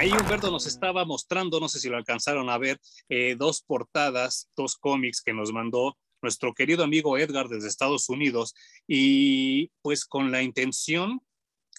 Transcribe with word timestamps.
Ahí 0.00 0.12
Humberto 0.12 0.50
nos 0.50 0.66
estaba 0.66 1.04
mostrando, 1.04 1.60
no 1.60 1.68
sé 1.68 1.78
si 1.78 1.90
lo 1.90 1.98
alcanzaron 1.98 2.48
a 2.48 2.56
ver, 2.56 2.80
eh, 3.10 3.36
dos 3.36 3.60
portadas, 3.60 4.48
dos 4.56 4.76
cómics 4.76 5.20
que 5.20 5.34
nos 5.34 5.52
mandó 5.52 5.98
nuestro 6.22 6.54
querido 6.54 6.84
amigo 6.84 7.18
Edgar 7.18 7.48
desde 7.48 7.68
Estados 7.68 8.08
Unidos. 8.08 8.54
Y 8.88 9.70
pues 9.82 10.06
con 10.06 10.32
la 10.32 10.40
intención, 10.40 11.20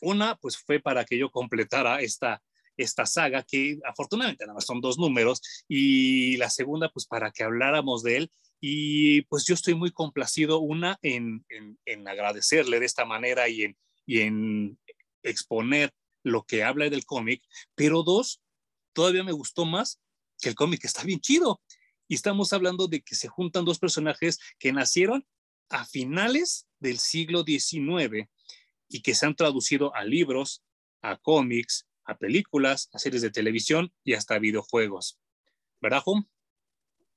una 0.03 0.35
pues 0.35 0.55
fue 0.55 0.79
para 0.79 1.03
que 1.03 1.17
yo 1.17 1.31
completara 1.31 1.99
esta, 2.01 2.43
esta 2.77 3.07
saga 3.07 3.41
que 3.41 3.79
afortunadamente 3.85 4.45
nada 4.45 4.53
más 4.53 4.67
son 4.67 4.81
dos 4.81 4.99
números 4.99 5.41
y 5.67 6.37
la 6.37 6.51
segunda 6.51 6.89
pues 6.89 7.07
para 7.07 7.31
que 7.31 7.43
habláramos 7.43 8.03
de 8.03 8.17
él. 8.17 8.31
Y 8.59 9.23
pues 9.23 9.47
yo 9.47 9.55
estoy 9.55 9.73
muy 9.73 9.89
complacido 9.89 10.59
una 10.59 10.99
en, 11.01 11.43
en, 11.85 12.07
agradecerle 12.07 12.79
de 12.79 12.85
esta 12.85 13.03
manera 13.03 13.49
y 13.49 13.63
en, 13.63 13.77
y 14.05 14.19
en 14.19 14.77
exponer 15.23 15.91
lo 16.23 16.43
que 16.43 16.63
habla 16.63 16.89
del 16.89 17.05
cómic, 17.05 17.43
pero 17.75 18.03
dos, 18.03 18.41
todavía 18.93 19.23
me 19.23 19.31
gustó 19.31 19.65
más 19.65 20.01
que 20.41 20.49
el 20.49 20.55
cómic 20.55 20.83
está 20.83 21.03
bien 21.03 21.19
chido. 21.19 21.61
Y 22.07 22.15
estamos 22.15 22.51
hablando 22.51 22.87
de 22.87 23.01
que 23.01 23.15
se 23.15 23.29
juntan 23.29 23.63
dos 23.63 23.79
personajes 23.79 24.39
que 24.59 24.73
nacieron 24.73 25.25
a 25.69 25.85
finales 25.85 26.67
del 26.79 26.97
siglo 26.97 27.43
XIX 27.43 28.27
y 28.89 29.01
que 29.01 29.15
se 29.15 29.25
han 29.25 29.35
traducido 29.35 29.95
a 29.95 30.03
libros, 30.03 30.63
a 31.01 31.17
cómics, 31.17 31.87
a 32.03 32.17
películas, 32.17 32.89
a 32.91 32.99
series 32.99 33.21
de 33.21 33.31
televisión 33.31 33.93
y 34.03 34.13
hasta 34.13 34.39
videojuegos. 34.39 35.19
¿Verdad, 35.79 36.01
Home? 36.05 36.25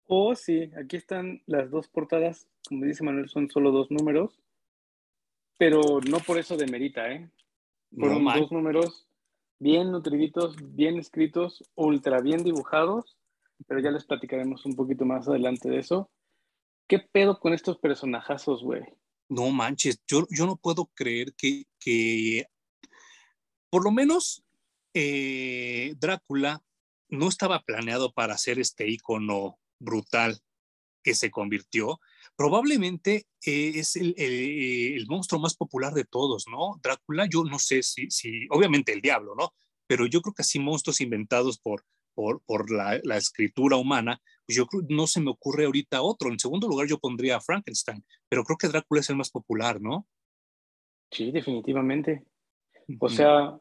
Oh, 0.07 0.35
sí, 0.37 0.71
aquí 0.81 0.97
están 0.97 1.43
las 1.47 1.71
dos 1.71 1.89
portadas. 1.89 2.47
Como 2.69 2.85
dice 2.85 3.03
Manuel, 3.03 3.29
son 3.29 3.51
solo 3.51 3.73
dos 3.73 3.91
números, 3.91 4.39
pero 5.59 6.01
no 6.09 6.19
por 6.21 6.39
eso 6.39 6.57
demerita, 6.57 7.11
¿eh? 7.11 7.31
Fueron 7.97 8.25
dos 8.25 8.53
números 8.53 9.07
bien 9.59 9.93
nutriditos, 9.93 10.57
bien 10.75 10.99
escritos, 10.99 11.63
ultra 11.75 12.21
bien 12.21 12.43
dibujados, 12.43 13.17
pero 13.67 13.81
ya 13.81 13.91
les 13.91 14.05
platicaremos 14.05 14.67
un 14.67 14.75
poquito 14.75 15.05
más 15.05 15.29
adelante 15.29 15.71
de 15.71 15.79
eso. 15.79 16.11
¿Qué 16.89 16.99
pedo 16.99 17.39
con 17.41 17.55
estos 17.55 17.79
personajazos, 17.79 18.63
güey? 18.63 18.83
No 19.29 19.51
manches, 19.51 20.03
yo, 20.07 20.27
yo 20.31 20.47
no 20.47 20.57
puedo 20.57 20.87
creer 20.95 21.35
que, 21.35 21.65
que 21.79 22.47
por 23.71 23.85
lo 23.85 23.91
menos 23.91 24.45
eh, 24.93 25.95
Drácula 25.99 26.63
no 27.09 27.29
estaba 27.29 27.61
planeado 27.61 28.13
para 28.13 28.37
ser 28.37 28.59
este 28.59 28.89
icono 28.89 29.59
brutal 29.79 30.41
que 31.03 31.15
se 31.15 31.31
convirtió, 31.31 32.01
probablemente 32.37 33.27
eh, 33.45 33.73
es 33.77 33.97
el, 33.97 34.15
el, 34.17 35.07
monstruo 35.09 35.41
más 35.41 35.57
popular 35.57 35.93
de 35.93 36.05
todos, 36.05 36.47
¿no? 36.51 36.81
Drácula, 36.83 37.27
yo 37.31 37.45
no 37.45 37.59
sé 37.59 37.83
si, 37.83 38.11
si, 38.11 38.47
obviamente 38.51 38.93
el 38.93 39.01
diablo, 39.01 39.35
¿no? 39.37 39.55
Pero 39.87 40.07
yo 40.07 40.21
creo 40.21 40.35
que 40.35 40.43
así 40.43 40.59
monstruos 40.59 41.01
inventados 41.01 41.59
por, 41.59 41.85
por, 42.15 42.43
por 42.45 42.71
la, 42.71 43.01
la, 43.05 43.17
escritura 43.17 43.77
humana, 43.77 44.21
pues 44.47 44.57
yo 44.57 44.67
creo, 44.67 44.83
no 44.89 45.07
se 45.07 45.21
me 45.21 45.31
ocurre 45.31 45.67
ahorita 45.67 46.03
otro. 46.03 46.31
En 46.31 46.39
segundo 46.39 46.69
lugar 46.69 46.87
yo 46.87 46.99
pondría 46.99 47.37
a 47.37 47.41
Frankenstein, 47.41 48.05
pero 48.29 48.45
creo 48.45 48.57
que 48.57 48.69
Drácula 48.69 49.01
es 49.01 49.11
el 49.11 49.17
más 49.17 49.31
popular, 49.31 49.81
¿no? 49.81 50.07
Sí, 51.11 51.31
definitivamente. 51.31 52.25
O 52.99 53.09
sea, 53.09 53.59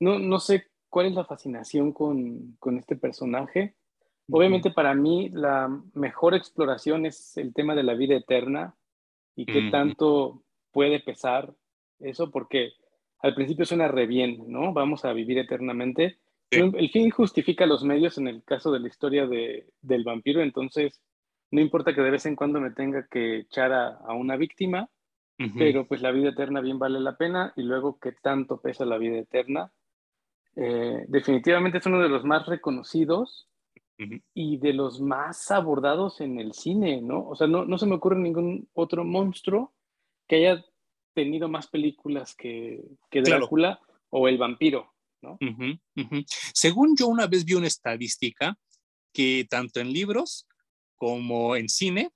no, 0.00 0.18
no 0.18 0.40
sé 0.40 0.66
cuál 0.88 1.06
es 1.06 1.14
la 1.14 1.24
fascinación 1.24 1.92
con, 1.92 2.56
con 2.58 2.78
este 2.78 2.96
personaje, 2.96 3.76
Obviamente 4.30 4.70
para 4.70 4.94
mí 4.94 5.30
la 5.30 5.68
mejor 5.94 6.34
exploración 6.34 7.06
es 7.06 7.36
el 7.38 7.54
tema 7.54 7.74
de 7.74 7.82
la 7.82 7.94
vida 7.94 8.14
eterna 8.14 8.74
y 9.34 9.46
qué 9.46 9.70
tanto 9.70 10.42
puede 10.70 11.00
pesar 11.00 11.54
eso, 12.00 12.30
porque 12.30 12.72
al 13.20 13.34
principio 13.34 13.64
suena 13.64 13.88
re 13.88 14.06
bien, 14.06 14.44
¿no? 14.48 14.72
Vamos 14.72 15.04
a 15.04 15.12
vivir 15.12 15.38
eternamente. 15.38 16.18
El 16.50 16.90
fin 16.90 17.10
justifica 17.10 17.66
los 17.66 17.84
medios 17.84 18.18
en 18.18 18.28
el 18.28 18.42
caso 18.42 18.70
de 18.70 18.80
la 18.80 18.88
historia 18.88 19.26
de, 19.26 19.66
del 19.82 20.04
vampiro, 20.04 20.42
entonces 20.42 21.02
no 21.50 21.60
importa 21.60 21.94
que 21.94 22.02
de 22.02 22.10
vez 22.10 22.26
en 22.26 22.36
cuando 22.36 22.60
me 22.60 22.70
tenga 22.70 23.06
que 23.06 23.38
echar 23.40 23.72
a, 23.72 24.12
una 24.12 24.36
víctima, 24.36 24.88
pero 25.56 25.86
pues 25.86 26.02
la 26.02 26.10
vida 26.10 26.30
eterna 26.30 26.60
bien 26.60 26.78
vale 26.78 26.98
la 26.98 27.16
pena 27.16 27.52
y 27.56 27.62
luego 27.62 27.98
qué 28.00 28.12
tanto 28.12 28.60
pesa 28.60 28.84
la 28.84 28.98
vida 28.98 29.18
eterna. 29.18 29.70
Eh, 30.56 31.04
definitivamente 31.06 31.78
es 31.78 31.86
uno 31.86 32.00
de 32.00 32.08
los 32.08 32.24
más 32.24 32.46
reconocidos 32.46 33.48
y 34.34 34.58
de 34.58 34.72
los 34.72 35.00
más 35.00 35.50
abordados 35.50 36.20
en 36.20 36.38
el 36.38 36.52
cine, 36.52 37.02
¿no? 37.02 37.28
O 37.28 37.36
sea, 37.36 37.46
no, 37.46 37.64
no 37.64 37.78
se 37.78 37.86
me 37.86 37.96
ocurre 37.96 38.16
ningún 38.16 38.68
otro 38.72 39.04
monstruo 39.04 39.74
que 40.28 40.36
haya 40.36 40.64
tenido 41.14 41.48
más 41.48 41.66
películas 41.66 42.34
que, 42.34 42.84
que 43.10 43.22
Drácula 43.22 43.80
o 44.10 44.28
el 44.28 44.38
vampiro, 44.38 44.94
¿no? 45.20 45.36
Según 46.54 46.96
yo 46.96 47.08
una 47.08 47.26
vez 47.26 47.44
vi 47.44 47.54
una 47.54 47.66
estadística 47.66 48.56
que 49.12 49.46
tanto 49.50 49.80
en 49.80 49.92
libros 49.92 50.46
como 50.96 51.56
en 51.56 51.68
cine, 51.68 52.10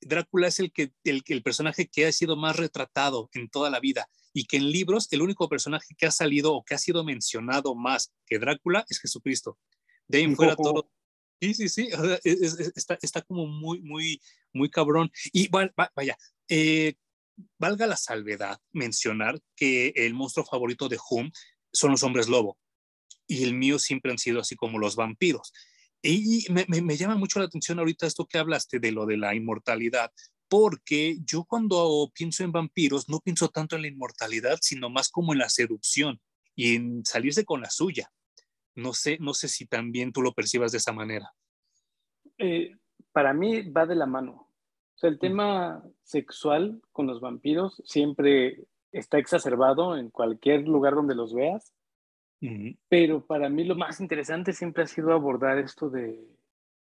Drácula 0.00 0.46
es 0.46 0.60
el, 0.60 0.70
que, 0.70 0.92
el, 1.02 1.22
el 1.26 1.42
personaje 1.42 1.88
que 1.88 2.06
ha 2.06 2.12
sido 2.12 2.36
más 2.36 2.56
retratado 2.56 3.28
en 3.32 3.48
toda 3.48 3.68
la 3.68 3.80
vida 3.80 4.06
y 4.32 4.44
que 4.44 4.58
en 4.58 4.70
libros 4.70 5.08
el 5.10 5.22
único 5.22 5.48
personaje 5.48 5.96
que 5.96 6.06
ha 6.06 6.12
salido 6.12 6.54
o 6.54 6.62
que 6.62 6.74
ha 6.74 6.78
sido 6.78 7.02
mencionado 7.02 7.74
más 7.74 8.12
que 8.26 8.38
Drácula 8.38 8.84
es 8.88 9.00
Jesucristo. 9.00 9.58
De 10.08 10.18
ahí 10.18 10.34
fuera 10.34 10.56
todo. 10.56 10.90
Sí, 11.40 11.54
sí, 11.54 11.68
sí, 11.68 11.88
está, 12.74 12.98
está, 13.00 13.22
como 13.22 13.46
muy, 13.46 13.80
muy, 13.80 14.20
muy 14.52 14.70
cabrón. 14.70 15.10
Y 15.32 15.48
vaya, 15.48 16.16
eh, 16.48 16.94
valga 17.58 17.86
la 17.86 17.96
salvedad 17.96 18.58
mencionar 18.72 19.38
que 19.54 19.92
el 19.94 20.14
monstruo 20.14 20.44
favorito 20.44 20.88
de 20.88 20.98
Hum 21.10 21.30
son 21.72 21.92
los 21.92 22.02
hombres 22.02 22.28
lobo. 22.28 22.58
Y 23.26 23.44
el 23.44 23.54
mío 23.54 23.78
siempre 23.78 24.10
han 24.10 24.18
sido 24.18 24.40
así 24.40 24.56
como 24.56 24.78
los 24.78 24.96
vampiros. 24.96 25.52
Y 26.02 26.46
me, 26.50 26.64
me, 26.68 26.80
me 26.80 26.96
llama 26.96 27.16
mucho 27.16 27.38
la 27.38 27.44
atención 27.44 27.78
ahorita 27.78 28.06
esto 28.06 28.26
que 28.26 28.38
hablaste 28.38 28.80
de 28.80 28.92
lo 28.92 29.06
de 29.06 29.16
la 29.16 29.34
inmortalidad, 29.34 30.10
porque 30.48 31.18
yo 31.24 31.44
cuando 31.44 32.10
pienso 32.14 32.42
en 32.42 32.52
vampiros 32.52 33.08
no 33.08 33.20
pienso 33.20 33.48
tanto 33.48 33.76
en 33.76 33.82
la 33.82 33.88
inmortalidad, 33.88 34.58
sino 34.62 34.90
más 34.90 35.10
como 35.10 35.32
en 35.32 35.40
la 35.40 35.48
seducción 35.48 36.20
y 36.56 36.74
en 36.74 37.04
salirse 37.04 37.44
con 37.44 37.60
la 37.60 37.70
suya. 37.70 38.10
No 38.78 38.92
sé, 38.92 39.18
no 39.18 39.34
sé 39.34 39.48
si 39.48 39.66
también 39.66 40.12
tú 40.12 40.22
lo 40.22 40.32
percibas 40.32 40.70
de 40.70 40.78
esa 40.78 40.92
manera. 40.92 41.34
Eh, 42.38 42.76
para 43.10 43.34
mí 43.34 43.68
va 43.70 43.86
de 43.86 43.96
la 43.96 44.06
mano. 44.06 44.32
O 44.32 44.98
sea, 44.98 45.10
el 45.10 45.18
tema 45.18 45.82
sexual 46.04 46.80
con 46.92 47.08
los 47.08 47.20
vampiros 47.20 47.82
siempre 47.84 48.68
está 48.92 49.18
exacerbado 49.18 49.96
en 49.96 50.10
cualquier 50.10 50.68
lugar 50.68 50.94
donde 50.94 51.16
los 51.16 51.34
veas. 51.34 51.72
Pero 52.88 53.26
para 53.26 53.48
mí 53.48 53.64
lo 53.64 53.74
más 53.74 53.98
interesante 53.98 54.52
siempre 54.52 54.84
ha 54.84 54.86
sido 54.86 55.12
abordar 55.12 55.58
esto 55.58 55.90
de, 55.90 56.24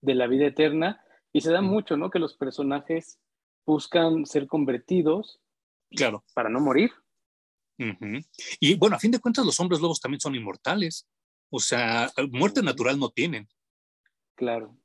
la 0.02 0.28
vida 0.28 0.46
eterna 0.46 1.04
y 1.34 1.42
se 1.42 1.52
da 1.52 1.62
mucho, 1.62 1.98
¿no? 1.98 2.12
Que 2.12 2.20
los 2.20 2.36
personajes 2.36 3.20
buscan 3.66 4.28
ser 4.28 4.46
convertidos 4.46 5.42
claro. 5.90 6.24
para 6.36 6.50
no 6.50 6.60
morir. 6.60 6.92
Y 8.60 8.76
bueno, 8.76 8.96
a 8.96 9.00
fin 9.00 9.10
de 9.10 9.20
cuentas 9.20 9.48
los 9.48 9.60
hombres 9.60 9.82
lobos 9.82 10.00
también 10.00 10.22
son 10.22 10.36
inmortales. 10.36 11.08
O 11.50 11.60
sea, 11.60 12.12
muerte 12.32 12.62
natural 12.62 13.00
no 13.00 13.10
tienen. 13.10 13.48
Claro. 14.36 14.78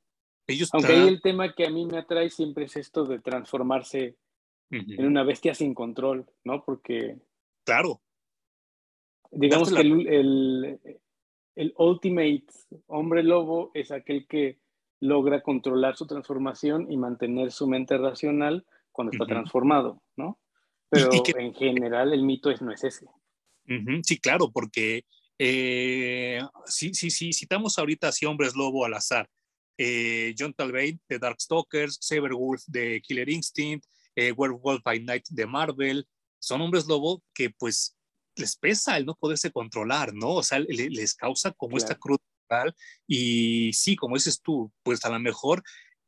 Ellos 0.46 0.70
Aunque 0.72 0.92
ahí 0.92 1.08
el 1.08 1.22
tema 1.22 1.54
que 1.54 1.66
a 1.66 1.70
mí 1.70 1.86
me 1.86 1.98
atrae 1.98 2.30
siempre 2.30 2.64
es 2.64 2.76
esto 2.76 3.04
de 3.04 3.20
transformarse 3.20 4.16
en 4.70 5.06
una 5.06 5.22
bestia 5.22 5.54
sin 5.54 5.74
control, 5.74 6.26
¿no? 6.44 6.64
Porque. 6.64 7.18
Claro. 7.64 8.00
Digamos 9.30 9.72
que 9.72 9.80
el, 9.80 10.80
el, 11.54 11.74
ultimate 11.76 12.46
hombre 12.86 13.22
lobo 13.22 13.70
es 13.74 13.90
aquel 13.90 14.26
que 14.26 14.58
logra 15.00 15.42
controlar 15.42 15.96
su 15.96 16.06
transformación 16.06 16.90
y 16.90 16.96
mantener 16.96 17.50
su 17.50 17.66
mente 17.66 17.96
racional 17.96 18.66
cuando 18.90 19.12
está 19.12 19.26
transformado, 19.26 20.02
¿no? 20.16 20.38
Pero 20.90 21.08
en 21.38 21.54
general 21.54 22.12
el 22.12 22.22
mito 22.22 22.50
es, 22.50 22.60
no 22.60 22.72
es 22.72 22.84
ese. 22.84 23.06
Sí, 24.02 24.20
claro, 24.20 24.50
porque 24.52 25.06
eh, 25.38 26.40
sí, 26.66 26.94
sí, 26.94 27.10
sí, 27.10 27.32
citamos 27.32 27.78
ahorita 27.78 28.08
así 28.08 28.26
hombres 28.26 28.54
lobo 28.54 28.84
al 28.84 28.94
azar. 28.94 29.28
Eh, 29.78 30.34
John 30.38 30.54
Talbot 30.54 31.00
de 31.08 31.18
Darkstalkers, 31.18 31.98
Wolf 32.32 32.62
de 32.66 33.00
Killer 33.00 33.28
Instinct, 33.28 33.86
eh, 34.14 34.32
Werewolf 34.32 34.82
by 34.82 35.00
Night 35.00 35.24
de 35.30 35.46
Marvel, 35.46 36.06
son 36.38 36.60
hombres 36.60 36.86
lobo 36.86 37.22
que 37.34 37.50
pues 37.50 37.96
les 38.36 38.56
pesa 38.56 38.96
el 38.96 39.06
no 39.06 39.14
poderse 39.14 39.50
controlar, 39.50 40.14
¿no? 40.14 40.34
O 40.34 40.42
sea, 40.42 40.58
les 40.58 41.14
causa 41.14 41.52
como 41.52 41.76
esta 41.76 41.94
cruz 41.94 42.18
y 43.06 43.72
sí, 43.72 43.96
como 43.96 44.16
dices 44.16 44.40
tú, 44.40 44.72
pues 44.82 45.04
a 45.04 45.10
lo 45.10 45.18
mejor 45.18 45.62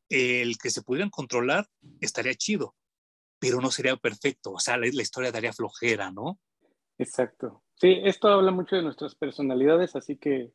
el 0.08 0.58
que 0.58 0.70
se 0.70 0.82
pudieran 0.82 1.10
controlar 1.10 1.68
estaría 2.00 2.34
chido, 2.34 2.76
pero 3.38 3.60
no 3.60 3.70
sería 3.70 3.96
perfecto, 3.96 4.52
o 4.52 4.60
sea, 4.60 4.76
la 4.76 4.86
historia 4.86 5.32
daría 5.32 5.52
flojera, 5.52 6.10
¿no? 6.10 6.38
Exacto. 6.98 7.62
Sí, 7.74 8.00
esto 8.04 8.28
habla 8.28 8.50
mucho 8.50 8.76
de 8.76 8.82
nuestras 8.82 9.14
personalidades, 9.14 9.96
así 9.96 10.16
que 10.16 10.52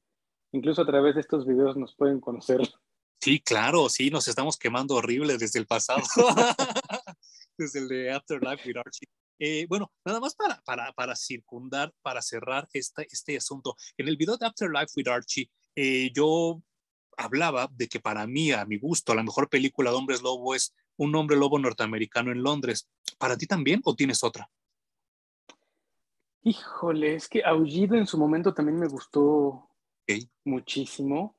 incluso 0.51 0.81
a 0.81 0.85
través 0.85 1.15
de 1.15 1.21
estos 1.21 1.45
videos 1.45 1.75
nos 1.77 1.95
pueden 1.95 2.19
conocer. 2.19 2.61
Sí, 3.21 3.41
claro, 3.41 3.89
sí, 3.89 4.09
nos 4.09 4.27
estamos 4.27 4.57
quemando 4.57 4.95
horrible 4.95 5.37
desde 5.37 5.59
el 5.59 5.67
pasado. 5.67 6.01
desde 7.57 7.79
el 7.79 7.87
de 7.89 8.11
Afterlife 8.11 8.67
with 8.67 8.77
Archie. 8.77 9.07
Eh, 9.39 9.65
bueno, 9.67 9.91
nada 10.05 10.19
más 10.19 10.35
para, 10.35 10.61
para, 10.61 10.91
para 10.93 11.15
circundar, 11.15 11.93
para 12.01 12.21
cerrar 12.21 12.67
esta, 12.73 13.03
este 13.03 13.37
asunto. 13.37 13.75
En 13.97 14.07
el 14.07 14.17
video 14.17 14.37
de 14.37 14.45
Afterlife 14.45 14.93
with 14.95 15.07
Archie, 15.07 15.49
eh, 15.75 16.11
yo 16.13 16.61
hablaba 17.17 17.69
de 17.71 17.87
que 17.87 17.99
para 17.99 18.25
mí, 18.25 18.51
a 18.51 18.65
mi 18.65 18.77
gusto, 18.77 19.13
la 19.13 19.23
mejor 19.23 19.49
película 19.49 19.91
de 19.91 19.97
hombres 19.97 20.21
lobo 20.21 20.55
es 20.55 20.73
Un 20.97 21.15
hombre 21.15 21.37
lobo 21.37 21.59
norteamericano 21.59 22.31
en 22.31 22.43
Londres. 22.43 22.89
¿Para 23.17 23.37
ti 23.37 23.45
también 23.47 23.81
o 23.85 23.95
tienes 23.95 24.23
otra? 24.23 24.49
Híjole, 26.43 27.15
es 27.15 27.27
que 27.27 27.43
Aullido 27.43 27.95
en 27.95 28.07
su 28.07 28.17
momento 28.17 28.53
también 28.53 28.79
me 28.79 28.87
gustó 28.87 29.69
muchísimo. 30.45 31.37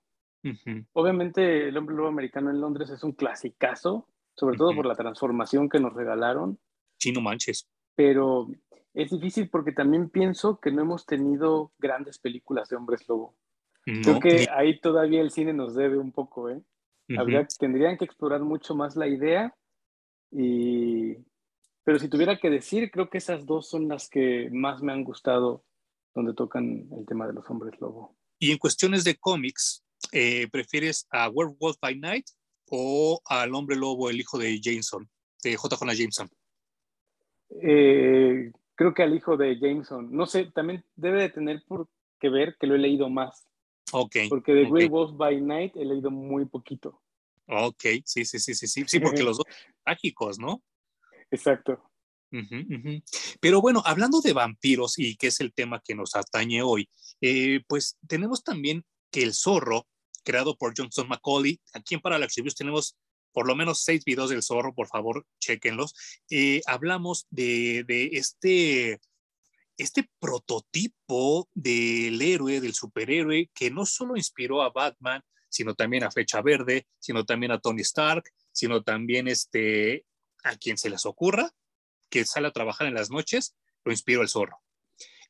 Obviamente, 0.93 1.69
El 1.69 1.77
hombre 1.77 1.97
lobo 1.97 2.09
americano 2.09 2.51
en 2.51 2.61
Londres 2.61 2.91
es 2.91 3.03
un 3.05 3.13
clasicazo, 3.13 4.09
sobre 4.35 4.57
todo 4.57 4.75
por 4.75 4.87
la 4.87 4.95
transformación 4.95 5.69
que 5.69 5.81
nos 5.81 5.95
regalaron. 5.95 6.59
Sí, 6.99 7.13
no 7.13 7.21
manches. 7.21 7.69
Pero 7.95 8.49
es 8.95 9.11
difícil 9.11 9.49
porque 9.51 9.73
también 9.73 10.09
pienso 10.09 10.61
que 10.61 10.71
no 10.71 10.83
hemos 10.83 11.07
tenido 11.07 11.73
grandes 11.79 12.19
películas 12.19 12.69
de 12.69 12.77
hombres 12.77 13.09
lobo. 13.09 13.37
Creo 13.85 14.21
que 14.21 14.47
ahí 14.53 14.79
todavía 14.81 15.21
el 15.21 15.31
cine 15.31 15.53
nos 15.53 15.75
debe 15.75 15.99
un 15.99 16.13
poco, 16.13 16.49
¿eh? 16.51 16.63
tendrían 17.59 17.99
que 17.99 18.05
explorar 18.05 18.41
mucho 18.43 18.75
más 18.75 18.95
la 18.95 19.09
idea 19.09 19.55
y, 20.31 21.17
pero 21.91 21.99
si 21.99 22.09
tuviera 22.09 22.39
que 22.39 22.51
decir, 22.51 22.89
creo 22.93 23.11
que 23.11 23.19
esas 23.19 23.45
dos 23.47 23.69
son 23.69 23.89
las 23.89 24.09
que 24.09 24.49
más 24.53 24.81
me 24.81 24.93
han 24.93 25.03
gustado 25.03 25.65
donde 26.15 26.35
tocan 26.35 26.87
el 26.97 27.05
tema 27.05 27.27
de 27.27 27.33
los 27.33 27.51
hombres 27.51 27.81
lobo. 27.81 28.17
Y 28.39 28.53
en 28.53 28.59
cuestiones 28.59 29.03
de 29.03 29.17
cómics, 29.17 29.85
eh, 30.13 30.47
¿prefieres 30.53 31.09
a 31.11 31.29
Werewolf 31.29 31.79
by 31.81 31.99
Night 31.99 32.27
o 32.67 33.21
al 33.25 33.53
hombre 33.57 33.75
lobo, 33.75 34.09
el 34.09 34.21
hijo 34.21 34.39
de 34.39 34.61
Jameson, 34.61 35.11
de 35.43 35.57
J. 35.57 35.75
Jonah 35.75 35.95
Jameson? 35.95 36.29
Eh, 37.61 38.53
creo 38.77 38.95
que 38.95 39.03
al 39.03 39.17
hijo 39.17 39.37
de 39.37 39.59
Jameson. 39.59 40.13
No 40.13 40.27
sé, 40.27 40.45
también 40.55 40.85
debe 40.95 41.23
de 41.23 41.31
tener 41.31 41.65
por 41.67 41.89
que 42.21 42.29
ver 42.29 42.57
que 42.61 42.69
lo 42.69 42.77
he 42.77 42.79
leído 42.79 43.11
más. 43.11 43.49
Ok. 43.91 44.15
Porque 44.29 44.53
de 44.53 44.67
Werewolf 44.67 45.17
by 45.17 45.41
Night 45.41 45.75
he 45.75 45.85
leído 45.85 46.13
muy 46.13 46.45
poquito. 46.45 47.03
Ok, 47.49 47.83
sí, 48.05 48.25
sí, 48.25 48.39
sí, 48.39 48.55
sí, 48.55 48.69
sí, 48.69 48.85
sí, 48.87 49.01
porque 49.01 49.25
los 49.25 49.39
dos 49.39 49.47
son 49.49 49.75
trágicos, 49.83 50.39
¿no? 50.39 50.63
Exacto. 51.31 51.91
Pero 53.41 53.61
bueno, 53.61 53.83
hablando 53.85 54.21
de 54.21 54.33
vampiros 54.33 54.99
y 54.99 55.17
que 55.17 55.29
es 55.29 55.41
el 55.41 55.53
tema 55.53 55.83
que 55.85 55.95
nos 55.95 56.15
atañe 56.15 56.63
hoy, 56.63 56.89
eh, 57.21 57.61
pues 57.67 57.99
tenemos 58.07 58.45
también 58.45 58.85
que 59.11 59.23
el 59.23 59.35
zorro, 59.35 59.87
creado 60.23 60.57
por 60.57 60.75
Johnson 60.77 61.09
Macaulay, 61.09 61.61
aquí 61.73 61.95
en 61.95 62.01
Parallax 62.01 62.37
Reviews 62.37 62.55
tenemos 62.55 62.97
por 63.33 63.47
lo 63.47 63.55
menos 63.55 63.83
seis 63.83 64.05
videos 64.05 64.31
del 64.31 64.43
zorro, 64.43 64.75
por 64.75 64.89
favor, 64.89 65.27
chequenlos. 65.39 65.95
Eh, 66.31 66.63
hablamos 66.67 67.27
de, 67.31 67.85
de, 67.87 68.11
este, 68.13 69.01
este 69.77 70.11
prototipo 70.19 71.49
del 71.55 72.21
héroe, 72.21 72.61
del 72.61 72.75
superhéroe, 72.75 73.51
que 73.55 73.71
no 73.71 73.87
solo 73.87 74.17
inspiró 74.17 74.63
a 74.63 74.71
Batman, 74.71 75.23
sino 75.49 75.75
también 75.75 76.05
a 76.05 76.11
Fecha 76.11 76.43
Verde, 76.43 76.87
sino 76.99 77.25
también 77.25 77.53
a 77.53 77.61
Tony 77.61 77.83
Stark, 77.83 78.25
sino 78.53 78.83
también 78.83 79.29
este, 79.29 80.05
a 80.45 80.57
quien 80.57 80.79
se 80.79 80.91
les 80.91 81.07
ocurra, 81.07 81.51
que 82.09 82.25
sale 82.25 82.49
a 82.49 82.53
trabajar 82.53 82.87
en 82.87 82.95
las 82.95 83.11
noches, 83.11 83.57
lo 83.85 83.93
inspiró 83.93 84.23
el 84.23 84.29
zorro. 84.29 84.59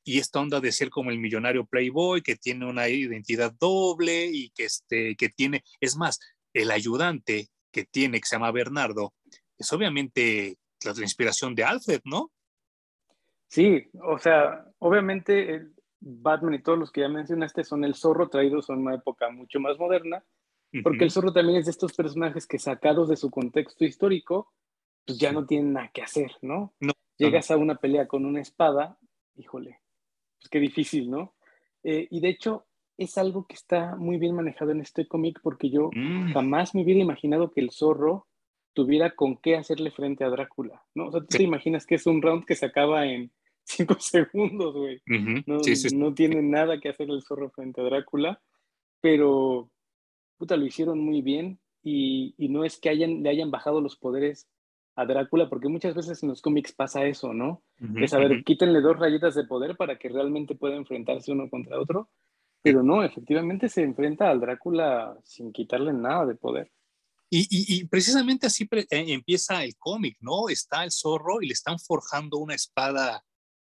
Y 0.03 0.19
esta 0.19 0.41
onda 0.41 0.61
de 0.61 0.73
ser 0.73 0.91
como 0.91 1.11
el 1.11 1.19
millonario 1.19 1.67
playboy, 1.67 2.23
que 2.23 2.37
tiene 2.37 2.67
una 2.67 2.89
identidad 2.89 3.53
doble 3.53 4.27
y 4.27 4.51
que, 4.51 4.65
este, 4.65 5.15
que 5.17 5.29
tiene, 5.29 5.63
es 5.81 5.97
más, 5.97 6.19
el 6.55 6.71
ayudante 6.71 7.49
que 7.71 7.85
tiene, 7.85 8.21
que 8.21 8.27
se 8.27 8.37
llama 8.37 8.51
Bernardo, 8.51 9.15
es 9.59 9.73
obviamente 9.73 10.57
la 10.85 11.03
inspiración 11.03 11.55
de 11.55 11.65
Alfred, 11.65 12.01
¿no? 12.05 12.31
Sí, 13.47 13.89
o 14.03 14.19
sea, 14.19 14.65
obviamente 14.79 15.67
Batman 16.01 16.55
y 16.55 16.63
todos 16.63 16.79
los 16.79 16.91
que 16.91 17.03
ya 17.03 17.09
mencionaste 17.09 17.65
son 17.65 17.85
el 17.85 17.95
zorro 17.95 18.29
traídos 18.29 18.71
a 18.71 18.75
una 18.75 18.95
época 18.95 19.29
mucho 19.31 19.61
más 19.61 19.79
moderna, 19.79 20.25
porque 20.85 21.05
el 21.05 21.11
zorro 21.11 21.33
también 21.33 21.59
es 21.59 21.65
de 21.67 21.73
estos 21.73 21.93
personajes 21.93 22.47
que 22.47 22.59
sacados 22.59 23.09
de 23.09 23.17
su 23.17 23.29
contexto 23.31 23.85
histórico, 23.85 24.53
pues 25.05 25.19
ya 25.19 25.33
no 25.33 25.47
tienen 25.47 25.73
nada 25.73 25.91
que 25.93 26.03
hacer, 26.03 26.33
¿no? 26.43 26.75
Llegas 27.17 27.51
a 27.51 27.57
una 27.57 27.77
pelea 27.77 28.07
con 28.07 28.25
una 28.25 28.41
espada, 28.41 28.99
híjole, 29.37 29.81
pues 30.39 30.49
qué 30.49 30.59
difícil, 30.59 31.11
¿no? 31.11 31.35
Eh, 31.83 32.07
y 32.11 32.21
de 32.21 32.29
hecho, 32.29 32.67
es 32.97 33.17
algo 33.19 33.47
que 33.47 33.55
está 33.55 33.97
muy 33.97 34.19
bien 34.19 34.35
manejado 34.35 34.73
en 34.73 34.81
este 34.81 35.07
cómic 35.07 35.41
porque 35.43 35.71
yo 35.71 35.91
mm. 35.95 36.33
jamás 36.33 36.75
me 36.75 36.83
hubiera 36.83 37.01
imaginado 37.01 37.51
que 37.51 37.61
el 37.61 37.71
zorro 37.71 38.27
tuviera 38.73 39.15
con 39.15 39.37
qué 39.37 39.57
hacerle 39.57 39.91
frente 39.91 40.25
a 40.25 40.29
Drácula, 40.29 40.85
¿no? 40.95 41.09
O 41.09 41.13
sea, 41.13 41.21
tú 41.21 41.39
te 41.39 41.43
imaginas 41.43 41.87
que 41.87 41.97
es 41.97 42.07
un 42.07 42.23
round 42.23 42.45
que 42.45 42.55
se 42.55 42.67
acaba 42.67 43.07
en 43.07 43.31
cinco 43.65 43.97
segundos, 43.99 44.75
güey. 44.75 45.01
no, 45.47 45.61
no 45.95 46.15
tiene 46.15 46.43
nada 46.43 46.79
que 46.81 46.89
hacer 46.89 47.11
el 47.11 47.23
zorro 47.23 47.51
frente 47.51 47.81
a 47.81 47.85
Drácula, 47.85 48.41
pero, 49.01 49.71
puta, 50.37 50.57
lo 50.57 50.67
hicieron 50.67 51.01
muy 51.01 51.23
bien 51.23 51.59
y, 51.83 52.35
y 52.37 52.49
no 52.49 52.65
es 52.65 52.79
que 52.79 52.91
hayan, 52.91 53.23
le 53.23 53.31
hayan 53.31 53.51
bajado 53.51 53.81
los 53.81 53.97
poderes 53.97 54.49
a 55.01 55.07
Drácula, 55.07 55.49
porque 55.49 55.69
muchas 55.69 55.95
veces 55.95 56.23
en 56.23 56.29
los 56.29 56.43
cómics 56.43 56.73
pasa 56.73 57.05
eso, 57.07 57.33
¿no? 57.33 57.63
es 57.97 58.13
a 58.13 58.19
ver, 58.19 58.45
quítenle 58.45 58.81
dos 58.81 58.99
rayitas 58.99 59.35
de 59.35 59.45
poder 59.45 59.77
para 59.77 59.99
que 59.99 60.09
realmente 60.09 60.55
pueda 60.55 60.77
enfrentarse 60.77 61.33
uno 61.33 61.49
contra 61.49 61.81
otro, 61.81 62.11
pero 62.63 62.83
no, 62.83 63.03
efectivamente 63.03 63.69
se 63.69 63.83
enfrenta 63.83 64.31
al 64.31 64.41
Drácula 64.41 65.17
sin 65.25 65.53
quitarle 65.53 65.93
nada 65.93 66.27
de 66.27 66.35
poder. 66.35 66.71
Y, 67.33 67.47
y, 67.49 67.85
precisamente 67.85 68.49
así 68.49 68.69
eh, 68.73 68.87
empieza 68.91 69.63
el 69.63 69.77
cómic, 69.77 70.17
¿no? 70.21 70.49
Está 70.49 70.83
el 70.83 70.91
zorro 70.91 71.41
y 71.41 71.47
le 71.47 71.53
están 71.53 71.79
forjando 71.79 72.39
una 72.39 72.57
espada 72.57 73.25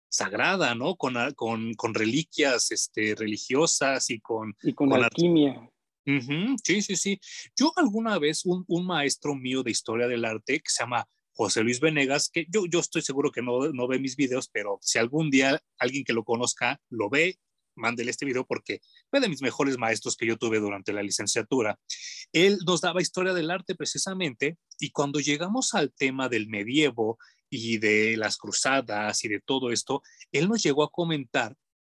sagrada, 0.09 0.75
¿no? 0.75 0.97
Con, 0.97 1.15
con, 1.35 1.73
con 1.75 1.93
reliquias 1.93 2.71
este, 2.71 3.15
religiosas 3.15 4.09
y 4.09 4.19
con... 4.19 4.53
Y 4.61 4.73
con, 4.73 4.91
alquimia. 4.91 5.71
Sí, 6.05 6.81
sí, 6.81 6.97
sí. 6.97 7.19
Yo 7.55 7.71
alguna 7.77 8.19
vez, 8.19 8.45
un, 8.45 8.65
un, 8.67 8.85
maestro 8.85 9.33
mío 9.33 9.63
de 9.63 9.71
historia 9.71 10.07
del 10.07 10.25
arte 10.25 10.59
que 10.59 10.69
se 10.69 10.83
llama 10.83 11.07
José 11.33 11.63
Luis 11.63 11.79
Venegas, 11.79 12.29
que 12.29 12.45
yo, 12.49 12.65
yo 12.65 12.79
estoy 12.79 13.01
seguro 13.01 13.31
que 13.31 13.41
no, 13.41 13.69
no 13.71 13.87
ve 13.87 13.99
mis 13.99 14.15
videos, 14.15 14.49
pero 14.49 14.79
si 14.81 14.99
algún 14.99 15.29
día 15.29 15.61
alguien 15.77 16.03
que 16.03 16.13
lo 16.13 16.23
conozca 16.23 16.79
lo 16.89 17.09
ve, 17.09 17.39
mándele 17.75 18.11
este 18.11 18.25
video 18.25 18.45
porque 18.45 18.81
fue 19.09 19.19
de 19.19 19.29
mis 19.29 19.41
mejores 19.41 19.77
maestros 19.77 20.15
que 20.15 20.25
yo 20.25 20.37
tuve 20.37 20.59
durante 20.59 20.93
la 20.93 21.03
licenciatura. 21.03 21.79
Él 22.31 22.59
nos 22.65 22.81
daba 22.81 23.01
historia 23.01 23.33
del 23.33 23.51
arte 23.51 23.75
precisamente 23.75 24.57
y 24.79 24.91
cuando 24.91 25.19
llegamos 25.19 25.73
al 25.73 25.93
tema 25.93 26.29
del 26.29 26.47
medievo 26.47 27.17
y 27.49 27.77
de 27.77 28.17
las 28.17 28.37
cruzadas 28.37 29.23
y 29.23 29.27
de 29.27 29.41
todo 29.41 29.71
esto, 29.71 30.01
él 30.31 30.49
nos 30.49 30.63
llegó 30.63 30.83
a 30.83 30.91
comentar 30.91 31.55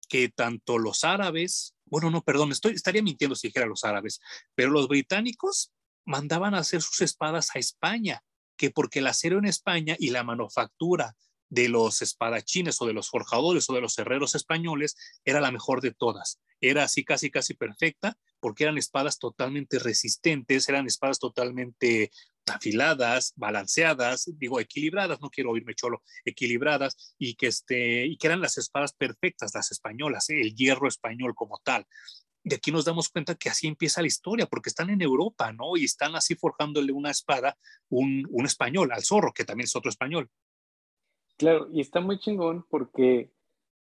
que 0.09 0.29
tanto 0.29 0.77
los 0.77 1.03
árabes, 1.03 1.75
bueno, 1.85 2.09
no, 2.09 2.23
perdón, 2.23 2.51
estoy, 2.51 2.73
estaría 2.73 3.03
mintiendo 3.03 3.35
si 3.35 3.47
dijera 3.49 3.65
los 3.65 3.83
árabes, 3.83 4.19
pero 4.55 4.71
los 4.71 4.87
británicos 4.87 5.73
mandaban 6.05 6.55
a 6.55 6.59
hacer 6.59 6.81
sus 6.81 7.01
espadas 7.01 7.49
a 7.53 7.59
España 7.59 8.23
que 8.57 8.71
porque 8.71 8.99
el 8.99 9.07
acero 9.07 9.37
en 9.37 9.45
España 9.45 9.95
y 9.99 10.09
la 10.09 10.23
manufactura 10.23 11.15
de 11.49 11.69
los 11.69 12.01
espadachines 12.01 12.81
o 12.81 12.85
de 12.85 12.93
los 12.93 13.09
forjadores 13.09 13.69
o 13.69 13.73
de 13.73 13.81
los 13.81 13.97
herreros 13.97 14.35
españoles 14.35 14.95
era 15.23 15.39
la 15.39 15.51
mejor 15.51 15.81
de 15.81 15.93
todas. 15.93 16.41
Era 16.59 16.83
así 16.83 17.05
casi 17.05 17.29
casi 17.29 17.53
perfecta 17.53 18.17
porque 18.39 18.63
eran 18.63 18.77
espadas 18.77 19.19
totalmente 19.19 19.79
resistentes, 19.79 20.67
eran 20.69 20.87
espadas 20.87 21.19
totalmente 21.19 22.11
afiladas, 22.47 23.33
balanceadas, 23.35 24.29
digo 24.37 24.59
equilibradas, 24.59 25.21
no 25.21 25.29
quiero 25.29 25.51
oírme 25.51 25.75
cholo, 25.75 26.01
equilibradas 26.25 27.15
y 27.17 27.35
que 27.35 27.47
este 27.47 28.05
y 28.05 28.17
que 28.17 28.27
eran 28.27 28.41
las 28.41 28.57
espadas 28.57 28.93
perfectas, 28.93 29.53
las 29.53 29.71
españolas, 29.71 30.29
el 30.29 30.55
hierro 30.55 30.87
español 30.87 31.33
como 31.35 31.59
tal 31.63 31.85
de 32.47 32.55
aquí 32.55 32.71
nos 32.71 32.85
damos 32.85 33.09
cuenta 33.09 33.35
que 33.35 33.49
así 33.49 33.67
empieza 33.67 34.01
la 34.01 34.07
historia, 34.07 34.45
porque 34.45 34.69
están 34.69 34.89
en 34.89 35.01
Europa, 35.01 35.51
¿no? 35.53 35.77
Y 35.77 35.85
están 35.85 36.15
así 36.15 36.35
forjándole 36.35 36.91
una 36.91 37.11
espada, 37.11 37.57
un, 37.89 38.27
un 38.29 38.45
español, 38.45 38.91
al 38.91 39.03
zorro, 39.03 39.33
que 39.33 39.45
también 39.45 39.65
es 39.65 39.75
otro 39.75 39.89
español. 39.89 40.29
Claro, 41.37 41.67
y 41.71 41.81
está 41.81 41.99
muy 41.99 42.19
chingón 42.19 42.65
porque 42.69 43.31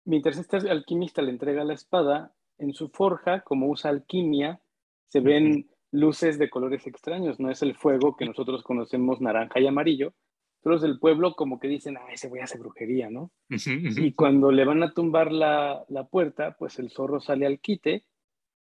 mientras 0.05 0.37
este 0.37 0.57
alquimista 0.69 1.21
le 1.21 1.31
entrega 1.31 1.63
la 1.63 1.73
espada, 1.73 2.33
en 2.57 2.73
su 2.73 2.89
forja, 2.89 3.41
como 3.41 3.67
usa 3.67 3.89
alquimia, 3.89 4.61
se 5.07 5.19
ven 5.19 5.69
luces 5.91 6.39
de 6.39 6.49
colores 6.49 6.87
extraños, 6.87 7.39
no 7.39 7.49
es 7.49 7.61
el 7.61 7.75
fuego 7.75 8.15
que 8.15 8.25
nosotros 8.25 8.63
conocemos 8.63 9.19
naranja 9.19 9.59
y 9.59 9.67
amarillo, 9.67 10.13
pero 10.61 10.75
los 10.75 10.81
del 10.81 10.99
pueblo 10.99 11.35
como 11.35 11.59
que 11.59 11.67
dicen, 11.67 11.97
ah, 11.97 12.05
ese 12.11 12.29
voy 12.29 12.39
a 12.39 12.43
hacer 12.43 12.59
brujería, 12.59 13.09
¿no? 13.09 13.31
Y 13.49 14.13
cuando 14.13 14.51
le 14.51 14.63
van 14.63 14.83
a 14.83 14.93
tumbar 14.93 15.31
la, 15.31 15.83
la 15.89 16.07
puerta, 16.07 16.55
pues 16.57 16.79
el 16.79 16.91
zorro 16.91 17.19
sale 17.19 17.45
al 17.45 17.59
quite 17.59 18.05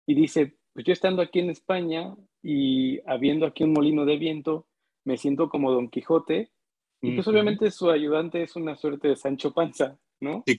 y 0.10 0.16
dice, 0.16 0.58
pues 0.74 0.88
yo 0.88 0.92
estando 0.92 1.22
aquí 1.22 1.38
en 1.38 1.52
España 1.52 2.16
y 2.42 3.00
habiendo 3.08 3.46
aquí 3.46 3.64
un 3.64 3.74
molino 3.74 4.06
de 4.06 4.18
viento, 4.18 4.66
me 5.06 5.18
siento 5.18 5.50
como 5.50 5.72
Don 5.72 5.88
Quijote. 5.88 6.52
Y 7.00 7.14
pues 7.14 7.28
obviamente 7.28 7.70
su 7.70 7.92
ayudante 7.92 8.42
es 8.42 8.56
una 8.56 8.76
suerte 8.76 9.10
de 9.10 9.16
Sancho 9.16 9.54
Panza, 9.54 10.00
¿no? 10.20 10.44
Sí, 10.48 10.58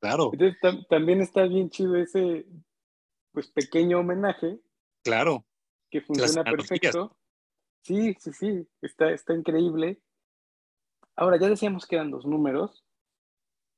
claro. 0.00 0.30
Entonces 0.32 0.56
también 0.88 1.20
está 1.20 1.46
bien 1.46 1.68
chido 1.68 1.96
ese 1.96 2.46
pues 3.32 3.50
pequeño 3.50 3.98
homenaje. 3.98 4.60
Claro. 5.02 5.44
Que 5.90 6.00
funciona 6.00 6.44
perfecto. 6.44 7.16
Sí, 7.82 8.14
sí, 8.20 8.32
sí, 8.32 8.68
está, 8.82 9.10
está 9.10 9.34
increíble. 9.34 10.00
Ahora, 11.16 11.40
ya 11.40 11.48
decíamos 11.48 11.86
que 11.86 11.96
eran 11.96 12.12
dos 12.12 12.24
números. 12.24 12.84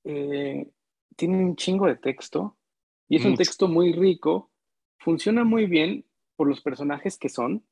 eh, 0.05 0.71
tiene 1.17 1.39
un 1.39 1.57
chingo 1.57 1.87
de 1.87 1.97
texto 1.97 2.59
y 3.09 3.17
es 3.17 3.25
un 3.25 3.37
texto 3.37 3.69
muy 3.69 3.95
rico, 3.95 4.51
funciona 5.05 5.45
muy 5.45 5.67
bien 5.67 6.07
por 6.35 6.49
los 6.49 6.63
personajes 6.63 7.19
que 7.19 7.29
son. 7.29 7.63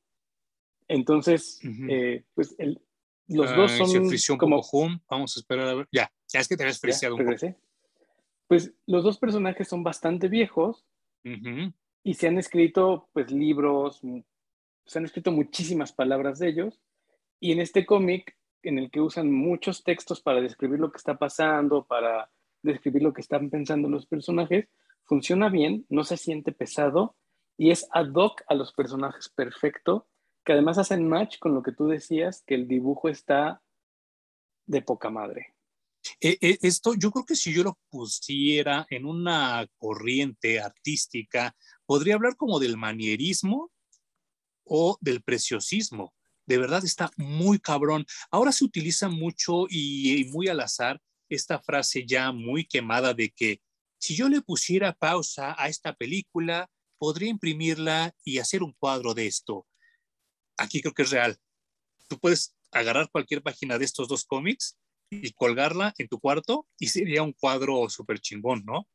Entonces, 0.87 1.61
eh, 1.89 2.25
pues 2.35 2.55
los 3.27 3.57
dos 3.57 3.73
son 3.73 4.39
como... 4.39 4.63
Vamos 5.09 5.37
a 5.37 5.41
esperar 5.41 5.69
a 5.69 5.75
ver. 5.75 5.89
Ya, 5.91 6.13
ya 6.29 6.41
es 6.41 6.49
que 6.49 6.57
te 6.57 6.65
habías 6.65 6.79
friciado 6.79 7.17
un 7.17 7.25
poco. 7.25 7.57
Pues 8.47 8.75
los 8.87 9.03
dos 9.03 9.19
personajes 9.19 9.67
son 9.67 9.83
bastante 9.83 10.29
viejos 10.29 10.85
y 12.03 12.15
se 12.15 12.29
han 12.29 12.37
escrito 12.37 13.09
pues 13.15 13.31
libros, 13.31 14.03
se 14.85 14.99
han 14.99 15.07
escrito 15.07 15.33
muchísimas 15.33 15.93
palabras 15.93 16.39
de 16.39 16.49
ellos 16.49 16.81
y 17.41 17.53
en 17.53 17.61
este 17.61 17.87
cómic 17.87 18.37
en 18.63 18.79
el 18.79 18.91
que 18.91 19.01
usan 19.01 19.33
muchos 19.33 19.83
textos 19.83 20.21
para 20.21 20.43
describir 20.43 20.79
lo 20.79 20.93
que 20.93 20.99
está 20.99 21.17
pasando, 21.17 21.85
para 21.85 22.31
describir 22.63 23.03
lo 23.03 23.13
que 23.13 23.23
están 23.23 23.49
pensando 23.49 23.89
los 23.89 24.07
personajes, 24.07 24.69
funciona 25.05 25.49
bien, 25.49 25.87
no 25.89 26.05
se 26.05 26.17
siente 26.17 26.53
pesado 26.53 27.17
y 27.57 27.71
es 27.71 27.87
ad 27.93 28.13
hoc 28.15 28.43
a 28.49 28.55
los 28.55 28.73
personajes 28.73 29.29
perfecto, 29.29 30.09
que 30.45 30.53
además 30.53 30.79
hacen 30.79 31.09
match 31.09 31.39
con 31.39 31.55
lo 31.55 31.63
que 31.63 31.73
tú 31.73 31.87
decías, 31.87 32.43
que 32.47 32.55
el 32.55 32.67
dibujo 32.67 33.09
está 33.09 33.63
de 34.67 34.83
poca 34.83 35.11
madre. 35.11 35.55
E, 36.21 36.37
e, 36.41 36.59
esto 36.63 36.95
yo 36.95 37.13
creo 37.13 37.25
que 37.25 37.37
si 37.37 37.53
yo 37.53 37.63
lo 37.63 37.79
pusiera 37.89 38.87
en 38.91 39.05
una 39.05 39.67
corriente 39.79 40.61
artística, 40.61 41.55
podría 41.87 42.15
hablar 42.15 42.37
como 42.37 42.59
del 42.59 42.77
manierismo 42.77 43.71
o 44.65 44.99
del 45.01 45.23
preciosismo. 45.23 46.13
De 46.45 46.59
verdad 46.59 46.85
está 46.85 47.11
muy 47.17 47.61
cabrón. 47.61 48.05
Ahora 48.31 48.51
se 48.51 48.65
utiliza 48.65 49.09
mucho 49.09 49.67
y 49.69 50.29
muy 50.33 50.49
al 50.49 50.61
azar 50.61 51.01
esta 51.29 51.61
frase 51.61 52.05
ya 52.07 52.33
muy 52.33 52.65
quemada 52.67 53.15
de 53.15 53.31
que 53.31 53.61
si 53.99 54.17
yo 54.17 54.29
le 54.29 54.43
pusiera 54.43 54.93
pausa 54.93 55.55
a 55.57 55.69
esta 55.69 55.95
película, 55.95 56.69
podría 57.03 57.31
imprimirla 57.31 58.15
y 58.25 58.39
hacer 58.39 58.63
un 58.63 58.73
cuadro 58.79 59.13
de 59.13 59.27
esto. 59.27 59.67
Aquí 60.57 60.81
creo 60.81 60.95
que 60.95 61.03
es 61.03 61.11
real. 61.11 61.37
Tú 62.09 62.17
puedes 62.21 62.55
agarrar 62.71 63.11
cualquier 63.11 63.43
página 63.43 63.77
de 63.77 63.85
estos 63.85 64.07
dos 64.07 64.25
cómics 64.25 64.79
y 65.11 65.33
colgarla 65.33 65.93
en 65.99 66.07
tu 66.07 66.21
cuarto 66.21 66.69
y 66.79 66.87
sería 66.87 67.25
un 67.25 67.33
cuadro 67.33 67.89
súper 67.89 68.21
chingón, 68.21 68.63
¿no? 68.65 68.87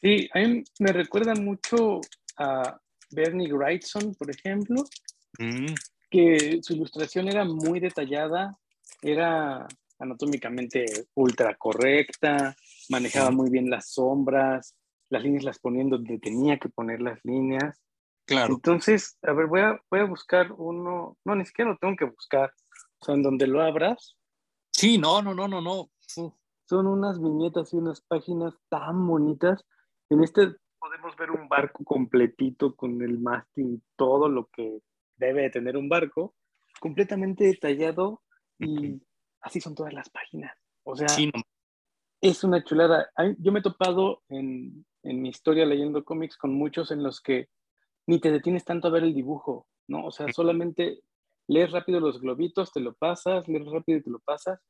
Sí, 0.00 0.30
a 0.32 0.38
mí 0.38 0.62
me 0.78 0.92
recuerda 0.92 1.34
mucho 1.34 2.00
a 2.36 2.80
Bernie 3.10 3.52
Wrightson, 3.52 4.14
por 4.14 4.30
ejemplo, 4.30 4.84
mm. 5.40 5.74
que 6.08 6.60
su 6.62 6.74
ilustración 6.74 7.26
era 7.26 7.44
muy 7.44 7.80
detallada, 7.80 8.56
era 9.02 9.66
anatómicamente 9.98 10.84
ultra 11.14 11.56
correcta, 11.56 12.54
manejaba 12.88 13.32
muy 13.32 13.50
bien 13.50 13.68
las 13.68 13.90
sombras, 13.90 14.76
las 15.10 15.22
líneas 15.22 15.44
las 15.44 15.58
poniendo 15.58 15.96
donde 15.96 16.18
tenía 16.18 16.58
que 16.58 16.68
poner 16.68 17.00
las 17.00 17.24
líneas. 17.24 17.80
Claro. 18.26 18.54
Entonces, 18.54 19.18
a 19.22 19.32
ver, 19.32 19.46
voy 19.46 19.60
a, 19.60 19.80
voy 19.90 20.00
a 20.00 20.04
buscar 20.04 20.52
uno, 20.52 21.16
no, 21.24 21.34
ni 21.34 21.46
siquiera 21.46 21.70
lo 21.70 21.78
tengo 21.78 21.96
que 21.96 22.04
buscar, 22.04 22.52
o 23.00 23.04
sea, 23.04 23.14
en 23.14 23.22
donde 23.22 23.46
lo 23.46 23.62
abras. 23.62 24.16
Sí, 24.70 24.98
no, 24.98 25.22
no, 25.22 25.34
no, 25.34 25.48
no, 25.48 25.60
no. 25.60 25.90
Son 26.66 26.86
unas 26.86 27.20
viñetas 27.20 27.72
y 27.72 27.76
unas 27.76 28.02
páginas 28.02 28.54
tan 28.68 29.06
bonitas. 29.06 29.64
En 30.10 30.22
este 30.22 30.56
podemos 30.78 31.16
ver 31.16 31.30
un 31.30 31.48
barco 31.48 31.84
completito 31.84 32.76
con 32.76 33.02
el 33.02 33.18
mástil, 33.18 33.82
todo 33.96 34.28
lo 34.28 34.46
que 34.46 34.80
debe 35.16 35.50
tener 35.50 35.76
un 35.76 35.88
barco, 35.88 36.34
completamente 36.80 37.44
detallado 37.44 38.22
y 38.58 39.00
así 39.40 39.60
son 39.60 39.74
todas 39.74 39.92
las 39.92 40.08
páginas. 40.10 40.56
O 40.84 40.96
sea, 40.96 41.08
es 42.20 42.44
una 42.44 42.64
chulada. 42.64 43.10
Yo 43.38 43.52
me 43.52 43.60
he 43.60 43.62
topado 43.62 44.22
en, 44.28 44.84
en 45.02 45.22
mi 45.22 45.28
historia 45.28 45.66
leyendo 45.66 46.04
cómics 46.04 46.36
con 46.36 46.54
muchos 46.54 46.90
en 46.90 47.02
los 47.02 47.20
que 47.20 47.48
ni 48.06 48.20
te 48.20 48.30
detienes 48.30 48.64
tanto 48.64 48.88
a 48.88 48.90
ver 48.90 49.02
el 49.02 49.14
dibujo, 49.14 49.66
¿no? 49.86 50.06
O 50.06 50.10
sea, 50.10 50.26
solamente 50.32 51.00
lees 51.46 51.72
rápido 51.72 52.00
los 52.00 52.20
globitos, 52.20 52.72
te 52.72 52.80
lo 52.80 52.94
pasas, 52.94 53.48
lees 53.48 53.66
rápido 53.66 53.98
y 53.98 54.02
te 54.02 54.10
lo 54.10 54.18
pasas. 54.20 54.60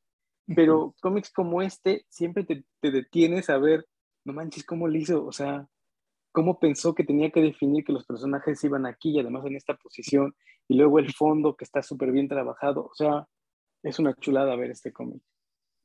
Pero 0.55 0.95
cómics 1.03 1.31
como 1.31 1.61
este, 1.61 2.07
siempre 2.09 2.45
te, 2.45 2.65
te, 2.81 2.91
detienes 2.91 3.51
a 3.51 3.59
ver, 3.59 3.87
no 4.25 4.33
manches, 4.33 4.65
cómo 4.65 4.89
lo 4.89 4.97
hizo, 4.97 5.27
o 5.27 5.33
sea, 5.33 5.69
cómo 6.33 6.59
pensó 6.59 6.95
que 6.95 7.05
tenía 7.05 7.31
que 7.31 7.43
definir 7.43 7.85
que 7.85 7.93
los 7.93 8.07
personajes 8.07 8.63
iban 8.65 8.87
aquí 8.87 9.11
y 9.11 9.21
además 9.21 9.45
en 9.45 9.57
esta 9.57 9.77
posición, 9.77 10.35
y 10.67 10.77
luego 10.77 11.01
el 11.01 11.13
fondo 11.13 11.55
que 11.55 11.65
está 11.65 11.83
súper 11.83 12.13
bien 12.13 12.29
trabajado, 12.29 12.87
o 12.87 12.95
sea, 12.95 13.27
es 13.83 13.99
una 13.99 14.15
chulada 14.15 14.57
ver 14.57 14.71
este 14.71 14.93
cómic. 14.93 15.23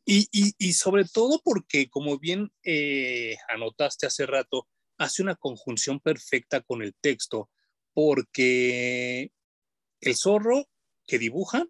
Y, 0.05 0.73
sobre 0.73 1.05
todo 1.05 1.41
porque, 1.43 1.89
como 1.89 2.19
bien 2.19 2.51
eh, 2.63 3.37
anotaste 3.47 4.05
hace 4.05 4.25
rato, 4.25 4.67
hace 4.97 5.21
una 5.21 5.35
conjunción 5.35 5.99
perfecta 5.99 6.61
con 6.61 6.81
el 6.81 6.93
texto, 6.95 7.49
porque 7.93 9.31
el 10.01 10.15
zorro 10.15 10.67
que 11.07 11.19
dibuja 11.19 11.65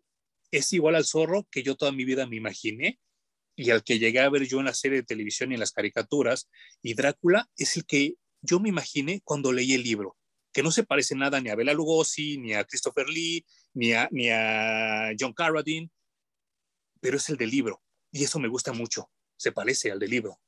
es 0.52 0.74
igual 0.74 0.96
al 0.96 1.06
zorro 1.06 1.48
que 1.52 1.64
yo 1.64 1.76
toda 1.76 1.92
mi 1.92 2.06
vida 2.06 2.26
me 2.26 2.38
imaginé 2.38 3.00
y 3.56 3.70
al 3.70 3.84
que 3.84 4.00
llegué 4.00 4.20
a 4.20 4.30
ver 4.30 4.48
yo 4.48 4.60
en 4.60 4.66
la 4.66 4.74
serie 4.74 5.00
de 5.00 5.06
televisión 5.06 5.52
y 5.52 5.56
en 5.56 5.60
las 5.60 5.72
caricaturas, 5.72 6.50
y 6.82 6.96
Drácula 6.96 7.50
es 7.56 7.78
el 7.78 7.86
que 7.86 8.16
yo 8.42 8.60
me 8.60 8.70
imaginé 8.70 9.22
cuando 9.24 9.52
leí 9.52 9.74
el 9.74 9.84
libro, 9.84 10.18
que 10.52 10.64
no 10.64 10.72
se 10.72 10.84
parece 10.84 11.16
nada 11.16 11.40
ni 11.40 11.50
a 11.50 11.56
Bela 11.56 11.74
Lugosi, 11.74 12.38
ni 12.40 12.54
a 12.54 12.64
Christopher 12.64 13.08
Lee, 13.08 13.46
ni 13.74 13.94
a, 13.94 14.10
ni 14.12 14.30
a 14.30 15.12
John 15.20 15.34
Carradine, 15.34 15.92
pero 17.00 17.18
es 17.18 17.30
el 17.30 17.38
del 17.38 17.52
libro. 17.52 17.84
Y 18.14 18.24
eso 18.24 18.40
me 18.40 18.48
gusta 18.48 18.72
mucho. 18.72 19.10
Se 19.36 19.52
parece 19.52 19.92
al 19.92 20.00
del 20.00 20.12
libro. 20.12 20.40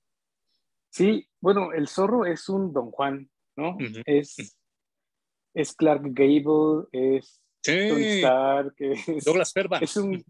Sí, 0.92 1.28
bueno, 1.42 1.74
el 1.74 1.88
zorro 1.90 2.26
es 2.26 2.48
un 2.48 2.72
Don 2.72 2.92
Juan, 2.92 3.30
¿no? 3.58 3.76
es, 4.06 4.58
es 5.54 5.76
Clark 5.76 6.04
Gable, 6.14 6.88
es 6.92 7.42
Tony 7.62 8.20
Stark, 8.20 8.76
es, 8.78 9.26
Douglas 9.26 9.52
Fairbanks. 9.52 9.84
Es 9.84 9.98
un 9.98 10.24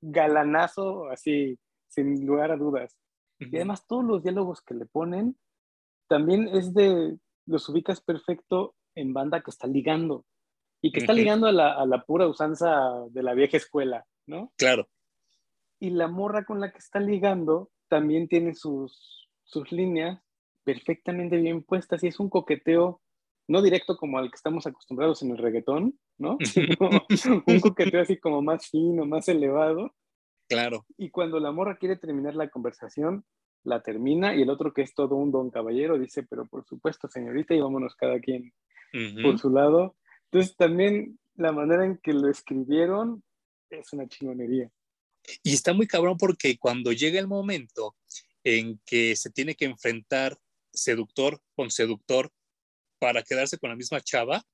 galanazo, 0.00 1.08
así, 1.08 1.58
sin 1.88 2.24
lugar 2.24 2.52
a 2.52 2.56
dudas. 2.56 2.96
Y 3.40 3.56
además 3.56 3.86
todos 3.86 4.04
los 4.04 4.22
diálogos 4.22 4.60
que 4.60 4.74
le 4.74 4.86
ponen, 4.86 5.36
también 6.06 6.48
es 6.48 6.74
de, 6.74 7.18
los 7.46 7.68
ubicas 7.68 8.00
perfecto 8.00 8.76
en 8.94 9.14
banda 9.14 9.42
que 9.42 9.50
está 9.50 9.66
ligando. 9.66 10.24
Y 10.82 10.92
que 10.92 11.00
está 11.00 11.14
ligando 11.14 11.46
a 11.46 11.52
la, 11.52 11.72
a 11.72 11.86
la 11.86 12.04
pura 12.04 12.28
usanza 12.28 12.78
de 13.08 13.22
la 13.22 13.32
vieja 13.32 13.56
escuela, 13.56 14.06
¿no? 14.26 14.52
Claro 14.56 14.86
y 15.84 15.90
la 15.90 16.08
morra 16.08 16.46
con 16.46 16.60
la 16.60 16.72
que 16.72 16.78
está 16.78 16.98
ligando 16.98 17.70
también 17.88 18.26
tiene 18.26 18.54
sus, 18.54 19.28
sus 19.42 19.70
líneas 19.70 20.18
perfectamente 20.64 21.36
bien 21.36 21.62
puestas 21.62 22.02
y 22.02 22.06
es 22.06 22.18
un 22.18 22.30
coqueteo 22.30 23.02
no 23.48 23.60
directo 23.60 23.98
como 23.98 24.16
al 24.16 24.30
que 24.30 24.36
estamos 24.36 24.66
acostumbrados 24.66 25.22
en 25.22 25.32
el 25.32 25.36
reggaetón, 25.36 25.98
¿no? 26.16 26.38
un 27.46 27.60
coqueteo 27.60 28.00
así 28.00 28.16
como 28.16 28.40
más 28.40 28.70
fino, 28.70 29.04
más 29.04 29.28
elevado. 29.28 29.94
Claro. 30.48 30.86
Y 30.96 31.10
cuando 31.10 31.38
la 31.38 31.52
morra 31.52 31.76
quiere 31.76 31.96
terminar 31.96 32.34
la 32.34 32.48
conversación, 32.48 33.26
la 33.62 33.82
termina 33.82 34.34
y 34.34 34.40
el 34.40 34.48
otro 34.48 34.72
que 34.72 34.80
es 34.80 34.94
todo 34.94 35.16
un 35.16 35.30
don 35.30 35.50
caballero 35.50 35.98
dice, 35.98 36.22
pero 36.22 36.46
por 36.46 36.64
supuesto, 36.64 37.08
señorita, 37.08 37.52
y 37.52 37.60
vámonos 37.60 37.94
cada 37.94 38.18
quien 38.20 38.54
por 39.22 39.38
su 39.38 39.50
lado. 39.50 39.96
Entonces 40.30 40.56
también 40.56 41.18
la 41.34 41.52
manera 41.52 41.84
en 41.84 41.98
que 41.98 42.14
lo 42.14 42.30
escribieron 42.30 43.22
es 43.68 43.92
una 43.92 44.08
chingonería. 44.08 44.70
Y 45.42 45.54
está 45.54 45.72
muy 45.72 45.86
cabrón 45.86 46.16
porque 46.18 46.58
cuando 46.58 46.92
llega 46.92 47.18
el 47.18 47.28
momento 47.28 47.96
en 48.42 48.80
que 48.84 49.16
se 49.16 49.30
tiene 49.30 49.54
que 49.54 49.64
enfrentar 49.64 50.36
seductor 50.72 51.40
con 51.54 51.70
seductor 51.70 52.30
para 52.98 53.22
quedarse 53.22 53.58
con 53.58 53.70
la 53.70 53.76
misma 53.76 54.00
chava, 54.00 54.44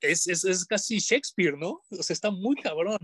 es, 0.00 0.26
es, 0.28 0.44
es, 0.44 0.64
casi 0.64 0.98
Shakespeare, 0.98 1.56
¿no? 1.56 1.82
O 1.90 2.02
sea, 2.02 2.14
está 2.14 2.30
muy 2.30 2.56
cabrón. 2.56 2.98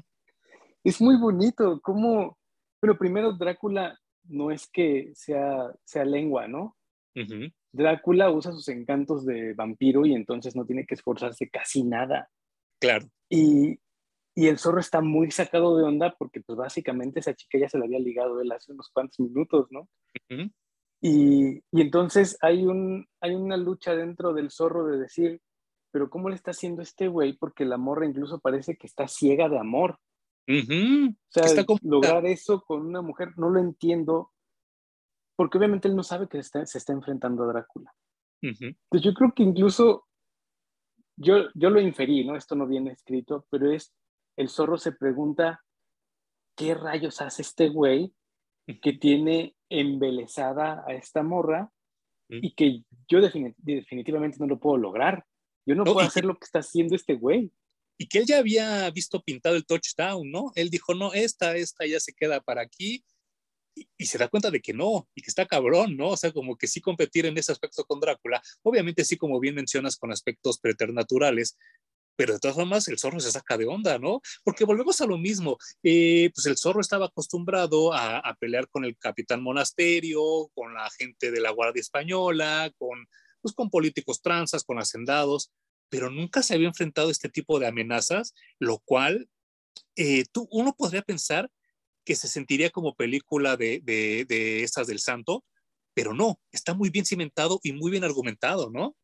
Es 0.85 1.01
muy 1.01 1.17
bonito, 1.17 1.81
como, 1.81 2.39
pero 2.81 2.97
primero 2.97 3.33
Drácula 3.33 3.99
no 4.25 4.51
es 4.51 4.69
que 4.69 5.11
sea, 5.15 5.73
sea 5.85 6.05
lengua, 6.05 6.49
¿no? 6.49 6.77
Drácula 7.73 8.31
usa 8.31 8.53
sus 8.53 8.69
encantos 8.69 9.27
de 9.27 9.53
vampiro 9.53 10.07
y 10.07 10.15
entonces 10.15 10.55
no 10.55 10.65
tiene 10.65 10.87
que 10.87 10.95
esforzarse 10.95 11.49
casi 11.51 11.83
nada. 11.83 12.31
Claro. 12.81 13.11
Y, 13.29 13.81
y 14.39 14.47
el 14.47 14.57
zorro 14.57 14.79
está 14.79 15.01
muy 15.01 15.33
sacado 15.33 15.77
de 15.77 15.83
onda 15.83 16.15
porque 16.17 16.41
pues 16.41 16.57
básicamente 16.57 17.19
esa 17.19 17.35
chica 17.35 17.59
ya 17.59 17.69
se 17.69 17.77
la 17.77 17.87
había 17.87 17.99
ligado 17.99 18.41
él 18.41 18.53
hace 18.53 18.71
unos 18.71 18.89
cuantos 18.89 19.19
minutos, 19.19 19.67
¿no? 19.71 19.89
y, 21.03 21.57
y, 21.73 21.81
entonces 21.81 22.39
hay, 22.41 22.65
un, 22.65 23.05
hay 23.21 23.35
una 23.35 23.57
lucha 23.57 23.97
dentro 23.97 24.33
del 24.33 24.53
zorro 24.53 24.87
de 24.87 24.97
decir, 24.97 25.41
pero 25.91 26.09
¿cómo 26.09 26.29
le 26.29 26.37
está 26.37 26.53
haciendo 26.53 26.83
este 26.83 27.09
güey? 27.09 27.33
Porque 27.37 27.65
la 27.65 27.79
morra 27.79 28.07
incluso 28.07 28.39
parece 28.39 28.77
que 28.77 28.87
está 28.87 29.09
ciega 29.09 29.49
de 29.49 29.59
amor. 29.59 29.99
O 30.49 31.15
sea, 31.31 31.43
está 31.43 31.65
lograr 31.83 32.25
eso 32.25 32.63
con 32.63 32.87
una 32.87 33.03
mujer, 33.03 33.31
no 33.39 33.51
lo 33.51 33.59
entiendo, 33.59 34.31
porque 35.35 35.59
obviamente 35.59 35.89
él 35.89 35.97
no 35.97 36.05
sabe 36.05 36.29
que 36.29 36.41
se 36.45 36.79
está, 36.79 36.93
enfrentando 36.93 37.43
a 37.43 37.49
Drácula. 37.49 37.93
Pues 38.89 39.03
yo 39.03 39.13
creo 39.15 39.33
que 39.35 39.43
incluso, 39.43 40.07
yo, 41.17 41.51
yo 41.57 41.71
lo 41.71 41.81
inferí, 41.81 42.25
¿no? 42.25 42.37
Esto 42.37 42.55
no 42.55 42.69
viene 42.69 42.93
escrito, 42.93 43.45
pero 43.51 43.73
es 43.73 43.93
el 44.39 44.49
zorro 44.49 44.79
se 44.79 44.93
pregunta, 44.93 45.65
¿qué 46.57 46.75
rayos 46.75 47.21
hace 47.21 47.43
este 47.43 47.69
güey 47.69 48.15
que 48.83 48.93
tiene 49.01 49.57
embelesada 49.69 50.85
a 50.87 50.95
esta 50.95 51.23
morra 51.23 51.71
y 52.31 52.55
que 52.55 52.83
yo 53.09 53.21
definitivamente 53.23 54.37
no 54.39 54.47
lo 54.47 54.61
puedo 54.61 54.77
lograr. 54.77 55.25
Yo 55.67 55.75
no, 55.75 55.85
puedo 55.85 56.01
hacer 56.01 56.27
lo 56.27 56.35
que 56.35 56.45
está 56.45 56.59
haciendo 56.59 56.95
este 56.95 57.15
güey. 57.15 57.51
Y 57.99 58.07
que 58.07 58.19
él 58.19 58.27
ya 58.27 58.39
había 58.39 58.91
visto 58.91 59.23
pintado 59.23 59.57
el 59.57 59.65
touchdown, 59.65 60.31
¿no? 60.31 60.53
Él 60.55 60.69
dijo, 60.69 60.95
no, 60.95 61.13
esta, 61.15 61.57
esta 61.57 61.87
ya 61.87 61.99
se 62.01 62.13
queda 62.13 62.41
para 62.41 62.63
aquí. 62.63 63.03
Y, 63.75 64.07
se 64.07 64.19
da 64.19 64.29
cuenta 64.29 64.51
de 64.51 64.61
que 64.61 64.75
no, 64.75 65.09
y 65.15 65.23
que 65.23 65.31
está 65.31 65.47
cabrón, 65.47 65.97
¿no? 65.97 66.11
O 66.11 66.17
sea, 66.17 66.33
como 66.33 66.57
que 66.57 66.67
sí 66.67 66.81
competir 66.81 67.27
en 67.27 67.39
ese 67.39 67.53
aspecto 67.53 67.85
con 67.85 68.01
Drácula. 68.01 68.43
Obviamente 68.63 69.05
sí, 69.05 69.17
como 69.17 69.41
bien 69.41 69.55
mencionas, 69.55 69.97
con 69.97 70.13
aspectos 70.13 70.59
preternaturales, 70.59 71.57
pero 72.19 72.33
de 72.33 72.41
todas 72.41 72.57
formas 72.57 72.89
el 72.89 72.99
zorro 72.99 73.21
se 73.21 73.31
saca 73.31 73.57
de 73.57 73.67
onda, 73.67 73.97
¿no? 74.01 74.21
Porque 74.43 74.65
volvemos 74.65 75.01
a 75.01 75.07
lo 75.07 75.19
mismo, 75.19 75.57
eh, 75.85 76.33
pues 76.35 76.47
el 76.47 76.59
zorro 76.59 76.81
estaba 76.81 77.07
acostumbrado 77.07 77.95
a, 77.95 78.37
pelear 78.41 78.69
con 78.69 78.85
el 78.85 78.99
capitán 78.99 79.41
monasterio, 79.41 80.21
con 80.53 80.75
la 80.75 80.91
gente 80.91 81.31
de 81.31 81.41
la 81.41 81.53
Guardia 81.53 81.81
Española, 81.81 82.73
con, 82.77 83.07
pues, 83.41 83.55
con 83.55 83.71
políticos 83.71 84.21
transas, 84.21 84.65
con 84.65 84.81
hacendados, 84.81 85.53
pero 85.89 86.11
nunca 86.11 86.43
se 86.43 86.55
había 86.55 86.67
enfrentado 86.67 87.07
a 87.07 87.13
este 87.13 87.29
tipo 87.29 87.61
de 87.61 87.69
amenazas, 87.69 88.35
lo 88.59 88.81
cual 88.81 89.31
eh, 89.95 90.25
tú, 90.33 90.49
uno 90.51 90.75
podría 90.77 91.03
pensar 91.03 91.49
que 92.05 92.17
se 92.17 92.27
sentiría 92.27 92.71
como 92.71 92.97
película 92.97 93.57
de, 93.57 93.81
de, 93.85 94.25
de 94.29 94.65
esas 94.65 94.89
del 94.89 94.99
santo, 94.99 95.45
pero 95.95 96.15
no, 96.15 96.41
está 96.51 96.75
muy 96.75 96.91
bien 96.91 97.07
cimentado 97.07 97.61
y 97.63 97.75
muy 97.75 97.93
bien 97.93 98.03
argumentado, 98.03 98.71
¿no? 98.71 98.97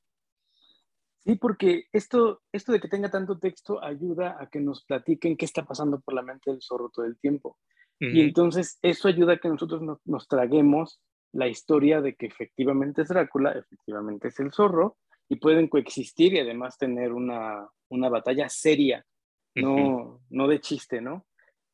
Sí, 1.25 1.37
porque 1.37 1.85
esto, 1.93 2.43
esto 2.52 2.73
de 2.73 2.81
que 2.81 2.88
tenga 2.88 3.11
tanto 3.11 3.38
texto 3.38 3.83
ayuda 3.83 4.37
a 4.38 4.49
que 4.49 4.61
nos 4.61 4.85
platiquen 4.85 5.37
qué 5.37 5.47
está 5.47 5.64
pasando 5.64 6.00
por 6.00 6.14
la 6.14 6.23
mente 6.23 6.50
del 6.50 6.61
zorro 6.61 6.90
todo 6.90 7.07
el 7.07 7.19
tiempo. 7.19 7.59
Y 8.00 8.21
entonces 8.21 8.78
eso 8.83 9.09
ayuda 9.09 9.35
a 9.35 9.37
que 9.38 9.49
nosotros 9.49 9.81
nos, 10.04 10.28
traguemos 10.28 11.00
la 11.33 11.49
historia 11.49 12.02
de 12.02 12.14
que 12.14 12.26
efectivamente 12.26 13.00
es 13.00 13.09
Drácula, 13.09 13.52
efectivamente 13.52 14.28
es 14.28 14.38
el 14.40 14.52
zorro, 14.52 14.99
y 15.26 15.37
pueden 15.37 15.69
coexistir 15.69 16.35
y 16.35 16.40
además 16.40 16.76
tener 16.76 17.14
una, 17.14 17.66
una 17.88 18.11
batalla 18.11 18.50
seria, 18.50 19.07
no, 19.54 20.21
no 20.28 20.49
de 20.49 20.61
chiste, 20.61 21.00
¿no? 21.00 21.25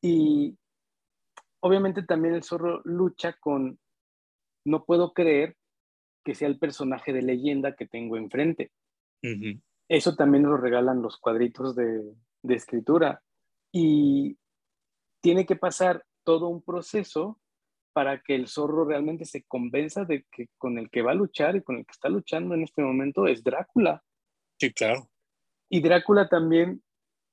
Y 0.01 0.57
obviamente 1.61 2.05
también 2.05 2.35
el 2.35 2.45
zorro 2.45 2.81
lucha 2.85 3.33
con, 3.41 3.81
no 4.65 4.85
puedo 4.85 5.13
creer 5.13 5.57
que 6.25 6.37
sea 6.37 6.47
el 6.47 6.59
personaje 6.59 7.13
de 7.13 7.23
leyenda 7.23 7.75
que 7.75 7.87
tengo 7.87 8.17
enfrente. 8.17 8.71
Eso 9.89 10.15
también 10.15 10.45
nos 10.45 10.53
lo 10.53 10.57
regalan 10.59 11.03
los 11.03 11.19
cuadritos 11.19 11.75
de, 11.75 12.15
escritura. 12.49 13.23
Y 13.73 14.39
tiene 15.21 15.47
que 15.47 15.57
pasar 15.57 16.05
todo 16.25 16.49
un 16.49 16.63
proceso 16.63 17.41
para 17.93 18.21
que 18.21 18.35
el 18.35 18.47
zorro 18.47 18.85
realmente 18.85 19.25
se 19.25 19.43
convenza 19.45 20.05
de 20.05 20.25
que 20.31 20.49
con 20.59 20.79
el 20.79 20.91
que 20.91 21.03
va 21.03 21.13
a 21.13 21.17
luchar 21.17 21.57
y 21.57 21.63
con 21.63 21.77
el 21.77 21.85
que 21.85 21.93
está 21.93 22.09
luchando 22.09 22.55
en 22.55 22.63
este 22.63 22.83
momento 22.83 23.27
es 23.27 23.43
Drácula. 23.43 24.03
Sí, 24.59 24.73
claro. 24.73 25.11
Y 25.69 25.81
Drácula 25.81 26.29
también 26.29 26.83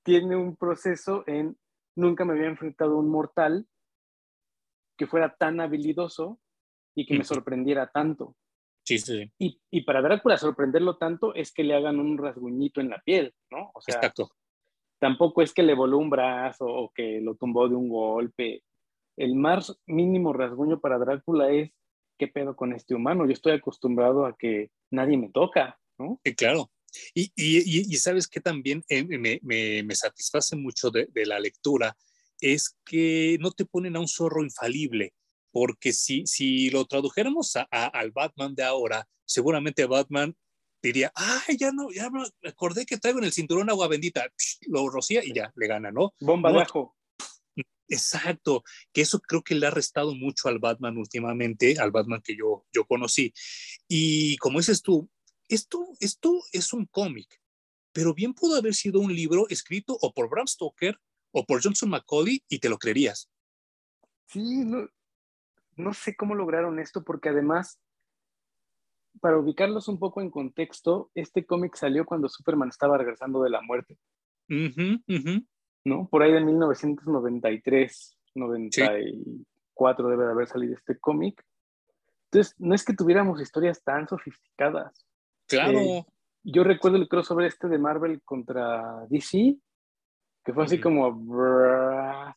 tiene 0.03 0.35
un 0.35 0.55
proceso 0.55 1.23
en 1.27 1.57
nunca 1.95 2.25
me 2.25 2.33
había 2.33 2.47
enfrentado 2.47 2.93
a 2.93 2.99
un 2.99 3.09
mortal 3.09 3.67
que 4.97 5.07
fuera 5.07 5.35
tan 5.35 5.59
habilidoso 5.59 6.39
y 6.95 7.05
que 7.05 7.17
me 7.17 7.23
sorprendiera 7.23 7.91
tanto. 7.91 8.35
Sí, 8.87 8.99
sí. 8.99 9.29
Y, 9.37 9.59
y, 9.69 9.81
para 9.81 10.01
Drácula 10.01 10.37
sorprenderlo 10.37 10.95
tanto 10.95 11.35
es 11.35 11.51
que 11.51 11.65
le 11.65 11.75
hagan 11.75 11.99
un 11.99 12.17
rasguñito 12.17 12.79
en 12.79 12.87
la 12.87 13.01
piel, 13.01 13.35
¿no? 13.51 13.69
O 13.73 13.81
sea, 13.81 13.95
Exacto. 13.95 14.31
tampoco 14.97 15.41
es 15.41 15.53
que 15.53 15.61
le 15.61 15.73
voló 15.73 15.97
un 15.97 16.09
brazo 16.09 16.65
o 16.65 16.93
que 16.93 17.19
lo 17.19 17.35
tumbó 17.35 17.67
de 17.67 17.75
un 17.75 17.89
golpe. 17.89 18.63
El 19.17 19.35
más 19.35 19.77
mínimo 19.87 20.31
rasguño 20.31 20.79
para 20.79 20.99
Drácula 20.99 21.51
es, 21.51 21.69
¿qué 22.17 22.29
pedo 22.29 22.55
con 22.55 22.71
este 22.71 22.95
humano? 22.95 23.25
Yo 23.25 23.33
estoy 23.33 23.51
acostumbrado 23.51 24.25
a 24.25 24.37
que 24.37 24.71
nadie 24.89 25.17
me 25.17 25.31
toca, 25.31 25.77
¿no? 25.97 26.21
Sí, 26.23 26.33
claro. 26.33 26.71
Y, 27.13 27.23
y, 27.35 27.93
y 27.93 27.95
sabes 27.97 28.25
que 28.25 28.39
también 28.39 28.85
eh, 28.87 29.03
me, 29.03 29.41
me, 29.43 29.83
me, 29.83 29.95
satisface 29.95 30.55
mucho 30.55 30.91
de, 30.91 31.07
de 31.07 31.25
la 31.25 31.41
lectura, 31.41 31.97
es 32.39 32.77
que 32.85 33.35
no 33.41 33.51
te 33.51 33.65
ponen 33.65 33.97
a 33.97 33.99
un 33.99 34.07
zorro 34.07 34.45
infalible 34.45 35.13
porque 35.51 35.93
si, 35.93 36.25
si 36.25 36.69
lo 36.69 36.85
tradujéramos 36.85 37.55
a, 37.55 37.63
al 37.69 38.11
Batman 38.11 38.55
de 38.55 38.63
ahora, 38.63 39.07
seguramente 39.25 39.85
Batman 39.85 40.35
diría, 40.81 41.11
ay, 41.15 41.57
ya 41.57 41.71
no, 41.71 41.91
ya 41.91 42.09
me 42.09 42.23
acordé 42.47 42.85
que 42.85 42.97
traigo 42.97 43.19
en 43.19 43.25
el 43.25 43.33
cinturón 43.33 43.69
agua 43.69 43.87
bendita, 43.87 44.31
lo 44.67 44.89
rocía 44.89 45.23
y 45.23 45.33
ya, 45.33 45.51
le 45.55 45.67
gana, 45.67 45.91
¿no? 45.91 46.13
Bomba 46.19 46.51
de 46.51 46.61
ajo. 46.61 46.95
Exacto, 47.89 48.63
que 48.91 49.01
eso 49.01 49.19
creo 49.19 49.41
que 49.41 49.55
le 49.55 49.65
ha 49.65 49.71
restado 49.71 50.13
mucho 50.13 50.49
al 50.49 50.59
Batman 50.59 50.97
últimamente, 50.97 51.79
al 51.79 51.91
Batman 51.91 52.21
que 52.21 52.35
yo, 52.35 52.65
yo 52.73 52.85
conocí. 52.85 53.33
Y 53.87 54.37
como 54.37 54.59
dices 54.59 54.81
tú, 54.81 55.09
esto, 55.47 55.87
esto 55.99 56.41
es 56.51 56.73
un 56.73 56.85
cómic, 56.85 57.41
pero 57.93 58.13
bien 58.13 58.33
pudo 58.33 58.57
haber 58.57 58.75
sido 58.75 58.99
un 58.99 59.15
libro 59.15 59.47
escrito 59.49 59.97
o 60.01 60.13
por 60.13 60.29
Bram 60.29 60.47
Stoker 60.47 60.99
o 61.31 61.45
por 61.45 61.63
Johnson 61.63 61.89
Macaulay 61.89 62.43
y 62.49 62.59
te 62.59 62.69
lo 62.69 62.77
creerías. 62.77 63.29
Sí, 64.27 64.65
no, 64.65 64.89
no 65.77 65.93
sé 65.93 66.15
cómo 66.15 66.35
lograron 66.35 66.79
esto 66.79 67.03
porque 67.03 67.29
además, 67.29 67.79
para 69.21 69.37
ubicarlos 69.37 69.87
un 69.87 69.99
poco 69.99 70.21
en 70.21 70.29
contexto, 70.29 71.11
este 71.15 71.45
cómic 71.45 71.75
salió 71.75 72.05
cuando 72.05 72.29
Superman 72.29 72.69
estaba 72.69 72.97
regresando 72.97 73.41
de 73.41 73.49
la 73.49 73.61
muerte. 73.61 73.97
¿No? 75.85 76.07
Por 76.09 76.23
ahí 76.23 76.33
de 76.33 76.41
1993, 76.41 78.17
94 78.35 80.09
debe 80.09 80.25
de 80.25 80.31
haber 80.31 80.47
salido 80.47 80.73
este 80.73 80.99
cómic. 80.99 81.43
Entonces, 82.25 82.55
no 82.57 82.75
es 82.75 82.83
que 82.83 82.93
tuviéramos 82.93 83.41
historias 83.41 83.81
tan 83.83 84.07
sofisticadas. 84.07 85.05
Claro. 85.47 85.79
Eh, 85.79 86.05
yo 86.43 86.63
recuerdo 86.63 86.97
el 86.97 87.07
crossover 87.07 87.45
este 87.45 87.67
de 87.67 87.77
Marvel 87.77 88.21
contra 88.23 89.05
DC, 89.09 89.57
que 90.47 90.53
fue 90.53 90.63
así 90.63 90.79
como, 90.79 91.11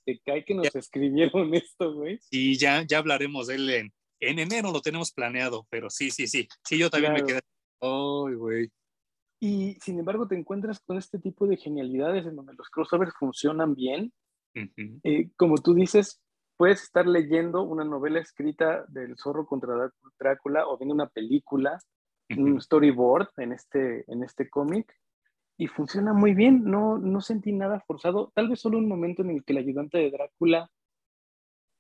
se 0.05 0.20
cae 0.27 0.44
que 0.44 0.53
nos 0.53 0.75
escribieron 0.75 1.55
esto, 1.55 1.94
güey. 1.94 2.18
Y 2.29 2.59
ya, 2.59 2.83
ya 2.83 2.99
hablaremos 2.99 3.46
de 3.46 3.55
él 3.55 3.70
en, 3.70 3.92
en 4.18 4.40
enero, 4.40 4.73
lo 4.73 4.81
tenemos 4.81 5.12
planeado, 5.12 5.64
pero 5.70 5.88
sí, 5.90 6.11
sí, 6.11 6.27
sí. 6.27 6.49
Sí, 6.64 6.77
yo 6.77 6.90
también 6.90 7.12
me 7.12 7.23
quedé. 7.23 7.38
Ay, 7.81 8.35
güey. 8.35 8.68
Y 9.38 9.75
sin 9.81 10.01
embargo, 10.01 10.27
te 10.27 10.35
encuentras 10.35 10.81
con 10.81 10.99
este 10.99 11.20
tipo 11.20 11.46
de 11.46 11.57
genialidades 11.57 12.27
en 12.27 12.35
donde 12.35 12.55
los 12.55 12.68
crossovers 12.68 13.14
funcionan 13.16 13.77
bien. 13.77 14.12
Eh, 15.05 15.31
como 15.37 15.59
tú 15.59 15.73
dices, 15.73 16.20
puedes 16.57 16.83
estar 16.83 17.07
leyendo 17.07 17.62
una 17.62 17.85
novela 17.85 18.18
escrita 18.18 18.87
del 18.88 19.16
zorro 19.18 19.46
contra 19.46 19.92
Drácula 20.18 20.66
o 20.66 20.77
viendo 20.77 20.96
una 20.96 21.09
película, 21.09 21.79
un 22.37 22.61
storyboard 22.61 23.29
en 23.37 23.53
este, 23.53 24.05
en 24.12 24.25
este 24.25 24.51
cómic 24.51 24.92
y 25.61 25.66
funciona 25.66 26.14
muy 26.14 26.33
bien, 26.33 26.64
no, 26.64 26.96
no 26.96 27.20
sentí 27.20 27.53
nada 27.53 27.81
forzado, 27.81 28.33
tal 28.35 28.49
vez 28.49 28.61
solo 28.61 28.79
un 28.79 28.88
momento 28.88 29.20
en 29.20 29.29
el 29.29 29.44
que 29.44 29.53
el 29.53 29.59
ayudante 29.59 29.99
de 29.99 30.11
Drácula 30.11 30.70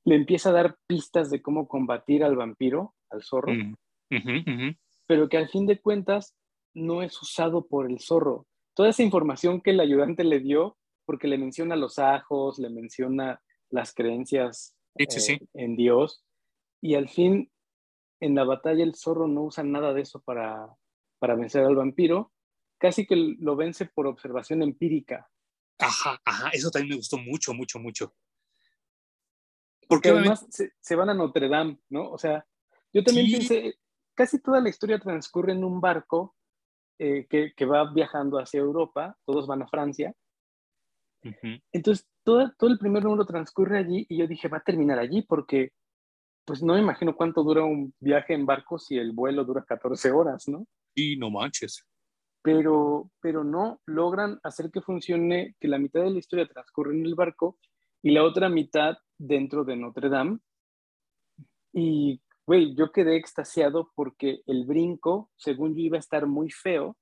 le 0.04 0.16
empieza 0.16 0.50
a 0.50 0.52
dar 0.52 0.76
pistas 0.86 1.30
de 1.30 1.40
cómo 1.40 1.66
combatir 1.66 2.22
al 2.22 2.36
vampiro, 2.36 2.94
al 3.08 3.22
zorro, 3.22 3.54
mm, 3.54 4.76
pero 5.06 5.30
que 5.30 5.38
al 5.38 5.48
fin 5.48 5.64
de 5.64 5.80
cuentas 5.80 6.36
no 6.74 7.02
es 7.02 7.22
usado 7.22 7.68
por 7.68 7.90
el 7.90 8.00
zorro. 8.00 8.46
Toda 8.74 8.90
esa 8.90 9.02
información 9.02 9.62
que 9.62 9.70
el 9.70 9.80
ayudante 9.80 10.24
le 10.24 10.40
dio, 10.40 10.76
porque 11.06 11.26
le 11.26 11.38
menciona 11.38 11.74
los 11.74 11.98
ajos, 11.98 12.58
le 12.58 12.68
menciona 12.68 13.40
las 13.70 13.94
creencias 13.94 14.76
eh, 14.98 15.06
en 15.54 15.76
Dios, 15.76 16.22
y 16.82 16.96
al 16.96 17.08
fin 17.08 17.50
en 18.20 18.34
la 18.34 18.44
batalla 18.44 18.84
el 18.84 18.94
zorro 18.94 19.26
no 19.26 19.44
usa 19.44 19.64
nada 19.64 19.94
de 19.94 20.02
eso 20.02 20.20
para, 20.20 20.68
para 21.18 21.34
vencer 21.34 21.64
al 21.64 21.76
vampiro, 21.76 22.30
casi 22.80 23.06
que 23.06 23.14
lo 23.14 23.54
vence 23.54 23.86
por 23.86 24.06
observación 24.06 24.62
empírica. 24.62 25.30
Ajá, 25.78 26.20
ajá, 26.24 26.48
eso 26.52 26.70
también 26.70 26.90
me 26.90 26.96
gustó 26.96 27.18
mucho, 27.18 27.52
mucho, 27.52 27.78
mucho. 27.78 28.14
Porque 29.86 30.08
además 30.08 30.46
se, 30.50 30.96
van 30.96 31.10
a 31.10 31.14
Notre 31.14 31.48
Dame, 31.48 31.78
¿no? 31.90 32.10
O 32.10 32.18
sea, 32.18 32.44
yo 32.92 33.04
también 33.04 33.30
pensé, 33.30 33.78
casi 34.14 34.40
toda 34.40 34.60
la 34.60 34.70
historia 34.70 34.98
transcurre 34.98 35.52
en 35.52 35.62
un 35.62 35.80
barco 35.80 36.34
eh, 36.98 37.26
que, 37.28 37.64
va 37.64 37.92
viajando 37.92 38.38
hacia 38.38 38.60
Europa, 38.60 39.16
todos 39.26 39.46
van 39.46 39.62
a 39.62 39.68
Francia. 39.68 40.14
Entonces, 41.72 42.08
todo, 42.24 42.50
todo 42.56 42.70
el 42.70 42.78
primer 42.78 43.04
número 43.04 43.26
transcurre 43.26 43.78
allí 43.78 44.06
y 44.08 44.18
yo 44.18 44.26
dije, 44.26 44.48
va 44.48 44.58
a 44.58 44.62
terminar 44.62 44.98
allí 44.98 45.22
porque, 45.22 45.72
pues 46.46 46.62
no 46.62 46.74
me 46.74 46.80
imagino 46.80 47.14
cuánto 47.14 47.42
dura 47.42 47.62
un 47.62 47.94
viaje 47.98 48.32
en 48.32 48.46
barco 48.46 48.78
si 48.78 48.96
el 48.96 49.12
vuelo 49.12 49.44
dura 49.44 49.64
14 49.66 50.12
horas, 50.12 50.48
¿no? 50.48 50.66
Y 50.94 51.16
no 51.18 51.30
manches 51.30 51.84
pero, 52.42 53.10
pero 53.20 53.44
no 53.44 53.80
logran 53.86 54.38
hacer 54.42 54.70
que 54.70 54.80
funcione, 54.80 55.56
que 55.60 55.68
la 55.68 55.78
mitad 55.78 56.02
de 56.02 56.10
la 56.10 56.18
historia 56.18 56.48
transcurre 56.48 56.94
en 56.94 57.04
el 57.04 57.14
barco 57.14 57.58
y 58.02 58.10
la 58.12 58.24
otra 58.24 58.48
mitad 58.48 58.96
dentro 59.18 59.64
de 59.64 59.76
Notre 59.76 60.08
Dame. 60.08 60.38
Y, 61.72 62.20
güey, 62.46 62.74
yo 62.74 62.92
quedé 62.92 63.16
extasiado 63.16 63.92
porque 63.94 64.40
el 64.46 64.64
brinco, 64.64 65.30
según 65.36 65.74
yo, 65.74 65.82
iba 65.82 65.96
a 65.96 66.00
estar 66.00 66.26
muy 66.26 66.50
feo, 66.50 66.96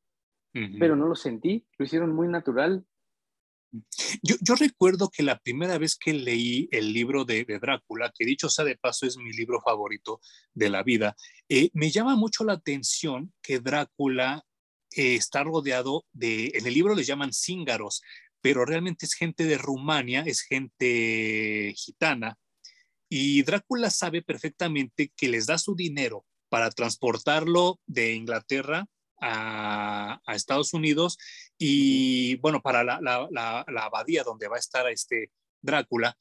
pero 0.80 0.96
no 0.96 1.06
lo 1.06 1.14
sentí, 1.14 1.64
lo 1.78 1.84
hicieron 1.84 2.12
muy 2.12 2.26
natural. 2.26 2.84
Yo, 4.22 4.54
recuerdo 4.58 5.08
que 5.08 5.22
la 5.22 5.38
primera 5.38 5.78
vez 5.78 5.96
que 5.96 6.12
leí 6.14 6.68
el 6.72 6.92
libro 6.92 7.24
de, 7.24 7.44
Drácula, 7.44 8.12
que 8.16 8.24
dicho 8.24 8.48
sea 8.48 8.64
de 8.64 8.76
paso 8.76 9.06
es 9.06 9.16
mi 9.18 9.32
libro 9.32 9.60
favorito 9.60 10.20
de 10.54 10.70
la 10.70 10.82
vida, 10.82 11.14
eh, 11.48 11.70
me 11.74 11.90
llama 11.90 12.16
mucho 12.16 12.44
la 12.44 12.54
atención 12.54 13.32
que 13.40 13.60
Drácula 13.60 14.44
eh, 14.92 15.14
está 15.14 15.44
rodeado 15.44 16.04
de, 16.12 16.52
en 16.54 16.66
el 16.66 16.74
libro 16.74 16.94
les 16.94 17.06
llaman 17.06 17.32
cíngaros, 17.32 18.02
pero 18.40 18.64
realmente 18.64 19.06
es 19.06 19.14
gente 19.14 19.44
de 19.44 19.58
Rumania, 19.58 20.22
es 20.26 20.42
gente 20.42 21.74
gitana, 21.76 22.38
y 23.08 23.42
Drácula 23.42 23.90
sabe 23.90 24.22
perfectamente 24.22 25.12
que 25.16 25.28
les 25.28 25.46
da 25.46 25.58
su 25.58 25.74
dinero 25.74 26.26
para 26.48 26.70
transportarlo 26.70 27.80
de 27.86 28.14
Inglaterra 28.14 28.86
a, 29.20 30.20
Estados 30.28 30.74
Unidos 30.74 31.18
y 31.58 32.36
bueno, 32.36 32.60
para 32.60 32.84
la, 32.84 33.66
abadía 33.78 34.22
donde 34.24 34.48
va 34.48 34.56
a 34.56 34.60
estar 34.60 34.88
este 34.88 35.30
Drácula, 35.60 36.16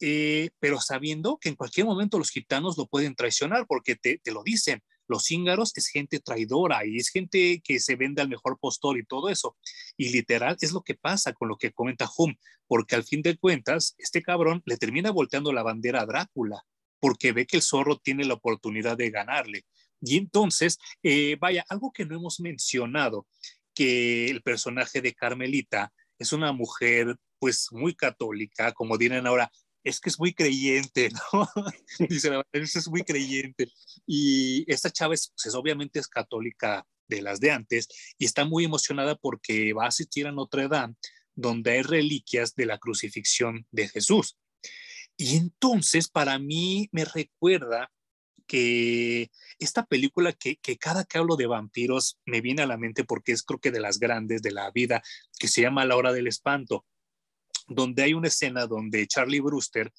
eh, 0.00 0.50
pero 0.58 0.80
sabiendo 0.80 1.38
que 1.38 1.50
en 1.50 1.56
cualquier 1.56 1.86
momento 1.86 2.18
los 2.18 2.30
gitanos 2.30 2.78
lo 2.78 2.86
pueden 2.86 3.14
traicionar 3.14 3.66
porque 3.66 3.96
te, 3.96 4.18
te 4.18 4.32
lo 4.32 4.42
dicen, 4.42 4.82
los 5.10 5.24
cíngaros 5.24 5.72
es 5.76 5.88
gente 5.88 6.20
traidora 6.20 6.86
y 6.86 6.96
es 6.96 7.08
gente 7.08 7.60
que 7.64 7.80
se 7.80 7.96
vende 7.96 8.22
al 8.22 8.28
mejor 8.28 8.58
postor 8.60 8.96
y 8.96 9.04
todo 9.04 9.28
eso. 9.28 9.56
Y 9.96 10.10
literal 10.10 10.56
es 10.60 10.72
lo 10.72 10.82
que 10.82 10.94
pasa 10.94 11.32
con 11.32 11.48
lo 11.48 11.56
que 11.56 11.72
comenta 11.72 12.08
Hum, 12.16 12.34
porque 12.68 12.94
al 12.94 13.02
fin 13.02 13.20
de 13.20 13.36
cuentas, 13.36 13.96
este 13.98 14.22
cabrón 14.22 14.62
le 14.64 14.76
termina 14.76 15.10
volteando 15.10 15.52
la 15.52 15.64
bandera 15.64 16.02
a 16.02 16.06
Drácula, 16.06 16.62
porque 17.00 17.32
ve 17.32 17.44
que 17.44 17.56
el 17.56 17.62
zorro 17.62 17.98
tiene 17.98 18.24
la 18.24 18.34
oportunidad 18.34 18.96
de 18.96 19.10
ganarle. 19.10 19.64
Y 20.00 20.16
entonces, 20.16 20.78
eh, 21.02 21.36
vaya, 21.40 21.64
algo 21.68 21.90
que 21.90 22.06
no 22.06 22.14
hemos 22.14 22.38
mencionado, 22.38 23.26
que 23.74 24.30
el 24.30 24.42
personaje 24.42 25.00
de 25.00 25.14
Carmelita 25.14 25.92
es 26.18 26.32
una 26.32 26.52
mujer 26.52 27.16
pues 27.40 27.68
muy 27.72 27.94
católica, 27.94 28.72
como 28.72 28.96
dirán 28.96 29.26
ahora, 29.26 29.50
es 29.84 30.00
que 30.00 30.10
es 30.10 30.18
muy 30.18 30.34
creyente, 30.34 31.10
¿no? 31.32 31.48
Dice, 32.08 32.30
es 32.52 32.88
muy 32.88 33.02
creyente. 33.02 33.70
Y 34.06 34.70
esta 34.72 34.90
chava 34.90 35.14
es, 35.14 35.32
pues, 35.42 35.54
obviamente 35.54 35.98
es 35.98 36.08
católica 36.08 36.86
de 37.08 37.22
las 37.22 37.40
de 37.40 37.50
antes 37.50 37.88
y 38.18 38.24
está 38.24 38.44
muy 38.44 38.64
emocionada 38.64 39.16
porque 39.16 39.72
va 39.72 39.84
a 39.84 39.88
asistir 39.88 40.26
a 40.26 40.32
Notre 40.32 40.68
Dame, 40.68 40.94
donde 41.34 41.72
hay 41.72 41.82
reliquias 41.82 42.54
de 42.54 42.66
la 42.66 42.78
crucifixión 42.78 43.66
de 43.70 43.88
Jesús. 43.88 44.36
Y 45.16 45.36
entonces 45.36 46.08
para 46.08 46.38
mí 46.38 46.88
me 46.92 47.04
recuerda 47.04 47.90
que 48.46 49.30
esta 49.58 49.84
película 49.86 50.32
que, 50.32 50.56
que, 50.56 50.76
cada 50.76 51.04
que 51.04 51.18
hablo 51.18 51.36
de 51.36 51.46
vampiros 51.46 52.18
me 52.24 52.40
viene 52.40 52.62
a 52.62 52.66
la 52.66 52.78
mente 52.78 53.04
porque 53.04 53.32
es 53.32 53.42
creo 53.42 53.60
que 53.60 53.70
de 53.70 53.80
las 53.80 53.98
grandes 53.98 54.42
de 54.42 54.50
la 54.50 54.70
vida, 54.70 55.02
que 55.38 55.46
se 55.46 55.62
llama 55.62 55.84
La 55.84 55.96
hora 55.96 56.12
del 56.12 56.26
espanto 56.26 56.84
donde 57.70 58.02
hay 58.02 58.14
una 58.14 58.28
escena 58.28 58.66
donde 58.66 59.06
Charlie 59.06 59.40
Brewster 59.40 59.92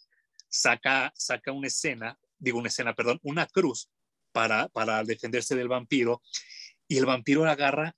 saca, 0.49 1.11
saca 1.15 1.53
una 1.53 1.67
escena, 1.67 2.19
digo 2.37 2.59
una 2.59 2.67
escena, 2.67 2.93
perdón, 2.93 3.19
una 3.23 3.47
cruz 3.47 3.89
para, 4.33 4.67
para 4.67 5.03
defenderse 5.03 5.55
del 5.55 5.69
vampiro 5.69 6.21
y 6.87 6.97
el 6.97 7.05
vampiro 7.05 7.45
la 7.45 7.53
agarra 7.53 7.95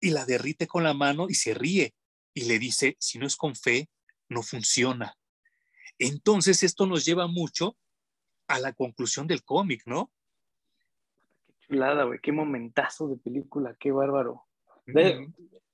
y 0.00 0.10
la 0.10 0.24
derrite 0.24 0.68
con 0.68 0.84
la 0.84 0.94
mano 0.94 1.26
y 1.28 1.34
se 1.34 1.54
ríe 1.54 1.92
y 2.32 2.44
le 2.44 2.60
dice, 2.60 2.96
si 3.00 3.18
no 3.18 3.26
es 3.26 3.36
con 3.36 3.56
fe, 3.56 3.90
no 4.28 4.42
funciona. 4.42 5.16
Entonces 5.98 6.62
esto 6.62 6.86
nos 6.86 7.04
lleva 7.04 7.26
mucho 7.26 7.76
a 8.46 8.60
la 8.60 8.72
conclusión 8.72 9.26
del 9.26 9.42
cómic, 9.42 9.82
¿no? 9.86 10.12
Qué 11.46 11.54
chulada, 11.66 12.04
güey, 12.04 12.20
qué 12.20 12.30
momentazo 12.30 13.08
de 13.08 13.16
película, 13.16 13.76
qué 13.78 13.90
bárbaro. 13.90 14.46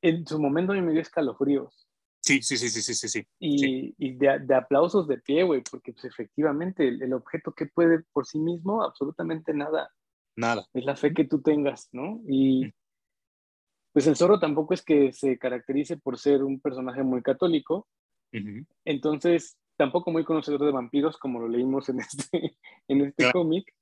En 0.00 0.26
su 0.26 0.40
momento 0.40 0.72
me 0.72 0.92
dio 0.92 1.02
escalofríos. 1.02 1.85
Sí, 2.26 2.42
sí, 2.42 2.56
sí, 2.56 2.68
sí, 2.68 2.94
sí, 2.94 3.08
sí. 3.08 3.26
Y, 3.38 3.94
y 3.98 4.14
de, 4.14 4.52
aplausos 4.56 5.06
de 5.06 5.18
pie, 5.18 5.44
güey, 5.44 5.62
porque 5.70 5.92
pues 5.92 6.06
efectivamente 6.06 6.88
el, 6.88 7.12
objeto 7.12 7.52
que 7.52 7.66
puede 7.66 8.00
por 8.12 8.26
sí 8.26 8.40
mismo, 8.40 8.82
absolutamente 8.82 9.54
nada. 9.54 9.94
Nada. 10.34 10.66
Es 10.74 10.84
la 10.84 10.96
fe 10.96 11.14
que 11.14 11.24
tú 11.24 11.40
tengas, 11.40 11.88
¿no? 11.92 12.20
Y 12.26 12.72
pues 13.92 14.08
el 14.08 14.16
zorro 14.16 14.40
tampoco 14.40 14.74
es 14.74 14.82
que 14.82 15.12
se 15.12 15.38
caracterice 15.38 15.98
por 15.98 16.18
ser 16.18 16.42
un 16.42 16.58
personaje 16.58 17.04
muy 17.04 17.22
católico. 17.22 17.86
Entonces, 18.84 19.56
tampoco 19.76 20.10
muy 20.10 20.24
conocedor 20.24 20.64
de 20.64 20.72
vampiros, 20.72 21.18
como 21.18 21.38
lo 21.38 21.46
leímos 21.46 21.88
en 21.90 22.00
este, 22.00 22.58
en 22.88 23.02
este 23.02 23.30
cómic. 23.30 23.72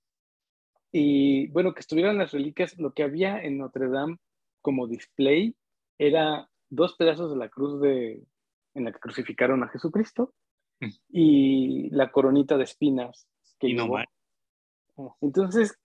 Y 0.93 1.49
bueno, 1.49 1.73
que 1.73 1.81
estuvieran 1.81 2.19
las 2.19 2.33
reliquias, 2.33 2.79
lo 2.79 2.93
que 2.93 3.05
había 3.05 3.43
en 3.43 3.57
Notre 3.57 3.89
Dame 3.89 4.19
como 4.61 4.87
display 4.87 5.57
era 5.99 6.51
dos 6.69 6.95
pedazos 6.95 7.31
de 7.31 7.37
la 7.37 7.49
cruz 7.49 7.81
de, 7.81 8.23
en 8.75 8.85
la 8.85 8.93
que 8.93 8.99
crucificaron 8.99 9.63
a 9.63 9.69
Jesucristo 9.69 10.35
mm. 10.81 10.89
y 11.11 11.91
la 11.91 12.11
coronita 12.11 12.57
de 12.57 12.65
espinas 12.65 13.29
que 13.59 13.69
y 13.69 13.75
no 13.75 13.89
Entonces, 15.21 15.79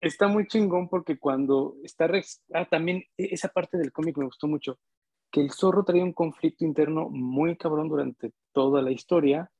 está 0.00 0.28
muy 0.28 0.46
chingón 0.46 0.88
porque 0.88 1.18
cuando 1.18 1.76
está... 1.82 2.10
Ah, 2.54 2.66
también 2.68 3.04
e, 3.16 3.34
esa 3.34 3.48
parte 3.48 3.78
del 3.78 3.92
cómic 3.92 4.16
me 4.16 4.24
gustó 4.24 4.46
mucho, 4.46 4.78
que 5.30 5.40
el 5.40 5.50
zorro 5.50 5.84
traía 5.84 6.04
un 6.04 6.12
conflicto 6.12 6.64
interno 6.64 7.08
muy 7.10 7.56
cabrón 7.56 7.88
durante 7.88 8.32
toda 8.52 8.82
la 8.82 8.90
historia, 8.90 9.50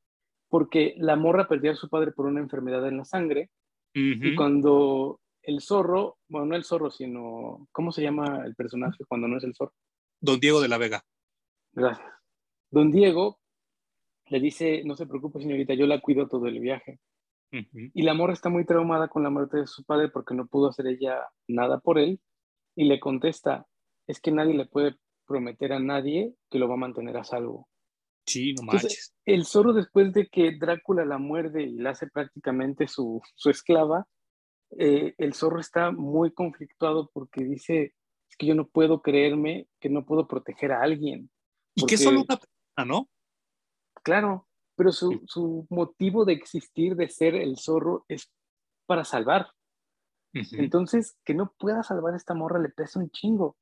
porque 0.49 0.95
la 0.99 1.17
morra 1.17 1.49
perdió 1.49 1.71
a 1.73 1.77
su 1.77 1.89
padre 1.89 2.13
por 2.13 2.27
una 2.27 2.41
enfermedad 2.41 2.87
en 2.89 2.99
la 2.99 3.05
sangre, 3.05 3.51
y 3.93 4.37
cuando 4.37 5.21
el 5.43 5.61
zorro, 5.61 6.19
bueno, 6.29 6.47
no 6.47 6.57
el 6.57 6.65
zorro, 6.65 6.91
sino, 6.91 7.67
¿cómo 7.73 7.91
se 7.91 8.03
llama 8.03 8.45
el 8.45 8.55
personaje 8.55 9.05
cuando 9.09 9.27
no 9.27 9.39
es 9.39 9.45
el 9.45 9.55
zorro? 9.55 9.75
Don 10.21 10.39
Diego 10.39 10.61
de 10.61 10.69
la 10.69 10.79
Vega. 10.79 11.05
Gracias. 11.73 12.20
Don 12.71 12.91
Diego 12.91 13.41
le 14.27 14.41
dice, 14.41 14.83
no 14.85 14.95
se 14.95 15.07
preocupe 15.07 15.41
señorita, 15.41 15.75
yo 15.75 15.87
la 15.87 16.01
cuido 16.01 16.29
todo 16.29 16.47
el 16.47 16.61
viaje. 16.61 17.01
Y 17.53 18.03
la 18.03 18.15
morra 18.15 18.33
está 18.33 18.49
muy 18.49 18.65
traumada 18.65 19.09
con 19.09 19.25
la 19.25 19.31
muerte 19.31 19.59
de 19.59 19.67
su 19.67 19.83
padre 19.85 20.09
porque 20.09 20.35
no 20.35 20.47
pudo 20.47 20.69
hacer 20.69 20.87
ella 20.87 21.29
nada 21.49 21.81
por 21.81 21.99
él. 21.99 22.21
Y 22.77 22.85
le 22.85 23.01
contesta, 23.01 23.67
es 24.07 24.21
que 24.21 24.31
nadie 24.31 24.55
le 24.55 24.67
puede 24.67 24.97
prometer 25.27 25.73
a 25.73 25.81
nadie 25.81 26.33
que 26.49 26.61
lo 26.61 26.69
va 26.69 26.75
a 26.75 26.79
mantener 26.79 27.17
a 27.17 27.25
salvo. 27.25 27.69
Sí, 28.25 28.55
no 28.55 28.63
manches. 28.63 29.15
el 29.25 29.45
zorro 29.45 29.73
después 29.73 30.13
de 30.13 30.29
que 30.29 30.57
Drácula 30.57 31.05
la 31.05 31.19
muerde 31.19 31.65
y 31.65 31.79
la 31.79 31.91
hace 31.91 32.07
prácticamente 32.07 32.87
su, 32.87 33.21
esclava, 33.45 34.07
eh, 34.79 35.15
el 35.19 35.35
zorro 35.35 35.59
está 35.59 35.91
muy 35.91 36.33
conflictuado 36.33 37.11
porque 37.13 37.43
dice, 37.43 37.95
es 38.29 38.37
que 38.37 38.47
yo 38.47 38.55
no 38.55 38.69
puedo 38.69 39.03
creerme 39.03 39.67
que 39.81 39.89
no 39.89 40.07
puedo 40.07 40.29
proteger 40.29 40.71
a 40.71 40.83
alguien. 40.83 41.31
Y 41.75 41.87
que 41.87 41.97
solo 41.97 42.21
una 42.23 42.39
¿no? 42.85 43.09
Claro, 44.03 44.47
pero 44.77 44.93
su, 44.93 45.67
motivo 45.69 46.25
de 46.25 46.33
existir, 46.33 46.97
de 46.97 47.09
ser 47.09 47.35
el 47.35 47.59
zorro, 47.59 48.05
es 48.09 48.33
para 48.87 49.05
salvar. 49.05 49.49
Entonces, 50.33 51.19
que 51.25 51.35
no 51.35 51.53
pueda 51.59 51.83
salvar 51.83 52.15
a 52.15 52.17
esta 52.17 52.35
morra 52.35 52.61
le 52.61 52.69
pesa 52.69 53.01
un 53.01 53.11
chingo. 53.11 53.57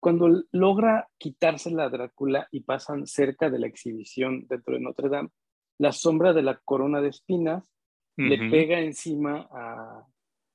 Cuando 0.00 0.42
logra 0.50 1.08
quitársela 1.18 1.84
a 1.84 1.88
Drácula 1.88 2.48
y 2.50 2.60
pasan 2.60 3.06
cerca 3.06 3.50
de 3.50 3.58
la 3.58 3.66
exhibición 3.66 4.46
dentro 4.48 4.74
de 4.74 4.80
Notre 4.80 5.08
Dame, 5.08 5.30
la 5.78 5.92
sombra 5.92 6.32
de 6.32 6.42
la 6.42 6.58
corona 6.64 7.00
de 7.00 7.08
espinas 7.08 7.70
le 8.16 8.50
pega 8.50 8.80
encima 8.80 9.46
a, 9.50 10.06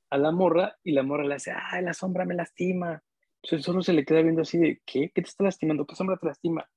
a, 0.10 0.18
la 0.18 0.32
morra 0.32 0.78
y 0.84 0.94
la 0.94 1.04
morra 1.04 1.26
le 1.26 1.36
hace, 1.36 1.52
¡ay, 1.52 1.84
la 1.84 1.94
sombra 1.94 2.26
me 2.26 2.34
lastima! 2.34 3.04
Entonces 3.44 3.60
el 3.60 3.64
zorro 3.64 3.82
se 3.82 3.94
le 3.94 4.04
queda 4.04 4.22
viendo 4.22 4.42
así 4.42 4.58
de, 4.58 4.82
¿qué? 4.86 5.12
¿Qué 5.14 5.22
te 5.22 5.30
está 5.30 5.44
lastimando? 5.44 5.86
¿Qué 5.86 5.96
sombra 5.96 6.18
te 6.18 6.26
lastima? 6.26 6.68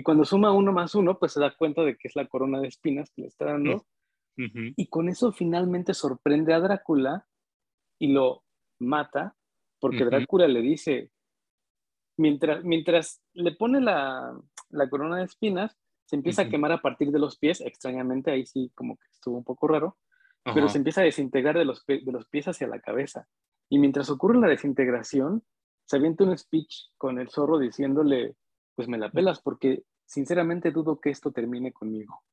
Y 0.00 0.02
cuando 0.02 0.24
suma 0.24 0.50
uno 0.50 0.72
más 0.72 0.94
uno, 0.94 1.18
pues 1.18 1.32
se 1.32 1.40
da 1.40 1.54
cuenta 1.54 1.82
de 1.82 1.94
que 1.94 2.08
es 2.08 2.16
la 2.16 2.26
corona 2.26 2.58
de 2.58 2.68
espinas 2.68 3.10
que 3.10 3.20
le 3.20 3.28
está 3.28 3.44
dando. 3.44 3.84
Y 4.34 4.86
con 4.86 5.10
eso 5.10 5.30
finalmente 5.30 5.92
sorprende 5.92 6.54
a 6.54 6.60
Drácula 6.60 7.26
y 7.98 8.10
lo 8.10 8.42
mata, 8.78 9.36
porque 9.78 10.06
Drácula 10.06 10.48
le 10.48 10.62
dice, 10.62 11.10
mientras, 12.16 12.64
mientras 12.64 13.20
le 13.34 13.52
pone 13.52 13.82
la, 13.82 14.34
la 14.70 14.88
corona 14.88 15.18
de 15.18 15.24
espinas, 15.24 15.76
se 16.06 16.16
empieza 16.16 16.40
a 16.40 16.48
quemar 16.48 16.72
a 16.72 16.80
partir 16.80 17.10
de 17.10 17.18
los 17.18 17.36
pies, 17.36 17.60
extrañamente, 17.60 18.30
ahí 18.30 18.46
sí 18.46 18.72
como 18.74 18.96
que 18.96 19.06
estuvo 19.10 19.36
un 19.36 19.44
poco 19.44 19.68
raro, 19.68 19.98
pero 20.54 20.70
se 20.70 20.78
empieza 20.78 21.02
a 21.02 21.04
desintegrar 21.04 21.58
de 21.58 21.66
los, 21.66 21.84
de 21.86 22.10
los 22.10 22.26
pies 22.26 22.48
hacia 22.48 22.68
la 22.68 22.80
cabeza. 22.80 23.28
Y 23.68 23.78
mientras 23.78 24.08
ocurre 24.08 24.40
la 24.40 24.48
desintegración, 24.48 25.44
se 25.84 25.96
avienta 25.98 26.24
un 26.24 26.38
speech 26.38 26.86
con 26.96 27.18
el 27.18 27.28
zorro 27.28 27.58
diciéndole, 27.58 28.34
pues 28.74 28.88
me 28.88 28.96
la 28.96 29.10
pelas 29.10 29.42
porque 29.42 29.84
sinceramente 30.10 30.72
dudo 30.72 31.00
que 31.00 31.10
esto 31.10 31.30
termine 31.30 31.72
conmigo. 31.72 32.24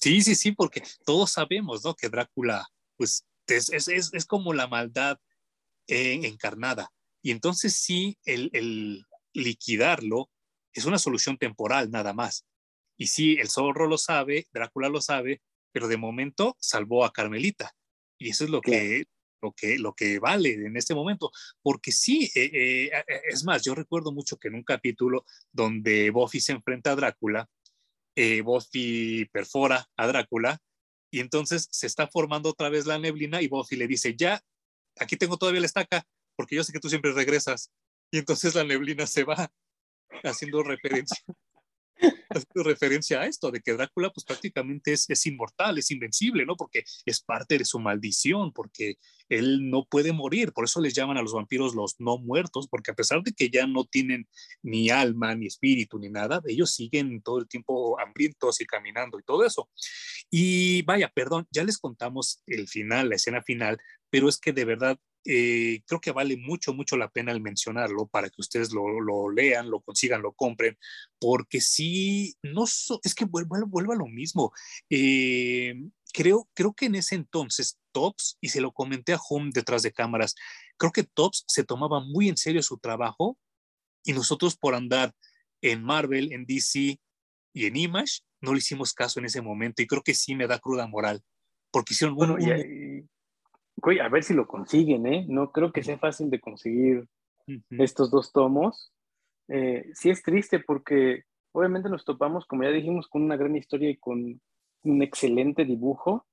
Sí, 0.00 0.22
sí, 0.22 0.34
sí, 0.34 0.52
porque 0.52 0.82
todos 1.04 1.32
sabemos, 1.32 1.84
¿no? 1.84 1.94
Que 1.94 2.08
Drácula, 2.08 2.66
pues 2.96 3.24
es, 3.46 3.70
es, 3.70 3.88
es 3.88 4.26
como 4.26 4.52
la 4.52 4.66
maldad 4.66 5.18
encarnada. 5.86 6.90
Y 7.22 7.30
entonces 7.30 7.74
sí, 7.74 8.18
el, 8.24 8.50
el, 8.52 9.06
liquidarlo 9.32 10.30
es 10.72 10.84
una 10.86 10.98
solución 10.98 11.36
temporal 11.36 11.90
nada 11.90 12.12
más. 12.12 12.46
Y 12.96 13.06
sí, 13.08 13.36
el 13.38 13.48
zorro 13.48 13.86
lo 13.86 13.98
sabe, 13.98 14.48
Drácula 14.52 14.88
lo 14.88 15.00
sabe, 15.00 15.40
pero 15.72 15.86
de 15.86 15.96
momento 15.96 16.56
salvó 16.60 17.04
a 17.04 17.12
Carmelita. 17.12 17.72
Y 18.18 18.30
eso 18.30 18.44
es 18.44 18.50
lo 18.50 18.60
que 18.60 19.04
lo 19.40 19.52
que, 19.52 19.78
lo 19.78 19.94
que 19.94 20.18
vale 20.18 20.52
en 20.52 20.76
este 20.76 20.94
momento, 20.94 21.30
porque 21.62 21.92
sí, 21.92 22.30
eh, 22.34 22.50
eh, 22.52 22.90
eh, 23.06 23.20
es 23.30 23.44
más, 23.44 23.62
yo 23.64 23.74
recuerdo 23.74 24.12
mucho 24.12 24.36
que 24.36 24.48
en 24.48 24.54
un 24.54 24.64
capítulo 24.64 25.24
donde 25.52 26.10
Buffy 26.10 26.40
se 26.40 26.52
enfrenta 26.52 26.92
a 26.92 26.96
Drácula, 26.96 27.48
Buffy 28.42 29.26
perfora 29.26 29.88
a 29.96 30.06
Drácula 30.08 30.58
y 31.08 31.20
entonces 31.20 31.68
se 31.70 31.86
está 31.86 32.08
formando 32.08 32.50
otra 32.50 32.68
vez 32.68 32.84
la 32.84 32.98
neblina 32.98 33.40
y 33.40 33.46
Buffy 33.46 33.76
le 33.76 33.86
dice, 33.86 34.16
ya, 34.16 34.42
aquí 34.98 35.16
tengo 35.16 35.36
todavía 35.36 35.60
la 35.60 35.66
estaca, 35.66 36.04
porque 36.34 36.56
yo 36.56 36.64
sé 36.64 36.72
que 36.72 36.80
tú 36.80 36.88
siempre 36.88 37.12
regresas. 37.12 37.70
Y 38.10 38.18
entonces 38.18 38.56
la 38.56 38.64
neblina 38.64 39.06
se 39.06 39.22
va 39.22 39.52
haciendo 40.24 40.64
referencia 40.64 41.22
referencia 42.54 43.20
a 43.20 43.26
esto, 43.26 43.50
de 43.50 43.60
que 43.60 43.72
Drácula 43.72 44.10
pues 44.10 44.24
prácticamente 44.24 44.92
es, 44.92 45.08
es, 45.08 45.26
inmortal, 45.26 45.78
es 45.78 45.90
invencible, 45.90 46.44
¿no? 46.44 46.56
Porque 46.56 46.84
es 47.04 47.20
parte 47.20 47.58
de 47.58 47.64
su 47.64 47.78
maldición, 47.78 48.52
porque 48.52 48.96
él 49.28 49.70
no 49.70 49.84
puede 49.84 50.12
morir, 50.12 50.52
por 50.52 50.64
eso 50.64 50.80
les 50.80 50.94
llaman 50.94 51.18
a 51.18 51.22
los 51.22 51.34
vampiros 51.34 51.74
los 51.74 51.96
no 51.98 52.18
muertos, 52.18 52.68
porque 52.68 52.90
a 52.90 52.94
pesar 52.94 53.22
de 53.22 53.32
que 53.32 53.50
ya 53.50 53.66
no 53.66 53.84
tienen 53.84 54.26
ni 54.62 54.90
alma, 54.90 55.34
ni 55.34 55.46
espíritu, 55.46 55.98
ni 55.98 56.08
nada, 56.08 56.40
ellos 56.46 56.74
siguen 56.74 57.22
todo 57.22 57.38
el 57.38 57.48
tiempo 57.48 57.98
hambrientos 58.00 58.60
y 58.60 58.66
caminando 58.66 59.18
y 59.18 59.22
todo 59.22 59.44
eso. 59.44 59.68
Y 60.30 60.82
vaya, 60.82 61.10
perdón, 61.14 61.46
ya 61.50 61.64
les 61.64 61.78
contamos 61.78 62.42
el 62.46 62.68
final, 62.68 63.08
la 63.08 63.16
escena 63.16 63.42
final, 63.42 63.78
pero 64.10 64.28
es 64.28 64.38
que 64.38 64.52
de 64.52 64.64
verdad 64.64 64.98
eh, 65.24 65.82
creo 65.86 66.00
que 66.00 66.12
vale 66.12 66.36
mucho, 66.36 66.72
mucho 66.72 66.96
la 66.96 67.10
pena 67.10 67.32
el 67.32 67.40
mencionarlo 67.40 68.06
para 68.06 68.28
que 68.30 68.40
ustedes 68.40 68.72
lo, 68.72 69.00
lo 69.00 69.30
lean, 69.30 69.70
lo 69.70 69.80
consigan, 69.80 70.22
lo 70.22 70.32
compren, 70.32 70.78
porque 71.18 71.60
sí, 71.60 72.34
no 72.42 72.64
es 72.64 73.14
que 73.14 73.24
vuelva, 73.24 73.58
vuelva 73.66 73.94
a 73.94 73.98
lo 73.98 74.06
mismo. 74.06 74.52
Eh, 74.88 75.74
creo, 76.12 76.48
creo 76.54 76.72
que 76.72 76.86
en 76.86 76.94
ese 76.94 77.14
entonces 77.14 77.78
Tops, 77.92 78.38
y 78.40 78.48
se 78.48 78.60
lo 78.60 78.72
comenté 78.72 79.12
a 79.12 79.20
Home 79.28 79.50
detrás 79.52 79.82
de 79.82 79.92
cámaras, 79.92 80.34
creo 80.76 80.92
que 80.92 81.04
Tops 81.04 81.44
se 81.48 81.64
tomaba 81.64 82.00
muy 82.00 82.28
en 82.28 82.36
serio 82.36 82.62
su 82.62 82.78
trabajo 82.78 83.38
y 84.04 84.12
nosotros 84.12 84.56
por 84.56 84.74
andar 84.74 85.14
en 85.60 85.82
Marvel, 85.82 86.32
en 86.32 86.46
DC 86.46 87.00
y 87.52 87.66
en 87.66 87.76
Image, 87.76 88.20
no 88.40 88.52
le 88.52 88.58
hicimos 88.58 88.94
caso 88.94 89.18
en 89.18 89.26
ese 89.26 89.42
momento 89.42 89.82
y 89.82 89.86
creo 89.86 90.02
que 90.02 90.14
sí 90.14 90.34
me 90.34 90.46
da 90.46 90.58
cruda 90.58 90.86
moral, 90.86 91.22
porque 91.72 91.94
hicieron 91.94 92.14
bueno, 92.14 92.34
un, 92.34 93.08
a 94.00 94.08
ver 94.08 94.24
si 94.24 94.34
lo 94.34 94.46
consiguen, 94.46 95.06
¿eh? 95.06 95.26
No 95.28 95.52
creo 95.52 95.72
que 95.72 95.82
sea 95.82 95.98
fácil 95.98 96.30
de 96.30 96.40
conseguir 96.40 97.06
estos 97.70 98.10
dos 98.10 98.32
tomos. 98.32 98.92
Eh, 99.48 99.90
sí 99.94 100.10
es 100.10 100.22
triste 100.22 100.60
porque 100.60 101.24
obviamente 101.52 101.88
nos 101.88 102.04
topamos, 102.04 102.46
como 102.46 102.64
ya 102.64 102.70
dijimos, 102.70 103.08
con 103.08 103.22
una 103.22 103.36
gran 103.36 103.56
historia 103.56 103.90
y 103.90 103.96
con 103.96 104.40
un 104.82 105.02
excelente 105.02 105.64
dibujo 105.64 106.26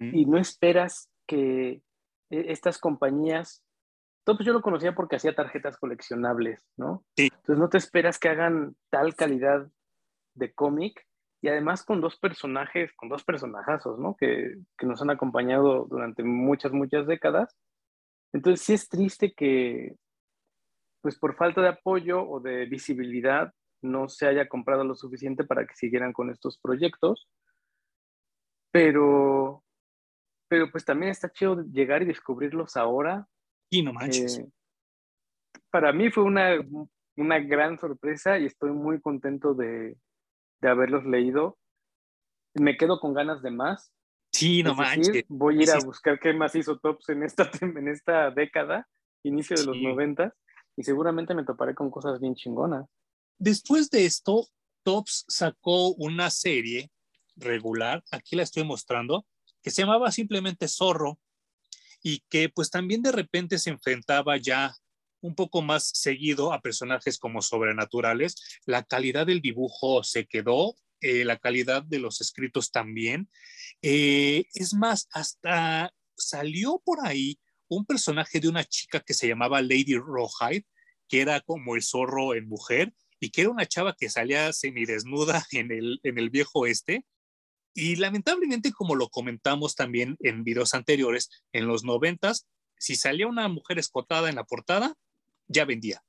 y 0.00 0.26
no 0.26 0.38
esperas 0.38 1.10
que 1.26 1.82
e, 2.30 2.52
estas 2.52 2.78
compañías, 2.78 3.64
todo 4.24 4.36
pues 4.36 4.46
yo 4.46 4.52
lo 4.52 4.62
conocía 4.62 4.94
porque 4.94 5.16
hacía 5.16 5.34
tarjetas 5.34 5.76
coleccionables, 5.76 6.64
¿no? 6.76 7.04
Sí. 7.16 7.30
Entonces 7.32 7.58
no 7.58 7.68
te 7.68 7.78
esperas 7.78 8.18
que 8.18 8.28
hagan 8.28 8.76
tal 8.90 9.14
calidad 9.14 9.68
de 10.34 10.52
cómic 10.52 11.07
y 11.40 11.48
además 11.48 11.84
con 11.84 12.00
dos 12.00 12.18
personajes, 12.18 12.92
con 12.94 13.08
dos 13.08 13.24
personajazos, 13.24 13.98
¿no? 13.98 14.16
Que, 14.16 14.56
que, 14.76 14.86
nos 14.86 15.00
han 15.02 15.10
acompañado 15.10 15.86
durante 15.88 16.22
muchas, 16.24 16.72
muchas 16.72 17.06
décadas. 17.06 17.56
Entonces 18.32 18.64
sí 18.64 18.72
es 18.74 18.88
triste 18.88 19.32
que, 19.34 19.96
pues 21.00 21.18
por 21.18 21.36
falta 21.36 21.60
de 21.60 21.68
apoyo 21.68 22.28
o 22.28 22.40
de 22.40 22.66
visibilidad, 22.66 23.52
no 23.80 24.08
se 24.08 24.26
haya 24.26 24.48
comprado 24.48 24.82
lo 24.82 24.96
suficiente 24.96 25.44
para 25.44 25.64
que 25.64 25.76
siguieran 25.76 26.12
con 26.12 26.30
estos 26.30 26.58
proyectos. 26.58 27.28
Pero, 28.72 29.62
pero 30.48 30.70
pues 30.72 30.84
también 30.84 31.12
está 31.12 31.30
chido 31.30 31.62
llegar 31.62 32.02
y 32.02 32.06
descubrirlos 32.06 32.76
ahora. 32.76 33.28
Y 33.70 33.82
no 33.82 33.92
manches. 33.92 34.38
Eh, 34.38 34.48
para 35.70 35.92
mí 35.92 36.10
fue 36.10 36.24
una, 36.24 36.58
una 37.16 37.38
gran 37.38 37.78
sorpresa 37.78 38.38
y 38.38 38.46
estoy 38.46 38.72
muy 38.72 39.00
contento 39.00 39.54
de, 39.54 39.96
de 40.60 40.68
haberlos 40.68 41.04
leído. 41.04 41.58
Me 42.54 42.76
quedo 42.76 43.00
con 43.00 43.14
ganas 43.14 43.42
de 43.42 43.50
más. 43.50 43.92
Sí, 44.32 44.62
no 44.62 44.74
manches. 44.74 45.24
Voy 45.28 45.60
a 45.60 45.62
ir 45.62 45.70
a 45.70 45.78
buscar 45.78 46.18
qué 46.20 46.32
más 46.32 46.54
hizo 46.54 46.78
Tops 46.78 47.08
en 47.08 47.22
esta, 47.22 47.50
en 47.60 47.88
esta 47.88 48.30
década, 48.30 48.88
inicio 49.22 49.56
de 49.56 49.64
los 49.64 49.76
noventas, 49.76 50.32
y 50.76 50.82
seguramente 50.82 51.34
me 51.34 51.44
toparé 51.44 51.74
con 51.74 51.90
cosas 51.90 52.20
bien 52.20 52.34
chingonas. 52.34 52.86
Después 53.38 53.90
de 53.90 54.04
esto, 54.04 54.46
Tops 54.82 55.24
sacó 55.28 55.94
una 55.94 56.30
serie 56.30 56.90
regular, 57.36 58.02
aquí 58.10 58.36
la 58.36 58.42
estoy 58.42 58.64
mostrando, 58.64 59.26
que 59.62 59.70
se 59.70 59.82
llamaba 59.82 60.10
simplemente 60.10 60.68
Zorro, 60.68 61.18
y 62.02 62.20
que 62.28 62.48
pues 62.48 62.70
también 62.70 63.02
de 63.02 63.12
repente 63.12 63.58
se 63.58 63.70
enfrentaba 63.70 64.36
ya 64.36 64.74
un 65.20 65.34
poco 65.34 65.62
más 65.62 65.90
seguido 65.94 66.52
a 66.52 66.60
personajes 66.60 67.18
como 67.18 67.42
sobrenaturales. 67.42 68.60
La 68.64 68.84
calidad 68.84 69.26
del 69.26 69.40
dibujo 69.40 70.02
se 70.02 70.26
quedó, 70.26 70.76
eh, 71.00 71.24
la 71.24 71.38
calidad 71.38 71.82
de 71.82 71.98
los 71.98 72.20
escritos 72.20 72.70
también. 72.70 73.28
Eh, 73.82 74.44
es 74.54 74.74
más, 74.74 75.08
hasta 75.12 75.92
salió 76.16 76.82
por 76.84 77.06
ahí 77.06 77.38
un 77.68 77.84
personaje 77.84 78.40
de 78.40 78.48
una 78.48 78.64
chica 78.64 79.00
que 79.00 79.14
se 79.14 79.28
llamaba 79.28 79.62
Lady 79.62 79.94
Rawhide, 79.96 80.66
que 81.08 81.20
era 81.20 81.40
como 81.40 81.76
el 81.76 81.82
zorro 81.82 82.34
en 82.34 82.48
mujer, 82.48 82.92
y 83.20 83.30
que 83.30 83.42
era 83.42 83.50
una 83.50 83.66
chava 83.66 83.94
que 83.98 84.10
salía 84.10 84.52
semidesnuda 84.52 85.44
en 85.52 85.72
el, 85.72 86.00
en 86.02 86.18
el 86.18 86.30
viejo 86.30 86.66
este. 86.66 87.04
Y 87.74 87.96
lamentablemente, 87.96 88.72
como 88.72 88.96
lo 88.96 89.08
comentamos 89.08 89.74
también 89.74 90.16
en 90.20 90.42
videos 90.42 90.74
anteriores, 90.74 91.30
en 91.52 91.66
los 91.66 91.84
noventas, 91.84 92.46
si 92.78 92.96
salía 92.96 93.26
una 93.26 93.48
mujer 93.48 93.78
escotada 93.78 94.28
en 94.28 94.36
la 94.36 94.44
portada, 94.44 94.94
ya 95.48 95.64
vendía. 95.64 96.02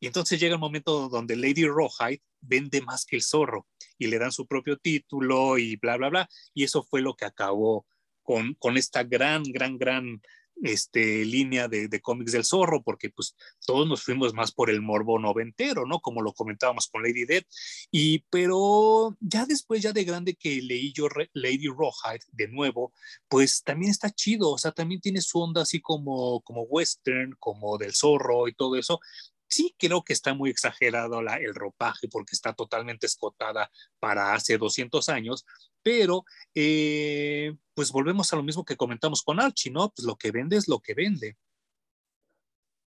Y 0.00 0.06
entonces 0.06 0.38
llega 0.38 0.54
el 0.54 0.60
momento 0.60 1.08
donde 1.08 1.36
Lady 1.36 1.64
Rawhide 1.66 2.22
vende 2.40 2.80
más 2.82 3.04
que 3.04 3.16
el 3.16 3.22
zorro 3.22 3.66
y 3.98 4.06
le 4.06 4.18
dan 4.18 4.32
su 4.32 4.46
propio 4.46 4.76
título 4.76 5.58
y 5.58 5.76
bla, 5.76 5.96
bla, 5.96 6.08
bla. 6.08 6.28
Y 6.54 6.64
eso 6.64 6.82
fue 6.82 7.02
lo 7.02 7.14
que 7.14 7.24
acabó 7.24 7.86
con, 8.22 8.54
con 8.54 8.76
esta 8.76 9.02
gran, 9.02 9.42
gran, 9.42 9.76
gran 9.76 10.20
este, 10.62 11.24
línea 11.24 11.68
de, 11.68 11.88
de, 11.88 12.00
cómics 12.00 12.32
del 12.32 12.44
zorro, 12.44 12.82
porque 12.82 13.10
pues 13.10 13.36
todos 13.64 13.86
nos 13.88 14.02
fuimos 14.02 14.34
más 14.34 14.52
por 14.52 14.70
el 14.70 14.82
morbo 14.82 15.18
noventero, 15.18 15.86
¿no? 15.86 16.00
Como 16.00 16.22
lo 16.22 16.32
comentábamos 16.32 16.88
con 16.88 17.02
Lady 17.02 17.24
Dead. 17.24 17.44
Y 17.90 18.20
pero 18.30 19.16
ya 19.20 19.46
después, 19.46 19.82
ya 19.82 19.92
de 19.92 20.04
grande 20.04 20.34
que 20.34 20.60
leí 20.62 20.92
yo 20.92 21.08
Lady 21.32 21.68
Rawhide 21.68 22.24
de 22.32 22.48
nuevo, 22.48 22.92
pues 23.28 23.62
también 23.62 23.90
está 23.90 24.10
chido, 24.10 24.50
o 24.50 24.58
sea, 24.58 24.72
también 24.72 25.00
tiene 25.00 25.20
su 25.20 25.40
onda 25.40 25.62
así 25.62 25.80
como, 25.80 26.40
como 26.42 26.62
western, 26.62 27.34
como 27.38 27.78
del 27.78 27.94
zorro 27.94 28.48
y 28.48 28.54
todo 28.54 28.76
eso. 28.76 29.00
Sí, 29.48 29.74
creo 29.78 30.02
que 30.02 30.12
está 30.12 30.34
muy 30.34 30.50
exagerado 30.50 31.22
la, 31.22 31.36
el 31.36 31.54
ropaje 31.54 32.08
porque 32.08 32.34
está 32.34 32.52
totalmente 32.52 33.06
escotada 33.06 33.70
para 33.98 34.34
hace 34.34 34.58
200 34.58 35.08
años, 35.08 35.46
pero 35.82 36.24
eh, 36.54 37.56
pues 37.74 37.90
volvemos 37.90 38.32
a 38.32 38.36
lo 38.36 38.42
mismo 38.42 38.64
que 38.64 38.76
comentamos 38.76 39.22
con 39.22 39.40
Archie, 39.40 39.72
¿no? 39.72 39.90
Pues 39.90 40.06
lo 40.06 40.16
que 40.16 40.30
vende 40.30 40.56
es 40.56 40.68
lo 40.68 40.80
que 40.80 40.94
vende. 40.94 41.36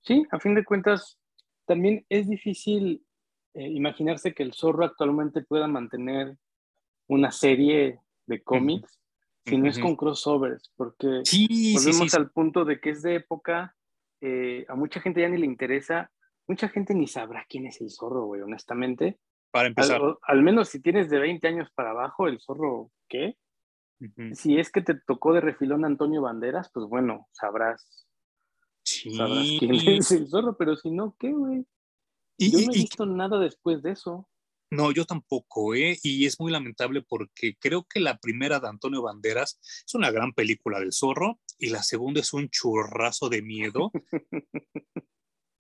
Sí, 0.04 0.26
a 0.32 0.40
fin 0.40 0.56
de 0.56 0.64
cuentas, 0.64 1.20
también 1.66 2.06
es 2.10 2.28
difícil 2.28 3.06
eh, 3.54 3.68
imaginarse 3.68 4.34
que 4.34 4.44
el 4.44 4.54
zorro 4.54 4.86
actualmente 4.86 5.42
pueda 5.42 5.68
mantener 5.68 6.38
una 7.08 7.32
serie 7.32 8.00
de 8.26 8.44
cómics 8.44 9.02
si 9.46 9.58
no 9.58 9.70
es 9.70 9.80
con 9.80 9.96
crossovers, 9.96 10.72
porque 10.76 11.24
volvemos 11.74 12.14
al 12.14 12.30
punto 12.30 12.64
de 12.64 12.80
que 12.80 12.92
es 12.92 13.02
de 13.02 13.16
época, 13.16 13.76
eh, 14.22 14.66
a 14.68 14.76
mucha 14.76 15.02
gente 15.02 15.22
ya 15.22 15.30
ni 15.30 15.38
le 15.38 15.46
interesa, 15.46 16.12
mucha 16.48 16.70
gente 16.70 16.94
ni 16.94 17.08
sabrá 17.08 17.46
quién 17.48 17.66
es 17.66 17.82
el 17.82 17.90
zorro, 17.90 18.26
güey, 18.26 18.42
honestamente. 18.42 19.20
Para 19.52 19.68
empezar. 19.68 20.02
Al, 20.22 20.42
menos 20.42 20.70
si 20.70 20.82
tienes 20.82 21.10
de 21.10 21.20
20 21.20 21.48
años 21.48 21.70
para 21.76 21.92
abajo, 21.92 22.28
el 22.28 22.40
zorro, 22.40 22.92
¿qué? 23.08 23.38
Si 24.34 24.58
es 24.58 24.72
que 24.72 24.82
te 24.82 24.96
tocó 24.96 25.34
de 25.34 25.42
refilón 25.42 25.86
Antonio 25.86 26.24
Banderas, 26.24 26.72
pues 26.74 26.88
bueno, 26.88 27.28
sabrás. 27.32 28.08
Sabrás 28.84 29.48
quién 29.60 29.76
es 29.76 30.12
el 30.12 30.28
zorro, 30.28 30.58
pero 30.58 30.76
si 30.76 30.90
no, 30.90 31.16
¿qué, 31.20 31.32
güey? 31.32 31.66
Yo 32.40 32.60
no 32.60 32.74
he 32.74 32.78
visto 32.78 33.06
nada 33.06 33.38
después 33.40 33.84
de 33.84 33.92
eso. 33.92 34.28
No, 34.72 34.92
yo 34.92 35.06
tampoco, 35.06 35.76
¿eh? 35.76 36.00
Y 36.02 36.26
es 36.26 36.40
muy 36.40 36.52
lamentable 36.52 37.02
porque 37.02 37.56
creo 37.60 37.84
que 37.84 38.00
la 38.00 38.18
primera 38.18 38.60
de 38.60 38.70
Antonio 38.70 39.02
Banderas 39.02 39.60
es 39.86 39.94
una 39.94 40.12
gran 40.12 40.34
película 40.34 40.80
del 40.80 40.94
zorro 40.94 41.40
y 41.60 41.70
la 41.70 41.84
segunda 41.84 42.22
es 42.22 42.34
un 42.34 42.50
churrazo 42.50 43.28
de 43.28 43.42
miedo 43.42 43.92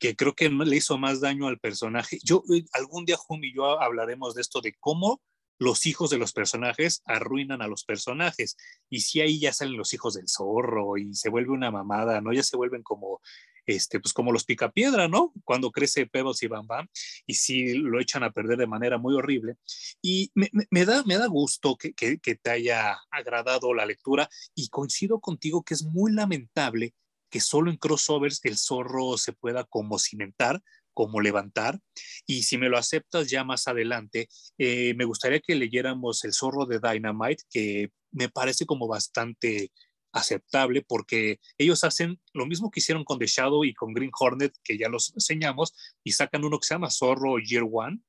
que 0.02 0.16
creo 0.16 0.34
que 0.34 0.50
le 0.50 0.76
hizo 0.76 0.98
más 0.98 1.22
daño 1.22 1.48
al 1.48 1.60
personaje. 1.60 2.18
Yo, 2.24 2.44
eh, 2.52 2.66
algún 2.74 3.06
día, 3.06 3.18
Jun 3.18 3.44
y 3.44 3.54
yo 3.54 3.80
hablaremos 3.80 4.34
de 4.34 4.42
esto, 4.42 4.60
de 4.60 4.74
cómo 4.80 5.22
los 5.60 5.86
hijos 5.86 6.10
de 6.10 6.18
los 6.18 6.34
personajes 6.34 7.04
arruinan 7.06 7.62
a 7.62 7.68
los 7.68 7.84
personajes. 7.84 8.58
Y 8.90 9.02
si 9.02 9.22
ahí 9.22 9.40
ya 9.40 9.54
salen 9.54 9.78
los 9.78 9.94
hijos 9.94 10.16
del 10.16 10.28
zorro 10.28 10.98
y 10.98 11.14
se 11.14 11.30
vuelve 11.30 11.52
una 11.52 11.70
mamada, 11.70 12.20
¿no? 12.20 12.34
Ya 12.34 12.42
se 12.42 12.58
vuelven 12.58 12.82
como, 12.82 13.22
este, 13.68 14.00
pues 14.00 14.12
como 14.12 14.32
los 14.32 14.44
picapiedra, 14.44 15.08
¿no? 15.08 15.34
Cuando 15.44 15.70
crece 15.70 16.08
Pebbles 16.08 16.42
y 16.42 16.48
Bam 16.48 16.66
Bam, 16.66 16.88
y 17.28 17.36
sí 17.36 17.76
lo 17.76 18.02
echan 18.02 18.24
a 18.24 18.32
perder 18.32 18.58
de 18.58 18.66
manera 18.66 18.98
muy 18.98 19.14
horrible. 19.14 19.58
Y 20.02 20.32
me, 20.34 20.50
me 20.72 20.84
da, 20.84 21.04
me 21.04 21.20
da 21.20 21.28
gusto 21.28 21.76
que, 21.76 21.94
que, 21.94 22.18
que 22.18 22.34
te 22.34 22.50
haya 22.50 22.98
agradado 23.12 23.76
la 23.76 23.86
lectura 23.86 24.28
y 24.56 24.68
coincido 24.70 25.20
contigo 25.20 25.62
que 25.62 25.76
es 25.76 25.84
muy 25.84 26.12
lamentable 26.12 26.96
que 27.32 27.39
solo 27.39 27.72
en 27.72 27.78
crossovers 27.78 28.41
el 28.44 28.58
zorro 28.58 29.17
se 29.17 29.34
pueda 29.34 29.63
como 29.63 29.98
cimentar, 29.98 30.62
como 30.94 31.22
levantar. 31.22 31.80
Y 32.28 32.44
si 32.44 32.58
me 32.58 32.70
lo 32.70 32.78
aceptas 32.78 33.30
ya 33.30 33.44
más 33.44 33.67
adelante, 33.67 34.28
eh, 34.58 34.94
me 34.96 35.06
gustaría 35.06 35.39
que 35.39 35.56
leyéramos 35.56 36.24
El 36.26 36.34
zorro 36.34 36.65
de 36.65 36.80
Dynamite, 36.80 37.44
que 37.50 37.89
me 38.12 38.30
parece 38.30 38.65
como 38.65 38.88
bastante 38.88 39.72
aceptable 40.13 40.82
porque 40.82 41.39
ellos 41.58 41.86
hacen 41.86 42.20
lo 42.34 42.46
mismo 42.46 42.70
que 42.70 42.82
hicieron 42.82 43.06
con 43.06 43.17
The 43.17 43.28
Shadow 43.28 43.63
y 43.63 43.74
con 43.74 43.94
Green 43.94 44.12
Hornet, 44.17 44.54
que 44.63 44.78
ya 44.78 44.89
los 44.89 45.13
enseñamos, 45.13 45.74
y 46.04 46.12
sacan 46.12 46.44
uno 46.44 46.60
que 46.60 46.67
se 46.67 46.76
llama 46.76 46.91
Zorro 46.91 47.39
Year 47.39 47.63
One, 47.72 48.00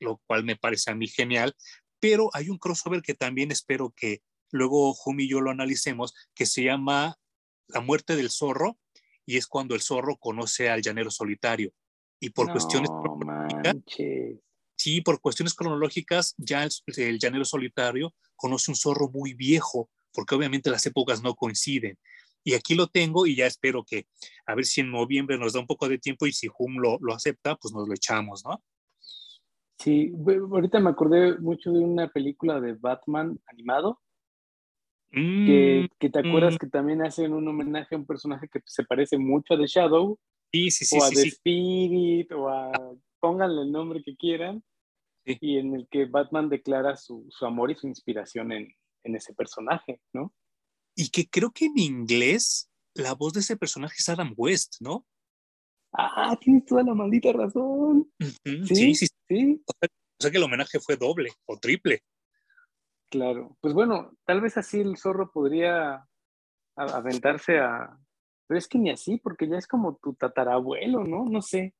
lo 0.00 0.20
cual 0.26 0.44
me 0.44 0.56
parece 0.56 0.90
a 0.90 0.94
mí 0.94 1.08
genial, 1.08 1.56
pero 1.98 2.28
hay 2.34 2.50
un 2.50 2.58
crossover 2.58 3.00
que 3.00 3.14
también 3.14 3.50
espero 3.50 3.94
que 3.96 4.20
luego 4.50 4.92
Jumi 4.92 5.24
y 5.24 5.30
yo 5.30 5.40
lo 5.40 5.50
analicemos, 5.50 6.12
que 6.34 6.44
se 6.44 6.64
llama 6.64 7.16
La 7.68 7.80
muerte 7.80 8.16
del 8.16 8.30
zorro, 8.30 8.78
y 9.24 9.36
es 9.36 9.46
cuando 9.46 9.74
el 9.74 9.82
zorro 9.82 10.16
conoce 10.16 10.70
al 10.70 10.82
llanero 10.82 11.10
solitario. 11.10 11.72
Y 12.20 12.30
por 12.30 12.50
cuestiones 12.50 12.88
sí, 14.76 15.00
por 15.00 15.20
cuestiones 15.20 15.54
cronológicas, 15.54 16.34
ya 16.38 16.64
el, 16.64 17.18
llanero 17.18 17.44
solitario 17.44 18.14
conoce 18.36 18.70
un 18.70 18.76
zorro 18.76 19.10
muy 19.10 19.34
viejo, 19.34 19.90
porque 20.12 20.34
obviamente 20.34 20.70
las 20.70 20.86
épocas 20.86 21.22
no 21.22 21.34
coinciden. 21.34 21.98
Y 22.44 22.54
aquí 22.54 22.76
lo 22.76 22.86
tengo 22.86 23.26
y 23.26 23.34
ya 23.34 23.46
espero 23.46 23.84
que, 23.84 24.06
a 24.46 24.54
ver 24.54 24.64
si 24.64 24.80
en 24.80 24.92
noviembre 24.92 25.36
nos 25.36 25.52
da 25.52 25.60
un 25.60 25.66
poco 25.66 25.88
de 25.88 25.98
tiempo 25.98 26.26
y 26.26 26.32
si 26.32 26.48
Hum 26.56 26.78
lo, 26.78 26.96
lo 27.00 27.12
acepta, 27.12 27.56
pues 27.56 27.74
nos 27.74 27.88
lo 27.88 27.94
echamos, 27.94 28.44
¿no? 28.44 28.62
Sí, 29.78 30.12
ahorita 30.26 30.80
me 30.80 30.90
acordé 30.90 31.38
mucho 31.38 31.70
de 31.70 31.80
una 31.80 32.08
película 32.08 32.60
de 32.60 32.74
Batman 32.74 33.38
animado, 33.46 34.00
que, 35.10 35.88
mm, 35.88 36.10
te 36.10 36.18
acuerdas 36.18 36.54
mm. 36.54 36.58
que 36.58 36.66
también 36.66 37.02
hacen 37.02 37.32
un 37.32 37.46
homenaje 37.48 37.94
a 37.94 37.98
un 37.98 38.06
personaje 38.06 38.48
que 38.48 38.60
se 38.64 38.84
parece 38.84 39.18
mucho 39.18 39.54
a 39.54 39.58
The 39.58 39.66
Shadow, 39.66 40.18
sí, 40.52 40.70
sí, 40.70 40.84
sí, 40.84 40.98
o 40.98 41.04
a 41.04 41.10
The 41.10 41.28
Spirit, 41.28 42.32
o 42.32 42.48
a 42.48 42.72
pónganle 43.20 43.62
el 43.62 43.72
nombre 43.72 44.02
que 44.02 44.16
quieran, 44.16 44.62
y 45.24 45.58
en 45.58 45.74
el 45.74 45.88
que 45.88 46.04
Batman 46.04 46.48
declara 46.48 46.96
su, 46.96 47.26
su 47.30 47.46
amor 47.46 47.70
y 47.70 47.76
su 47.76 47.88
inspiración 47.88 48.52
en, 48.52 48.72
en, 49.02 49.16
ese 49.16 49.34
personaje, 49.34 50.00
¿no? 50.12 50.32
Y 50.94 51.08
que 51.10 51.28
creo 51.28 51.50
que 51.50 51.66
en 51.66 51.78
inglés 51.78 52.70
la 52.94 53.14
voz 53.14 53.32
de 53.32 53.40
ese 53.40 53.56
personaje 53.56 53.96
es 53.98 54.08
Adam 54.08 54.32
West, 54.36 54.76
¿no? 54.80 55.04
Ah, 55.92 56.36
tienes 56.40 56.64
toda 56.64 56.82
la 56.82 56.94
maldita 56.94 57.32
razón. 57.32 58.10
sí, 58.64 58.94
sí, 58.94 59.06
sí. 59.28 59.62
O 59.66 60.22
sea 60.22 60.30
que 60.30 60.36
el 60.36 60.44
homenaje 60.44 60.78
fue 60.80 60.96
doble 60.96 61.30
o 61.46 61.58
triple. 61.58 62.02
Claro, 63.10 63.56
pues 63.60 63.72
bueno, 63.72 64.12
tal 64.24 64.40
vez 64.40 64.56
así 64.56 64.80
el 64.80 64.96
zorro 64.96 65.30
podría 65.30 66.06
aventarse 66.74 67.58
a... 67.58 67.98
Pero 68.48 68.58
es 68.58 68.68
que 68.68 68.78
ni 68.78 68.90
así, 68.90 69.18
porque 69.18 69.48
ya 69.48 69.56
es 69.56 69.66
como 69.66 69.96
tu 69.96 70.14
tatarabuelo, 70.14 71.04
¿no? 71.04 71.24
No 71.24 71.42
sé, 71.42 71.74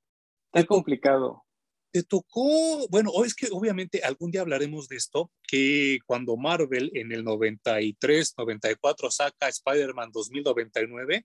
está 0.52 0.66
complicado. 0.66 1.44
Te 1.92 2.02
tocó, 2.02 2.88
bueno, 2.88 3.10
es 3.24 3.34
que 3.34 3.48
obviamente 3.52 4.02
algún 4.02 4.30
día 4.30 4.40
hablaremos 4.40 4.88
de 4.88 4.96
esto, 4.96 5.30
que 5.46 5.98
cuando 6.06 6.36
Marvel 6.36 6.90
en 6.94 7.12
el 7.12 7.24
93, 7.24 8.34
94 8.36 9.10
saca 9.10 9.48
Spider-Man 9.48 10.10
2099, 10.12 11.24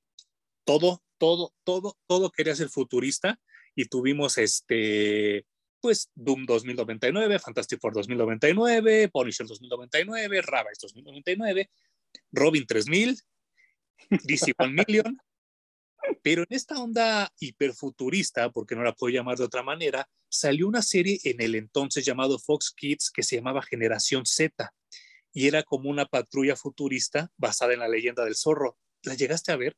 todo, 0.63 1.01
todo, 1.17 1.53
todo, 1.63 1.97
todo 2.07 2.31
quería 2.31 2.55
ser 2.55 2.69
futurista 2.69 3.39
y 3.75 3.85
tuvimos 3.85 4.37
este 4.37 5.45
pues 5.81 6.11
Doom 6.15 6.45
2099, 6.45 7.39
Fantastic 7.39 7.79
Four 7.79 7.93
2099, 7.93 9.09
Punisher 9.09 9.47
2099, 9.47 10.41
Ravage 10.41 10.77
2099, 10.81 11.69
Robin 12.31 12.65
3000, 12.65 13.17
DC 14.23 14.53
1 14.57 14.71
Million. 14.71 15.17
Pero 16.23 16.41
en 16.41 16.47
esta 16.49 16.79
onda 16.79 17.31
hiperfuturista, 17.39 18.49
porque 18.49 18.75
no 18.75 18.83
la 18.83 18.93
puedo 18.93 19.13
llamar 19.13 19.37
de 19.37 19.43
otra 19.43 19.63
manera, 19.63 20.07
salió 20.29 20.67
una 20.67 20.81
serie 20.81 21.19
en 21.23 21.41
el 21.41 21.55
entonces 21.55 22.05
llamado 22.05 22.39
Fox 22.39 22.73
Kids 22.75 23.11
que 23.11 23.23
se 23.23 23.35
llamaba 23.35 23.61
Generación 23.61 24.25
Z 24.25 24.73
y 25.33 25.47
era 25.47 25.63
como 25.63 25.89
una 25.89 26.05
patrulla 26.05 26.55
futurista 26.55 27.31
basada 27.37 27.73
en 27.73 27.79
la 27.79 27.87
leyenda 27.87 28.25
del 28.25 28.35
zorro. 28.35 28.77
¿La 29.03 29.15
llegaste 29.15 29.51
a 29.51 29.57
ver? 29.57 29.75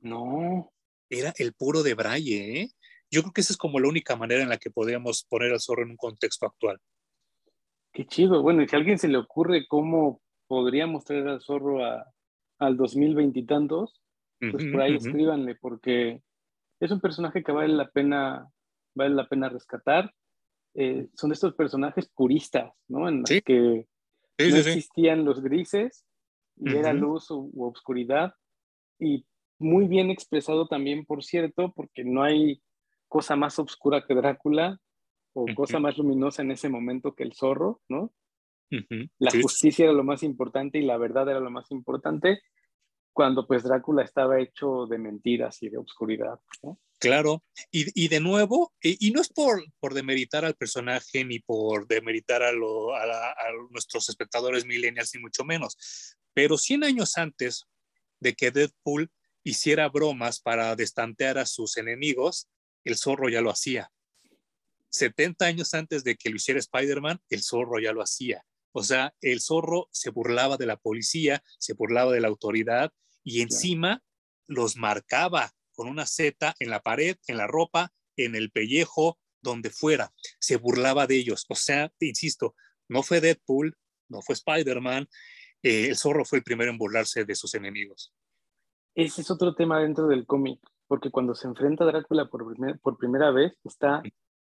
No. 0.00 0.72
Era 1.08 1.34
el 1.36 1.52
puro 1.52 1.82
de 1.82 1.94
Braille, 1.94 2.60
¿eh? 2.60 2.70
Yo 3.12 3.20
creo 3.20 3.32
que 3.34 3.42
esa 3.42 3.52
es 3.52 3.58
como 3.58 3.78
la 3.78 3.88
única 3.88 4.16
manera 4.16 4.42
en 4.42 4.48
la 4.48 4.56
que 4.56 4.70
podríamos 4.70 5.24
poner 5.28 5.52
al 5.52 5.60
zorro 5.60 5.82
en 5.82 5.90
un 5.90 5.96
contexto 5.98 6.46
actual. 6.46 6.78
Qué 7.92 8.06
chido. 8.06 8.40
Bueno, 8.40 8.62
y 8.62 8.68
si 8.68 8.74
a 8.74 8.78
alguien 8.78 8.98
se 8.98 9.08
le 9.08 9.18
ocurre 9.18 9.66
cómo 9.68 10.22
podríamos 10.46 11.04
traer 11.04 11.28
al 11.28 11.42
zorro 11.42 11.80
al 12.58 12.76
2020 12.78 13.38
y 13.38 13.44
tantos, 13.44 14.00
pues 14.40 14.64
por 14.64 14.80
ahí 14.80 14.96
escríbanle, 14.96 15.54
porque 15.56 16.22
es 16.80 16.90
un 16.90 17.00
personaje 17.00 17.44
que 17.44 17.52
vale 17.52 17.74
la 17.74 17.90
pena, 17.90 18.48
vale 18.94 19.14
la 19.14 19.28
pena 19.28 19.50
rescatar. 19.50 20.12
Eh, 20.74 21.08
son 21.14 21.32
estos 21.32 21.54
personajes 21.54 22.08
puristas, 22.14 22.72
¿no? 22.88 23.10
En 23.10 23.20
los 23.20 23.30
que 23.44 23.86
no 24.38 24.56
existían 24.56 25.26
los 25.26 25.42
grises 25.42 26.06
y 26.56 26.76
era 26.76 26.94
luz 26.94 27.30
u, 27.30 27.50
u, 27.52 27.64
obscuridad. 27.66 28.34
Y 28.98 29.26
muy 29.58 29.86
bien 29.86 30.10
expresado 30.10 30.66
también, 30.66 31.04
por 31.04 31.22
cierto, 31.22 31.74
porque 31.76 32.04
no 32.04 32.22
hay 32.22 32.62
cosa 33.12 33.36
más 33.36 33.58
oscura 33.58 34.06
que 34.06 34.14
Drácula 34.14 34.80
o 35.34 35.44
cosa 35.54 35.78
más 35.78 35.98
luminosa 35.98 36.40
en 36.40 36.50
ese 36.50 36.70
momento 36.70 37.14
que 37.14 37.24
el 37.24 37.34
zorro, 37.34 37.82
¿no? 37.86 38.14
La 39.18 39.30
justicia 39.30 39.84
era 39.84 39.92
lo 39.92 40.02
más 40.02 40.22
importante 40.22 40.78
y 40.78 40.82
la 40.82 40.96
verdad 40.96 41.28
era 41.28 41.38
lo 41.38 41.50
más 41.50 41.70
importante 41.72 42.40
cuando 43.12 43.46
pues 43.46 43.64
Drácula 43.64 44.02
estaba 44.02 44.40
hecho 44.40 44.86
de 44.86 44.96
mentiras 44.96 45.62
y 45.62 45.68
de 45.68 45.76
oscuridad, 45.76 46.40
¿no? 46.62 46.80
Claro, 46.98 47.44
y, 47.70 47.84
y 48.02 48.08
de 48.08 48.20
nuevo, 48.20 48.72
y, 48.80 49.10
no 49.10 49.20
es 49.20 49.28
por, 49.28 49.62
por 49.78 49.92
demeritar 49.92 50.46
al 50.46 50.54
personaje 50.54 51.22
ni 51.22 51.38
por 51.40 51.86
demeritar 51.86 52.42
a, 52.42 52.52
lo, 52.52 52.94
a, 52.94 53.02
a, 53.02 53.34
nuestros 53.70 54.08
espectadores 54.08 54.64
millennials, 54.64 55.10
ni 55.14 55.20
mucho 55.20 55.44
menos, 55.44 56.16
pero 56.32 56.56
100 56.56 56.84
años 56.84 57.18
antes 57.18 57.66
de 58.20 58.32
que 58.32 58.52
Deadpool 58.52 59.10
hiciera 59.44 59.90
bromas 59.90 60.40
para 60.40 60.74
destantear 60.76 61.36
a 61.36 61.44
sus 61.44 61.76
enemigos, 61.76 62.48
el 62.84 62.96
zorro 62.96 63.28
ya 63.28 63.40
lo 63.40 63.50
hacía. 63.50 63.90
70 64.90 65.46
años 65.46 65.74
antes 65.74 66.04
de 66.04 66.16
que 66.16 66.30
lo 66.30 66.36
hiciera 66.36 66.60
Spider-Man, 66.60 67.20
el 67.30 67.42
zorro 67.42 67.80
ya 67.80 67.92
lo 67.92 68.02
hacía. 68.02 68.44
O 68.72 68.82
sea, 68.82 69.14
el 69.20 69.40
zorro 69.40 69.88
se 69.90 70.10
burlaba 70.10 70.56
de 70.56 70.66
la 70.66 70.76
policía, 70.76 71.42
se 71.58 71.74
burlaba 71.74 72.12
de 72.12 72.20
la 72.20 72.28
autoridad 72.28 72.92
y 73.22 73.40
encima 73.40 74.02
los 74.46 74.76
marcaba 74.76 75.52
con 75.72 75.88
una 75.88 76.06
Z 76.06 76.54
en 76.58 76.70
la 76.70 76.80
pared, 76.80 77.16
en 77.26 77.36
la 77.36 77.46
ropa, 77.46 77.92
en 78.16 78.34
el 78.34 78.50
pellejo, 78.50 79.18
donde 79.40 79.70
fuera. 79.70 80.12
Se 80.38 80.56
burlaba 80.56 81.06
de 81.06 81.16
ellos. 81.16 81.46
O 81.48 81.54
sea, 81.54 81.90
te 81.98 82.06
insisto, 82.06 82.54
no 82.88 83.02
fue 83.02 83.20
Deadpool, 83.20 83.76
no 84.08 84.20
fue 84.22 84.34
Spider-Man, 84.34 85.08
eh, 85.62 85.88
el 85.88 85.96
zorro 85.96 86.24
fue 86.24 86.38
el 86.38 86.44
primero 86.44 86.70
en 86.70 86.78
burlarse 86.78 87.24
de 87.24 87.34
sus 87.34 87.54
enemigos. 87.54 88.12
Ese 88.94 89.22
es 89.22 89.30
otro 89.30 89.54
tema 89.54 89.80
dentro 89.80 90.06
del 90.06 90.26
cómic 90.26 90.60
porque 90.92 91.10
cuando 91.10 91.34
se 91.34 91.48
enfrenta 91.48 91.84
a 91.84 91.86
Drácula 91.86 92.28
por, 92.28 92.44
por 92.82 92.98
primera 92.98 93.30
vez, 93.30 93.54
está 93.64 94.02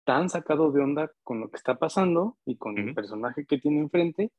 tan 0.04 0.32
sacado 0.32 0.72
de 0.72 0.82
onda 0.82 1.12
con 1.22 1.39
lo 1.39 1.52
que 1.52 1.58
está 1.58 1.78
pasando 1.78 2.39
y 2.43 2.58
con 2.58 2.76
el 2.76 2.96
personaje 2.96 3.46
que 3.46 3.60
tiene 3.60 3.82
enfrente, 3.82 4.32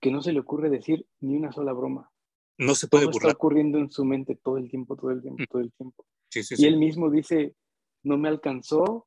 que 0.00 0.10
no 0.10 0.20
se 0.20 0.32
le 0.32 0.40
ocurre 0.40 0.68
decir 0.68 1.06
ni 1.20 1.36
una 1.36 1.52
sola 1.52 1.74
broma. 1.74 2.10
No 2.58 2.74
se 2.74 2.88
puede 2.88 3.04
todo 3.04 3.18
está 3.18 3.30
ocurriendo 3.30 3.78
en 3.78 3.88
su 3.92 4.04
mente 4.04 4.34
todo 4.34 4.56
el 4.56 4.68
tiempo, 4.68 4.96
todo 4.96 5.12
el 5.12 5.22
tiempo, 5.22 5.44
todo 5.48 5.62
el 5.62 5.72
tiempo. 5.74 6.04
y 6.34 6.66
él 6.66 6.76
mismo 6.76 7.08
dice, 7.08 7.54
no 8.02 8.18
me 8.18 8.28
alcanzó, 8.28 9.06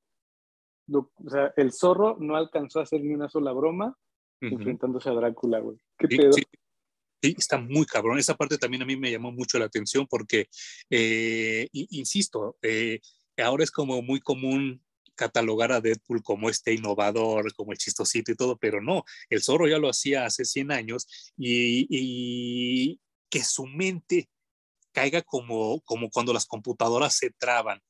o 0.93 1.09
sea, 1.27 1.51
el 1.57 1.73
zorro 1.73 2.15
no 2.17 2.37
alcanzó 2.37 2.79
a 2.79 2.83
hacer 2.83 3.03
ni 3.03 3.13
una 3.13 3.27
sola 3.27 3.51
broma 3.51 3.93
enfrentándose 4.39 5.09
a 5.09 5.13
Drácula, 5.15 5.59
güey. 5.59 5.77
¿Qué 5.97 6.07
pedo? 6.07 6.31
Está 7.21 7.57
muy 7.57 7.85
cabrón. 7.85 8.19
Esa 8.19 8.35
parte 8.35 8.57
también 8.57 8.83
a 8.83 8.85
mí 8.85 8.95
me 8.95 9.11
llamó 9.11 9.31
mucho 9.31 9.57
la 9.57 9.65
atención 9.65 10.07
porque, 10.07 10.47
eh, 10.89 11.67
insisto, 11.71 12.57
eh, 12.61 12.99
ahora 13.37 13.63
es 13.63 13.71
como 13.71 14.01
muy 14.01 14.19
común 14.19 14.85
catalogar 15.15 15.71
a 15.71 15.81
Deadpool 15.81 16.21
como 16.21 16.49
este 16.49 16.73
innovador, 16.73 17.53
como 17.55 17.71
el 17.71 17.77
chistosito 17.77 18.31
y 18.31 18.35
todo, 18.35 18.57
pero 18.57 18.81
no, 18.81 19.03
el 19.29 19.41
zorro 19.41 19.67
ya 19.67 19.77
lo 19.77 19.89
hacía 19.89 20.25
hace 20.25 20.45
100 20.45 20.71
años 20.71 21.33
y, 21.37 22.99
que 23.29 23.43
su 23.43 23.65
mente 23.65 24.29
caiga 24.93 25.21
como, 25.21 25.81
como 25.81 26.09
cuando 26.09 26.31
las 26.31 26.45
computadoras 26.45 27.15
se 27.15 27.31
traban 27.31 27.81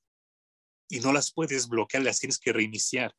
y 0.89 0.99
no 0.99 1.11
las 1.13 1.31
puedes 1.31 1.67
bloquear, 1.67 2.03
las 2.03 2.19
tienes 2.19 2.39
que 2.39 2.53
reiniciar. 2.53 3.13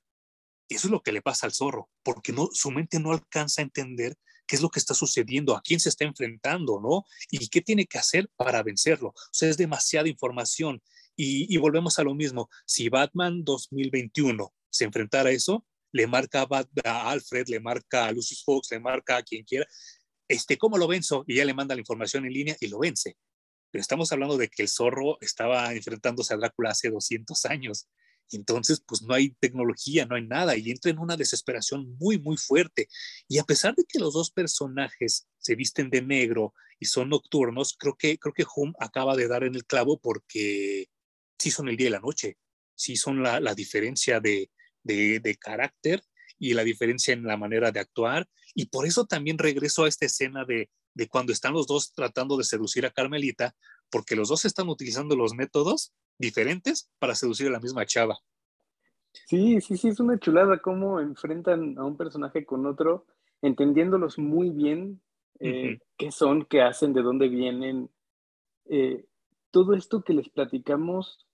Eso 0.69 0.89
es 0.89 0.91
lo 0.91 1.03
que 1.03 1.13
le 1.13 1.23
pasa 1.23 1.47
al 1.47 1.53
zorro, 1.53 1.89
porque 2.03 2.33
no, 2.33 2.49
su 2.53 2.71
mente 2.71 2.99
no 2.99 3.13
alcanza 3.13 3.61
a 3.61 3.65
entender 3.65 4.17
qué 4.47 4.57
es 4.57 4.63
lo 4.63 4.71
que 4.71 4.79
está 4.79 4.95
sucediendo, 4.95 5.57
a 5.57 5.63
quién 5.63 5.81
se 5.81 5.89
está 5.89 6.05
enfrentando, 6.05 6.81
¿no? 6.81 7.05
Y 7.31 7.49
qué 7.49 7.61
tiene 7.61 7.87
que 7.87 7.99
hacer 7.99 8.31
para 8.37 8.63
vencerlo. 8.63 9.09
O 9.09 9.15
sea, 9.33 9.49
es 9.49 9.57
demasiada 9.57 10.09
información. 10.09 10.83
Y, 11.17 11.57
volvemos 11.57 11.99
a 11.99 12.05
lo 12.05 12.15
mismo. 12.15 12.49
Si 12.67 12.89
Batman 12.89 13.43
2021 13.43 14.53
se 14.69 14.85
enfrentara 14.85 15.31
a 15.31 15.33
eso, 15.33 15.65
le 15.93 16.07
marca 16.07 16.47
a, 16.85 17.11
Alfred, 17.11 17.49
le 17.49 17.61
marca 17.61 18.07
a 18.07 18.13
Lucius 18.13 18.45
Fox, 18.45 18.69
le 18.71 18.81
marca 18.81 19.17
a 19.17 19.23
quien 19.23 19.45
quiera, 19.45 19.67
este, 20.29 20.59
¿cómo 20.59 20.77
lo 20.77 20.87
venzo? 20.87 21.25
Y 21.27 21.37
ya 21.37 21.45
le 21.45 21.55
manda 21.55 21.75
la 21.75 21.81
información 21.81 22.27
en 22.27 22.33
línea 22.33 22.57
y 22.61 22.69
lo 22.69 22.79
vence. 22.79 23.17
pero 23.71 23.81
estamos 23.81 24.13
hablando 24.13 24.37
de 24.37 24.49
que 24.49 24.63
el 24.63 24.69
zorro 24.69 25.19
estaba 25.21 25.73
enfrentándose 25.73 26.35
a 26.35 26.37
Drácula 26.37 26.71
hace 26.71 26.91
200 26.91 27.47
años. 27.47 27.89
Entonces, 28.33 28.83
pues 28.87 29.03
no 29.03 29.15
hay 29.15 29.31
tecnología, 29.41 30.07
no 30.07 30.17
hay 30.17 30.27
nada, 30.27 30.57
y 30.57 30.71
entra 30.71 30.91
en 30.91 30.99
una 30.99 31.17
desesperación 31.17 31.97
muy, 31.99 32.19
muy 32.19 32.37
fuerte. 32.37 32.89
Y 33.29 33.39
a 33.39 33.45
pesar 33.45 33.75
de 33.75 33.85
que 33.85 33.99
los 33.99 34.15
dos 34.15 34.31
personajes 34.31 35.29
se 35.39 35.55
visten 35.55 35.91
de 35.91 36.03
negro 36.03 36.55
y 36.81 36.87
son 36.87 37.09
nocturnos, 37.09 37.77
creo 37.79 37.97
que, 37.97 38.19
creo 38.19 38.35
que 38.35 38.45
Hum 38.57 38.73
acaba 38.81 39.17
de 39.17 39.29
dar 39.29 39.45
en 39.45 39.55
el 39.55 39.65
clavo 39.65 39.99
porque 39.99 40.89
sí 41.39 41.51
son 41.51 41.69
el 41.69 41.77
día 41.77 41.89
y 41.89 41.91
la 41.91 42.01
noche, 42.01 42.37
sí 42.75 42.97
son 42.97 43.23
la, 43.23 43.41
la 43.41 43.55
diferencia 43.55 44.21
de, 44.21 44.51
de, 44.83 45.21
de 45.21 45.37
carácter 45.37 46.03
y 46.39 46.55
la 46.55 46.65
diferencia 46.65 47.15
en 47.15 47.25
la 47.25 47.37
manera 47.37 47.71
de 47.71 47.81
actuar. 47.81 48.29
Y 48.55 48.67
por 48.67 48.87
eso 48.87 49.07
también 49.07 49.39
regreso 49.39 49.85
a 49.85 49.89
esta 49.89 50.07
escena 50.07 50.45
de, 50.45 50.69
de 50.95 51.09
cuando 51.09 51.33
están 51.33 51.53
los 51.53 51.67
dos 51.67 51.93
tratando 51.93 52.37
de 52.37 52.45
seducir 52.45 52.87
a 52.87 52.91
Carmelita, 52.91 53.55
porque 53.91 54.17
los 54.17 54.29
dos 54.29 54.45
están 54.45 54.69
utilizando 54.69 55.15
los 55.15 55.35
métodos 55.35 55.93
diferentes 56.19 56.91
para 56.99 57.15
seducir 57.15 57.49
a 57.49 57.51
la 57.51 57.61
misma 57.61 57.87
chava. 57.87 58.19
Sí, 59.27 59.61
sí, 59.61 59.77
sí, 59.77 59.89
es 59.89 60.01
una 60.01 60.19
chulada 60.19 60.59
cómo 60.59 61.01
enfrentan 61.01 61.79
a 61.79 61.85
un 61.85 61.97
personaje 61.97 62.45
con 62.45 62.67
otro, 62.67 63.07
entendiéndolos 63.43 64.19
muy 64.19 64.51
bien, 64.51 65.01
eh, 65.41 65.79
qué 65.97 66.11
son, 66.13 66.45
qué 66.45 66.63
hacen, 66.63 66.93
de 66.93 67.03
dónde 67.03 67.29
vienen. 67.29 67.91
Eh, 68.67 69.05
todo 69.51 69.75
esto 69.75 70.03
que 70.03 70.13
les 70.13 70.29
platicamos 70.29 71.27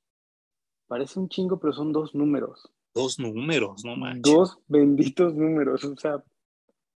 parece 0.86 1.18
un 1.18 1.28
chingo, 1.28 1.58
pero 1.58 1.72
son 1.72 1.92
dos 1.92 2.14
números. 2.14 2.70
Dos 2.94 3.18
números, 3.18 3.84
no 3.84 3.96
manches. 3.96 4.32
Dos 4.32 4.58
benditos 4.68 5.34
números, 5.34 5.84
o 5.84 5.96
sea, 5.96 6.22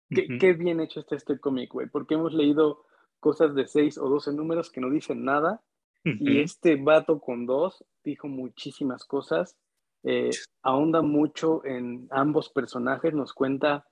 qué, 0.08 0.52
bien 0.54 0.80
hecho 0.80 1.00
está 1.00 1.16
este 1.16 1.38
cómic, 1.38 1.72
güey, 1.72 1.88
porque 1.88 2.14
hemos 2.14 2.32
leído 2.32 2.84
cosas 3.20 3.54
de 3.54 3.66
seis 3.66 3.98
o 3.98 4.08
doce 4.08 4.32
números 4.32 4.70
que 4.70 4.80
no 4.80 4.90
dicen 4.90 5.24
nada 5.24 5.62
y 6.04 6.40
este 6.40 6.76
vato 6.76 7.20
con 7.20 7.46
dos 7.46 7.84
dijo 8.02 8.28
muchísimas 8.28 9.04
cosas, 9.04 9.56
eh, 10.02 10.30
ahonda 10.62 11.02
mucho 11.02 11.64
en 11.64 12.08
ambos 12.10 12.48
personajes, 12.48 13.14
nos 13.14 13.32
cuenta 13.32 13.86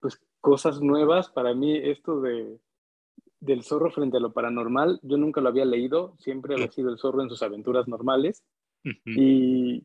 pues 0.00 0.20
cosas 0.40 0.80
nuevas. 0.80 1.30
Para 1.30 1.54
mí 1.54 1.76
esto 1.76 2.20
de 2.20 2.58
del 3.40 3.62
zorro 3.62 3.90
frente 3.90 4.16
a 4.16 4.20
lo 4.20 4.32
paranormal, 4.32 5.00
yo 5.02 5.16
nunca 5.16 5.40
lo 5.40 5.48
había 5.48 5.64
leído, 5.64 6.16
siempre 6.18 6.54
había 6.54 6.70
sido 6.70 6.90
el 6.90 6.98
zorro 6.98 7.22
en 7.22 7.28
sus 7.28 7.42
aventuras 7.42 7.86
normales. 7.86 8.42
Y 9.04 9.84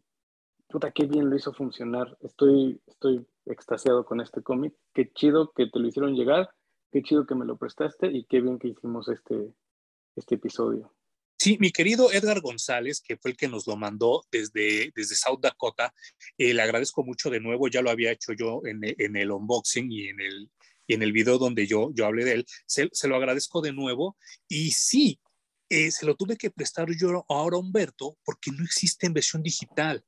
puta, 0.69 0.91
qué 0.91 1.05
bien 1.05 1.29
lo 1.29 1.35
hizo 1.35 1.51
funcionar. 1.51 2.17
Estoy, 2.21 2.79
estoy 2.87 3.25
extasiado 3.45 4.05
con 4.05 4.21
este 4.21 4.41
cómic. 4.41 4.73
Qué 4.93 5.11
chido 5.11 5.51
que 5.51 5.67
te 5.67 5.79
lo 5.79 5.87
hicieron 5.87 6.15
llegar, 6.15 6.49
qué 6.91 7.01
chido 7.03 7.25
que 7.25 7.35
me 7.35 7.45
lo 7.45 7.57
prestaste 7.57 8.07
y 8.07 8.23
qué 8.23 8.39
bien 8.39 8.59
que 8.59 8.69
hicimos 8.69 9.09
este, 9.09 9.53
este 10.15 10.35
episodio. 10.35 10.91
Sí, 11.43 11.57
mi 11.59 11.71
querido 11.71 12.09
Edgar 12.09 12.39
González, 12.39 13.01
que 13.01 13.17
fue 13.17 13.31
el 13.31 13.35
que 13.35 13.49
nos 13.49 13.67
lo 13.67 13.75
mandó 13.75 14.25
desde, 14.31 14.93
desde 14.95 15.15
South 15.15 15.41
Dakota, 15.41 15.93
eh, 16.37 16.53
le 16.53 16.61
agradezco 16.61 17.03
mucho 17.03 17.29
de 17.29 17.41
nuevo, 17.41 17.67
ya 17.67 17.81
lo 17.81 17.89
había 17.89 18.13
hecho 18.13 18.31
yo 18.31 18.61
en, 18.63 18.81
el 19.17 19.29
unboxing 19.29 19.91
y 19.91 20.07
en 20.07 20.21
el, 20.21 20.49
y 20.87 20.93
en 20.93 21.03
el 21.03 21.11
video 21.11 21.37
donde 21.37 21.67
yo, 21.67 21.91
yo 21.93 22.05
hablé 22.05 22.23
de 22.23 22.31
él, 22.31 22.45
se, 22.65 22.87
se 22.93 23.09
lo 23.09 23.17
agradezco 23.17 23.59
de 23.59 23.73
nuevo. 23.73 24.15
Y 24.47 24.71
sí, 24.71 25.19
eh, 25.67 25.91
se 25.91 26.05
lo 26.05 26.15
tuve 26.15 26.37
que 26.37 26.49
prestar 26.49 26.87
yo 26.97 27.25
ahora 27.27 27.57
a 27.57 27.59
Humberto 27.59 28.17
porque 28.23 28.49
no 28.51 28.63
existe 28.63 29.07
en 29.07 29.13
versión 29.13 29.43
digital 29.43 30.01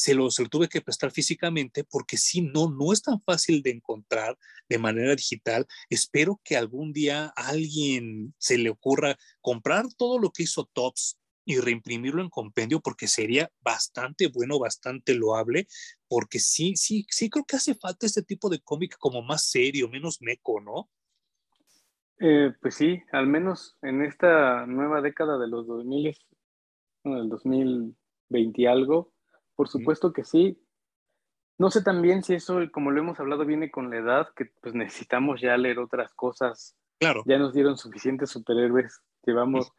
se 0.00 0.14
lo, 0.14 0.28
tuve 0.50 0.68
que 0.68 0.80
prestar 0.80 1.10
físicamente 1.10 1.84
porque 1.84 2.16
si 2.16 2.40
no, 2.40 2.70
no 2.70 2.90
es 2.92 3.02
tan 3.02 3.20
fácil 3.20 3.62
de 3.62 3.72
encontrar 3.72 4.38
de 4.66 4.78
manera 4.78 5.14
digital. 5.14 5.66
Espero 5.90 6.40
que 6.42 6.56
algún 6.56 6.94
día 6.94 7.26
alguien 7.36 8.34
se 8.38 8.56
le 8.56 8.70
ocurra 8.70 9.18
comprar 9.42 9.84
todo 9.98 10.18
lo 10.18 10.30
que 10.30 10.44
hizo 10.44 10.64
Tops 10.72 11.18
y 11.44 11.58
reimprimirlo 11.58 12.22
en 12.22 12.30
compendio 12.30 12.80
porque 12.80 13.08
sería 13.08 13.50
bastante 13.60 14.28
bueno, 14.28 14.58
bastante 14.58 15.14
loable, 15.14 15.66
porque 16.08 16.38
sí, 16.38 16.76
sí, 16.76 17.04
sí 17.10 17.28
creo 17.28 17.44
que 17.44 17.56
hace 17.56 17.74
falta 17.74 18.06
este 18.06 18.22
tipo 18.22 18.48
de 18.48 18.60
cómic 18.60 18.96
como 18.98 19.20
más 19.20 19.50
serio, 19.50 19.90
menos 19.90 20.22
meco, 20.22 20.62
¿no? 20.62 20.88
Eh, 22.20 22.54
pues 22.62 22.74
sí, 22.74 23.02
al 23.12 23.26
menos 23.26 23.76
en 23.82 24.02
esta 24.02 24.64
nueva 24.66 25.02
década 25.02 25.38
de 25.38 25.48
los 25.48 25.66
2000, 25.66 26.16
del 27.04 27.28
2020 27.28 28.62
y 28.62 28.66
algo, 28.66 29.12
por 29.60 29.68
supuesto 29.68 30.14
que 30.14 30.24
sí. 30.24 30.58
No 31.58 31.70
sé 31.70 31.82
también 31.82 32.22
si 32.22 32.32
eso, 32.32 32.60
como 32.72 32.90
lo 32.90 32.98
hemos 32.98 33.20
hablado, 33.20 33.44
viene 33.44 33.70
con 33.70 33.90
la 33.90 33.98
edad, 33.98 34.28
que 34.34 34.46
pues 34.62 34.74
necesitamos 34.74 35.42
ya 35.42 35.54
leer 35.58 35.80
otras 35.80 36.14
cosas. 36.14 36.78
Claro. 36.98 37.22
Ya 37.26 37.36
nos 37.36 37.52
dieron 37.52 37.76
suficientes 37.76 38.30
superhéroes. 38.30 39.02
Llevamos 39.22 39.70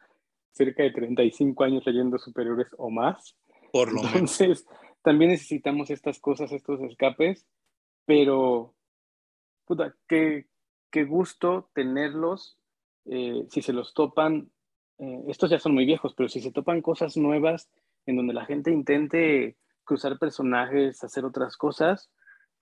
cerca 0.52 0.84
de 0.84 0.92
35 0.92 1.64
años 1.64 1.82
leyendo 1.84 2.16
superhéroes 2.16 2.68
o 2.78 2.90
más. 2.90 3.36
Por 3.72 3.92
lo 3.92 4.02
Entonces, 4.02 4.64
también 5.02 5.32
necesitamos 5.32 5.90
estas 5.90 6.20
cosas, 6.20 6.52
estos 6.52 6.80
escapes, 6.82 7.44
pero, 8.06 8.76
puta, 9.64 9.96
qué, 10.06 10.46
qué 10.92 11.02
gusto 11.02 11.72
tenerlos. 11.74 12.56
Eh, 13.06 13.48
si 13.50 13.62
se 13.62 13.72
los 13.72 13.94
topan, 13.94 14.48
eh, 14.98 15.24
estos 15.26 15.50
ya 15.50 15.58
son 15.58 15.74
muy 15.74 15.86
viejos, 15.86 16.14
pero 16.14 16.28
si 16.28 16.40
se 16.40 16.52
topan 16.52 16.82
cosas 16.82 17.16
nuevas 17.16 17.68
en 18.06 18.16
donde 18.16 18.34
la 18.34 18.44
gente 18.44 18.70
intente 18.70 19.56
cruzar 19.84 20.18
personajes, 20.18 21.02
hacer 21.04 21.24
otras 21.24 21.56
cosas, 21.56 22.10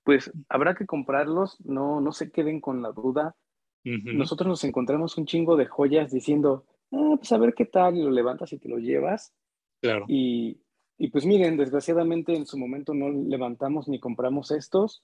pues 0.02 0.32
habrá 0.48 0.74
que 0.74 0.86
comprarlos, 0.86 1.60
no, 1.60 2.00
no 2.00 2.12
se 2.12 2.30
queden 2.30 2.60
con 2.60 2.82
la 2.82 2.92
duda. 2.92 3.36
Nosotros 3.84 4.48
nos 4.48 4.64
encontramos 4.64 5.16
un 5.16 5.26
chingo 5.26 5.56
de 5.56 5.66
joyas 5.66 6.10
diciendo, 6.10 6.66
ah, 6.92 7.14
pues 7.16 7.32
a 7.32 7.38
ver 7.38 7.54
qué 7.54 7.64
tal, 7.64 7.96
y 7.96 8.02
lo 8.02 8.10
levantas 8.10 8.52
y 8.52 8.58
te 8.58 8.68
lo 8.68 8.78
llevas. 8.78 9.32
Claro. 9.80 10.04
Y, 10.08 10.60
y 10.98 11.08
pues 11.08 11.24
miren, 11.24 11.56
desgraciadamente 11.56 12.34
en 12.34 12.44
su 12.44 12.58
momento 12.58 12.92
no 12.92 13.08
levantamos 13.10 13.88
ni 13.88 13.98
compramos 13.98 14.50
estos, 14.50 15.02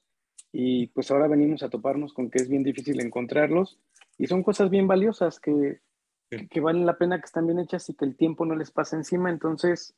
y 0.53 0.89
pues 0.89 1.11
ahora 1.11 1.29
venimos 1.29 1.63
a 1.63 1.71
toparnos 1.71 2.13
con 2.13 2.31
que 2.31 2.39
es 2.39 2.49
bien 2.49 2.63
difícil 2.63 3.01
encontrarlos, 3.01 3.79
y 4.19 4.27
son 4.27 4.43
cosas 4.43 4.69
bien 4.69 4.87
valiosas 4.87 5.41
que, 5.41 5.81
que 6.29 6.61
valen 6.61 6.85
la 6.85 6.99
pena, 6.99 7.19
que 7.19 7.27
están 7.27 7.47
bien 7.47 7.61
hechas 7.61 7.89
y 7.89 7.95
que 7.95 8.05
el 8.05 8.17
tiempo 8.17 8.45
no 8.45 8.57
les 8.57 8.71
pasa 8.71 8.97
encima, 8.97 9.31
entonces 9.31 9.95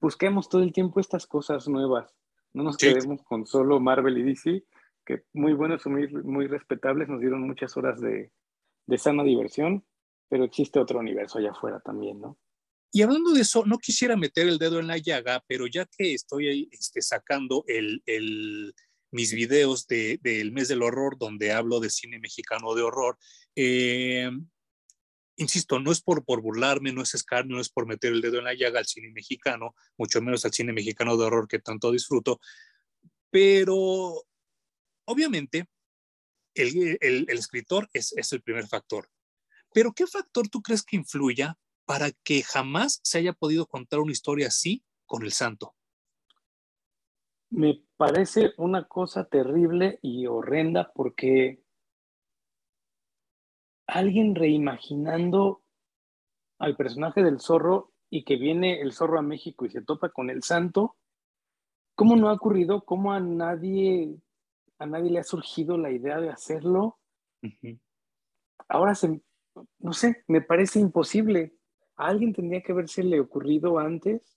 busquemos 0.00 0.48
todo 0.48 0.62
el 0.62 0.72
tiempo 0.72 1.00
estas 1.00 1.26
cosas 1.26 1.68
nuevas. 1.68 2.14
No 2.52 2.62
nos 2.62 2.76
quedemos 2.76 3.22
con 3.22 3.46
solo 3.46 3.80
Marvel 3.80 4.18
y 4.18 4.22
DC, 4.22 4.64
que 5.04 5.24
muy 5.32 5.52
buenos 5.52 5.84
y 5.86 5.88
muy, 5.88 6.08
muy 6.08 6.46
respetables, 6.46 7.08
nos 7.08 7.20
dieron 7.20 7.42
muchas 7.42 7.76
horas 7.76 8.00
de, 8.00 8.32
de 8.86 8.98
sana 8.98 9.22
diversión, 9.22 9.84
pero 10.28 10.44
existe 10.44 10.78
otro 10.78 10.98
universo 10.98 11.38
allá 11.38 11.50
afuera 11.50 11.80
también, 11.80 12.20
¿no? 12.20 12.38
Y 12.92 13.02
hablando 13.02 13.32
de 13.32 13.42
eso, 13.42 13.64
no 13.66 13.78
quisiera 13.78 14.16
meter 14.16 14.48
el 14.48 14.58
dedo 14.58 14.78
en 14.78 14.86
la 14.86 14.96
llaga, 14.96 15.44
pero 15.46 15.66
ya 15.66 15.86
que 15.86 16.14
estoy 16.14 16.48
ahí 16.48 16.68
este, 16.72 17.02
sacando 17.02 17.64
el, 17.66 18.02
el, 18.06 18.74
mis 19.10 19.34
videos 19.34 19.86
de, 19.86 20.18
del 20.22 20.52
mes 20.52 20.68
del 20.68 20.82
horror, 20.82 21.18
donde 21.18 21.52
hablo 21.52 21.80
de 21.80 21.90
cine 21.90 22.18
mexicano 22.18 22.74
de 22.74 22.82
horror, 22.82 23.18
eh, 23.54 24.30
insisto, 25.36 25.78
no 25.78 25.92
es 25.92 26.00
por, 26.00 26.24
por 26.24 26.40
burlarme, 26.40 26.92
no 26.92 27.02
es 27.02 27.14
escarnio, 27.14 27.56
no 27.56 27.62
es 27.62 27.68
por 27.68 27.86
meter 27.86 28.12
el 28.12 28.20
dedo 28.20 28.38
en 28.38 28.44
la 28.44 28.54
llaga 28.54 28.78
al 28.78 28.86
cine 28.86 29.10
mexicano, 29.10 29.74
mucho 29.96 30.20
menos 30.20 30.44
al 30.44 30.52
cine 30.52 30.72
mexicano 30.72 31.16
de 31.16 31.24
horror 31.24 31.48
que 31.48 31.58
tanto 31.58 31.90
disfruto, 31.90 32.40
pero 33.30 34.24
obviamente 35.04 35.68
el, 36.54 36.98
el, 37.00 37.26
escritor 37.28 37.88
es, 37.92 38.12
es 38.12 38.32
el 38.32 38.42
primer 38.42 38.66
factor. 38.66 39.08
Pero 39.72 39.92
¿qué 39.92 40.06
factor 40.06 40.48
tú 40.48 40.62
crees 40.62 40.82
que 40.82 40.96
influya 40.96 41.58
para 41.84 42.10
que 42.10 42.42
jamás 42.42 43.00
se 43.02 43.18
haya 43.18 43.32
podido 43.32 43.66
contar 43.66 44.00
una 44.00 44.12
historia 44.12 44.48
así 44.48 44.82
con 45.04 45.22
el 45.22 45.32
santo? 45.32 45.74
Me 47.50 47.84
parece 47.96 48.52
una 48.56 48.88
cosa 48.88 49.28
terrible 49.28 49.98
y 50.02 50.26
horrenda 50.26 50.92
porque 50.94 51.62
alguien 53.86 54.34
reimaginando 54.34 55.62
al 56.58 56.76
personaje 56.76 57.22
del 57.22 57.40
zorro 57.40 57.92
y 58.10 58.24
que 58.24 58.36
viene 58.36 58.80
el 58.80 58.92
zorro 58.92 59.18
a 59.18 59.22
México 59.22 59.64
y 59.66 59.70
se 59.70 59.82
topa 59.82 60.10
con 60.10 60.30
el 60.30 60.42
santo, 60.42 60.96
¿cómo 61.94 62.16
no 62.16 62.28
ha 62.28 62.34
ocurrido? 62.34 62.84
¿Cómo 62.84 63.12
a 63.12 63.20
nadie, 63.20 64.16
a 64.78 64.86
nadie 64.86 65.10
le 65.10 65.18
ha 65.20 65.24
surgido 65.24 65.76
la 65.78 65.90
idea 65.90 66.20
de 66.20 66.30
hacerlo? 66.30 66.98
Ahora 68.68 68.94
se, 68.94 69.20
no 69.78 69.92
sé, 69.92 70.24
me 70.28 70.40
parece 70.40 70.80
imposible. 70.80 71.54
A 71.96 72.08
alguien 72.08 72.32
tendría 72.32 72.62
que 72.62 72.74
le 73.04 73.20
ocurrido 73.20 73.78
antes, 73.78 74.36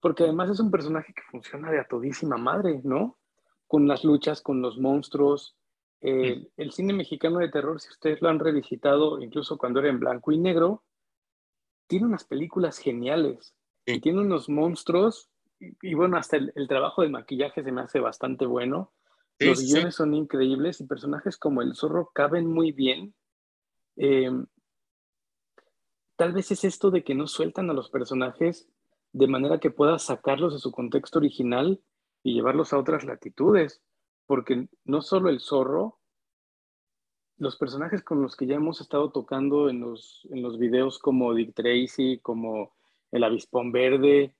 porque 0.00 0.24
además 0.24 0.50
es 0.50 0.60
un 0.60 0.70
personaje 0.70 1.12
que 1.14 1.22
funciona 1.30 1.70
de 1.70 1.80
a 1.80 1.86
todísima 1.86 2.36
madre, 2.36 2.80
¿no? 2.84 3.18
Con 3.66 3.86
las 3.86 4.04
luchas, 4.04 4.42
con 4.42 4.60
los 4.60 4.78
monstruos, 4.78 5.56
eh, 6.02 6.48
el 6.56 6.72
cine 6.72 6.92
mexicano 6.92 7.38
de 7.38 7.50
terror, 7.50 7.80
si 7.80 7.90
ustedes 7.90 8.22
lo 8.22 8.28
han 8.28 8.38
revisitado, 8.38 9.20
incluso 9.20 9.58
cuando 9.58 9.80
era 9.80 9.90
en 9.90 10.00
blanco 10.00 10.32
y 10.32 10.38
negro, 10.38 10.84
tiene 11.86 12.06
unas 12.06 12.24
películas 12.24 12.78
geniales 12.78 13.54
y 13.84 14.00
tiene 14.00 14.20
unos 14.20 14.48
monstruos. 14.48 15.28
Y, 15.58 15.94
bueno, 15.94 16.16
hasta 16.16 16.36
el, 16.36 16.68
trabajo 16.68 17.02
de 17.02 17.10
maquillaje 17.10 17.62
se 17.62 17.72
me 17.72 17.82
hace 17.82 18.00
bastante 18.00 18.46
bueno. 18.46 18.92
Los 19.38 19.60
guiones 19.60 19.94
son 19.94 20.14
increíbles 20.14 20.80
y 20.80 20.86
personajes 20.86 21.36
como 21.36 21.62
el 21.62 21.74
zorro 21.74 22.10
caben 22.14 22.46
muy 22.46 22.72
bien. 22.72 23.14
Em, 23.96 24.46
tal 26.16 26.32
vez 26.32 26.50
es 26.50 26.64
esto 26.64 26.90
de 26.90 27.02
que 27.02 27.14
no 27.14 27.26
sueltan 27.26 27.68
a 27.70 27.74
los 27.74 27.90
personajes 27.90 28.68
de 29.12 29.26
manera 29.26 29.58
que 29.58 29.70
pueda 29.70 29.98
sacarlos 29.98 30.52
de 30.52 30.60
su 30.60 30.70
contexto 30.70 31.18
original 31.18 31.82
y 32.22 32.34
llevarlos 32.34 32.72
a 32.72 32.78
otras 32.78 33.04
latitudes, 33.04 33.82
porque 34.30 34.68
no 34.84 35.02
solo 35.02 35.28
el 35.28 35.40
zorro, 35.40 35.98
los 37.36 37.56
personajes 37.56 38.04
con 38.04 38.22
los 38.22 38.36
que 38.36 38.46
ya 38.46 38.54
hemos 38.54 38.80
estado 38.80 39.10
tocando 39.10 39.68
en 39.68 39.80
los, 39.80 40.24
en 40.30 40.40
los 40.40 40.56
videos 40.56 41.00
como 41.00 41.34
Dick 41.34 41.52
Tracy, 41.52 42.20
como 42.22 42.76
el 43.10 43.24
avispón 43.24 43.72
verde, 43.72 44.36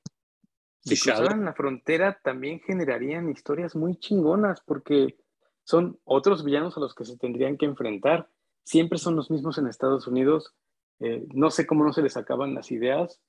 si 0.79 0.97
cruzaran 0.97 1.45
la 1.45 1.55
frontera 1.55 2.21
también 2.23 2.61
generarían 2.61 3.31
historias 3.31 3.75
muy 3.75 3.97
chingonas 3.97 4.61
porque 4.65 5.19
son 5.65 5.99
otros 6.05 6.45
villanos 6.45 6.77
a 6.77 6.81
los 6.81 6.95
que 6.95 7.05
se 7.05 7.19
tendrían 7.19 7.57
que 7.57 7.67
enfrentar. 7.67 8.31
Siempre 8.63 8.97
son 8.97 9.17
los 9.17 9.29
mismos 9.29 9.59
en 9.59 9.67
Estados 9.67 10.07
Unidos. 10.07 10.55
Eh, 11.01 11.27
no 11.35 11.51
sé 11.51 11.67
cómo 11.67 11.83
no 11.83 11.93
se 11.93 12.03
les 12.03 12.17
acaban 12.17 12.55
las 12.55 12.71
ideas, 12.71 13.21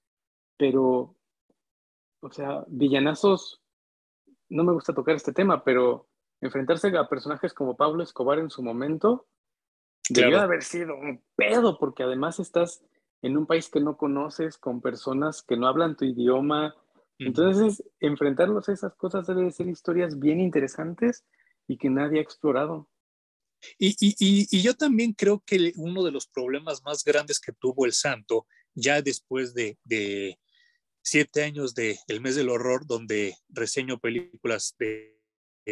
pero, 0.57 1.16
o 2.20 2.32
sea, 2.32 2.66
villanazos, 2.68 3.64
no 4.47 4.64
me 4.64 4.74
gusta 4.74 4.93
tocar 4.93 5.16
este 5.16 5.34
tema, 5.34 5.64
pero 5.64 6.11
enfrentarse 6.41 6.95
a 6.97 7.07
personajes 7.07 7.53
como 7.53 7.77
Pablo 7.77 8.03
Escobar 8.03 8.39
en 8.39 8.49
su 8.49 8.63
momento 8.63 9.27
debió 10.09 10.41
haber 10.41 10.63
sido 10.63 10.95
un 10.95 11.23
pedo, 11.35 11.77
porque 11.77 12.03
además 12.03 12.39
estás 12.39 12.83
en 13.21 13.37
un 13.37 13.45
país 13.45 13.69
que 13.69 13.79
no 13.79 13.97
conoces, 13.97 14.57
con 14.57 14.81
personas 14.81 15.43
que 15.43 15.55
no 15.55 15.67
hablan 15.67 15.95
tu 15.95 16.05
idioma. 16.05 16.75
Entonces, 17.19 17.83
enfrentarlos 17.99 18.67
a 18.67 18.73
esas 18.73 18.95
cosas 18.95 19.27
debe 19.27 19.51
ser 19.51 19.67
historias 19.67 20.19
bien 20.19 20.39
interesantes 20.39 21.23
y 21.67 21.77
que 21.77 21.89
nadie 21.89 22.19
ha 22.19 22.23
explorado. 22.23 22.89
Y, 23.77 23.89
y, 23.99 24.15
y, 24.17 24.61
yo 24.63 24.73
también 24.75 25.13
creo 25.13 25.43
que 25.45 25.71
uno 25.75 26.03
de 26.03 26.11
los 26.11 26.25
problemas 26.25 26.81
más 26.83 27.03
grandes 27.03 27.39
que 27.39 27.53
tuvo 27.53 27.85
el 27.85 27.93
santo, 27.93 28.47
ya 28.73 29.03
después 29.03 29.53
de, 29.53 29.77
de 29.83 30.39
siete 31.03 31.43
años 31.43 31.75
de 31.75 31.99
El 32.07 32.21
mes 32.21 32.35
del 32.35 32.49
horror, 32.49 32.87
donde 32.87 33.35
reseño 33.49 33.99
películas 33.99 34.75
de, 34.79 35.20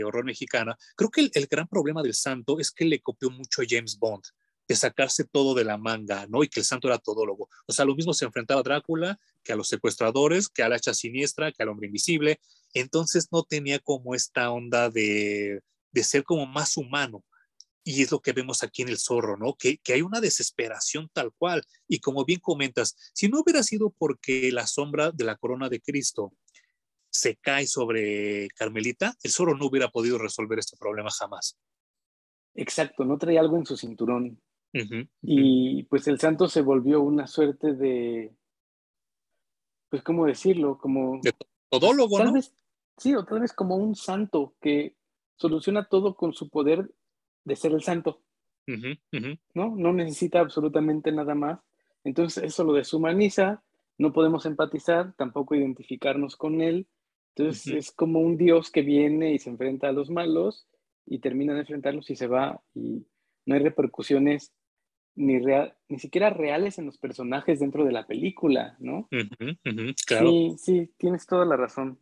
horror 0.04 0.26
mexicana, 0.26 0.78
creo 0.96 1.10
que 1.10 1.22
el, 1.22 1.32
el, 1.34 1.48
gran 1.48 1.68
problema 1.68 2.02
del 2.04 2.14
santo 2.14 2.60
es 2.60 2.72
que 2.72 2.86
le 2.86 3.02
copió 3.02 3.30
mucho 3.30 3.62
a 3.62 3.66
James 3.68 3.98
Bond, 3.98 4.24
de 4.68 4.76
sacarse 4.76 5.24
todo 5.24 5.56
de 5.56 5.64
la 5.64 5.78
manga, 5.78 6.28
¿no? 6.28 6.44
Y 6.44 6.48
que 6.48 6.60
el 6.60 6.66
santo 6.66 6.88
era 6.88 7.00
todólogo. 7.00 7.50
O 7.66 7.74
sea, 7.74 7.86
lo 7.86 7.96
mismo 7.96 8.14
se 8.14 8.26
enfrentaba 8.26 8.60
a 8.60 8.64
Drácula 8.64 9.20
que 9.44 9.52
a 9.52 9.56
los 9.56 9.68
secuestradores, 9.68 10.48
que 10.48 10.62
a 10.62 10.70
la 10.70 10.76
hacha 10.76 10.94
siniestra, 10.94 11.52
que 11.52 11.64
al 11.64 11.70
hombre 11.70 11.88
invisible. 11.88 12.40
Entonces 12.76 13.30
no 13.32 13.44
tenía 13.44 13.80
como 13.80 14.14
esta 14.14 14.52
onda 14.52 14.92
de 14.92 15.62
de 15.92 16.04
ser 16.04 16.24
como 16.24 16.46
más 16.46 16.78
humano. 16.78 17.24
Y 17.84 18.04
es 18.04 18.12
lo 18.12 18.20
que 18.20 18.34
vemos 18.34 18.62
aquí 18.62 18.82
en 18.84 18.90
el 18.90 19.00
zorro, 19.00 19.38
¿no? 19.38 19.56
Que, 19.56 19.78
que, 19.78 19.94
hay 19.94 20.02
una 20.02 20.22
desesperación 20.22 21.10
tal 21.14 21.32
cual. 21.34 21.64
Y 21.88 22.00
como 22.00 22.26
bien 22.26 22.40
comentas, 22.40 22.96
si 23.14 23.30
no 23.30 23.40
hubiera 23.40 23.64
sido 23.64 23.96
porque 23.98 24.52
la 24.52 24.68
sombra 24.68 25.12
de 25.12 25.24
la 25.24 25.38
corona 25.38 25.70
de 25.70 25.82
Cristo 25.82 26.34
se 27.20 27.36
cae 27.38 27.67
sobre 27.67 28.47
Carmelita, 28.55 29.13
el 29.24 29.32
zorro 29.32 29.55
no 29.55 29.65
hubiera 29.65 29.89
podido 29.89 30.17
resolver 30.17 30.59
este 30.59 30.78
problema 30.78 31.09
jamás. 31.11 31.57
Exacto, 32.55 33.05
no 33.05 33.17
trae 33.17 33.38
algo 33.38 33.57
en 33.57 33.65
su 33.65 33.78
cinturón. 33.78 34.41
Y 35.22 35.84
pues 35.84 36.07
el 36.07 36.20
santo 36.20 36.47
se 36.47 36.61
volvió 36.61 37.01
una 37.01 37.26
suerte 37.26 37.74
de, 37.74 38.36
pues, 39.89 40.03
¿cómo 40.03 40.26
decirlo? 40.26 40.78
Como... 40.78 41.20
De 41.22 41.34
todólogo, 41.70 42.24
¿no? 42.24 42.34
sí, 42.97 43.15
o 43.15 43.26
tal 43.26 43.41
vez 43.41 43.53
como 43.53 43.76
un 43.76 43.95
santo 43.95 44.55
que 44.61 44.95
soluciona 45.36 45.88
todo 45.88 46.15
con 46.15 46.34
su 46.34 46.49
poder 46.49 46.91
de 47.43 47.55
ser 47.55 47.72
el 47.72 47.84
santo. 47.84 48.22
¿no? 48.67 49.76
No 49.76 49.93
necesita 49.93 50.39
absolutamente 50.39 51.11
nada 51.11 51.34
más. 51.34 51.59
Entonces 52.03 52.43
eso 52.43 52.63
lo 52.63 52.74
deshumaniza, 52.74 53.63
no 53.97 54.13
podemos 54.13 54.45
empatizar, 54.45 55.13
tampoco 55.15 55.55
identificarnos 55.55 56.36
con 56.36 56.61
él. 56.61 56.88
Entonces 57.40 57.74
es 57.74 57.92
como 57.92 58.20
un 58.20 58.36
dios 58.36 58.70
que 58.70 58.82
viene 58.82 59.34
y 59.34 59.40
se 59.40 59.50
enfrenta 59.50 59.88
a 59.88 59.94
los 59.94 60.10
malos 60.10 60.68
y 61.06 61.20
termina 61.20 61.54
de 61.54 61.62
enfrentarlos 61.62 62.10
y 62.10 62.16
se 62.18 62.28
va 62.28 62.62
y 62.76 63.06
no 63.46 63.56
hay 63.56 63.62
repercusiones 63.62 64.54
ni, 65.16 65.40
real, 65.40 65.76
ni 65.88 66.00
siquiera 66.00 66.30
reales 66.30 66.78
en 66.80 66.86
los 66.86 66.98
personajes 66.98 67.60
dentro 67.60 67.86
de 67.86 67.94
la 67.94 68.06
película, 68.06 68.76
¿no? 68.80 69.08
claro. 70.06 70.30
Sí, 70.30 70.56
sí, 70.58 70.94
tienes 70.98 71.26
toda 71.26 71.46
la 71.46 71.56
razón. 71.56 71.98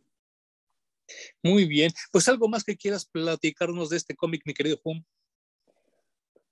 Muy 1.42 1.66
bien. 1.66 1.92
Pues 2.12 2.28
algo 2.28 2.48
más 2.48 2.64
que 2.64 2.76
quieras 2.76 3.06
platicarnos 3.06 3.90
de 3.90 3.96
este 3.96 4.16
cómic, 4.16 4.42
mi 4.44 4.54
querido 4.54 4.76
Juan. 4.82 5.06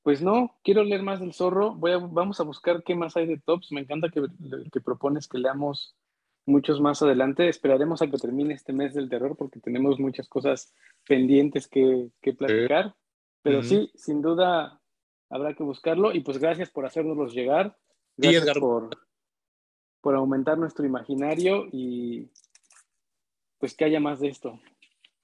Pues 0.03 0.23
no, 0.23 0.57
quiero 0.63 0.85
leer 0.85 1.03
más 1.03 1.19
del 1.19 1.35
zorro. 1.35 1.75
Voy 1.75 1.91
a, 1.91 1.99
vamos 1.99 2.39
a 2.39 2.45
buscar 2.45 2.85
qué 2.85 2.95
más 2.95 3.17
hay 3.17 3.27
de 3.27 3.39
tops. 3.39 3.73
Me 3.73 3.81
encanta 3.81 4.09
que, 4.09 4.23
que 4.73 4.81
propones 4.81 5.27
que 5.27 5.39
leamos 5.39 5.97
muchos 6.47 6.81
más 6.81 7.03
adelante. 7.03 7.49
Esperaremos 7.49 8.01
a 8.01 8.07
que 8.07 8.17
termine 8.17 8.55
este 8.55 8.73
mes 8.73 8.95
del 8.95 9.09
terror 9.09 9.37
porque 9.37 9.61
tenemos 9.61 9.99
muchas 9.99 10.29
cosas 10.29 10.73
pendientes 11.07 11.69
que, 11.69 12.09
que 12.23 12.33
platicar. 12.33 12.95
Pero 13.43 13.63
sí, 13.63 13.93
sin 13.95 14.23
duda 14.23 14.81
habrá 15.29 15.55
que 15.55 15.63
buscarlo. 15.63 16.13
Y 16.13 16.21
pues 16.21 16.39
gracias 16.39 16.71
por 16.71 16.87
hacérnoslos 16.87 17.35
llegar. 17.35 17.77
Gracias 18.17 18.59
por, 18.59 18.91
por 20.01 20.15
aumentar 20.15 20.57
nuestro 20.57 20.87
imaginario 20.87 21.67
y 21.71 22.31
pues 23.59 23.75
que 23.75 23.85
haya 23.85 24.01
más 24.01 24.21
de 24.21 24.29
esto. 24.29 24.61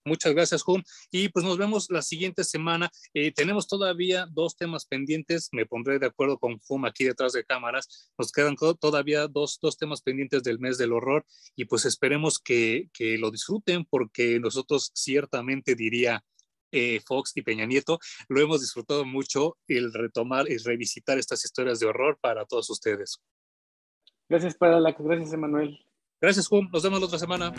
Muchas 0.04 0.34
gracias, 0.34 0.62
Jun. 0.62 0.82
Y 1.10 1.28
pues 1.28 1.44
nos 1.44 1.58
vemos 1.58 1.88
la 1.90 2.02
siguiente 2.02 2.44
semana. 2.44 2.90
Eh, 3.14 3.32
tenemos 3.32 3.68
todavía 3.68 4.26
dos 4.30 4.56
temas 4.56 4.86
pendientes. 4.86 5.48
Me 5.52 5.66
pondré 5.66 5.98
de 5.98 6.06
acuerdo 6.06 6.38
con 6.38 6.58
Jum 6.58 6.84
aquí 6.84 7.04
detrás 7.04 7.32
de 7.32 7.44
cámaras. 7.44 8.10
Nos 8.18 8.32
quedan 8.32 8.56
todavía 8.80 9.28
dos, 9.28 9.58
dos 9.60 9.76
temas 9.76 10.02
pendientes 10.02 10.42
del 10.42 10.58
mes 10.58 10.78
del 10.78 10.92
horror 10.92 11.24
y 11.56 11.66
pues 11.66 11.84
esperemos 11.84 12.38
que, 12.38 12.88
que 12.92 13.18
lo 13.18 13.30
disfruten 13.30 13.84
porque 13.84 14.40
nosotros 14.40 14.90
ciertamente 14.94 15.74
diría 15.74 16.24
eh, 16.72 17.00
Fox 17.06 17.32
y 17.36 17.42
Peña 17.42 17.66
Nieto, 17.66 17.98
lo 18.28 18.40
hemos 18.40 18.62
disfrutado 18.62 19.04
mucho 19.04 19.58
el 19.68 19.92
retomar 19.92 20.50
y 20.50 20.56
revisitar 20.56 21.18
estas 21.18 21.44
historias 21.44 21.78
de 21.80 21.86
horror 21.86 22.18
para 22.20 22.46
todos 22.46 22.70
ustedes. 22.70 23.18
Gracias, 24.28 24.54
para 24.54 24.80
la 24.80 24.92
gracias, 24.92 25.32
Emanuel. 25.34 25.78
Gracias, 26.20 26.48
Jum. 26.48 26.68
Nos 26.72 26.82
vemos 26.82 27.00
la 27.00 27.06
otra 27.06 27.18
semana. 27.18 27.52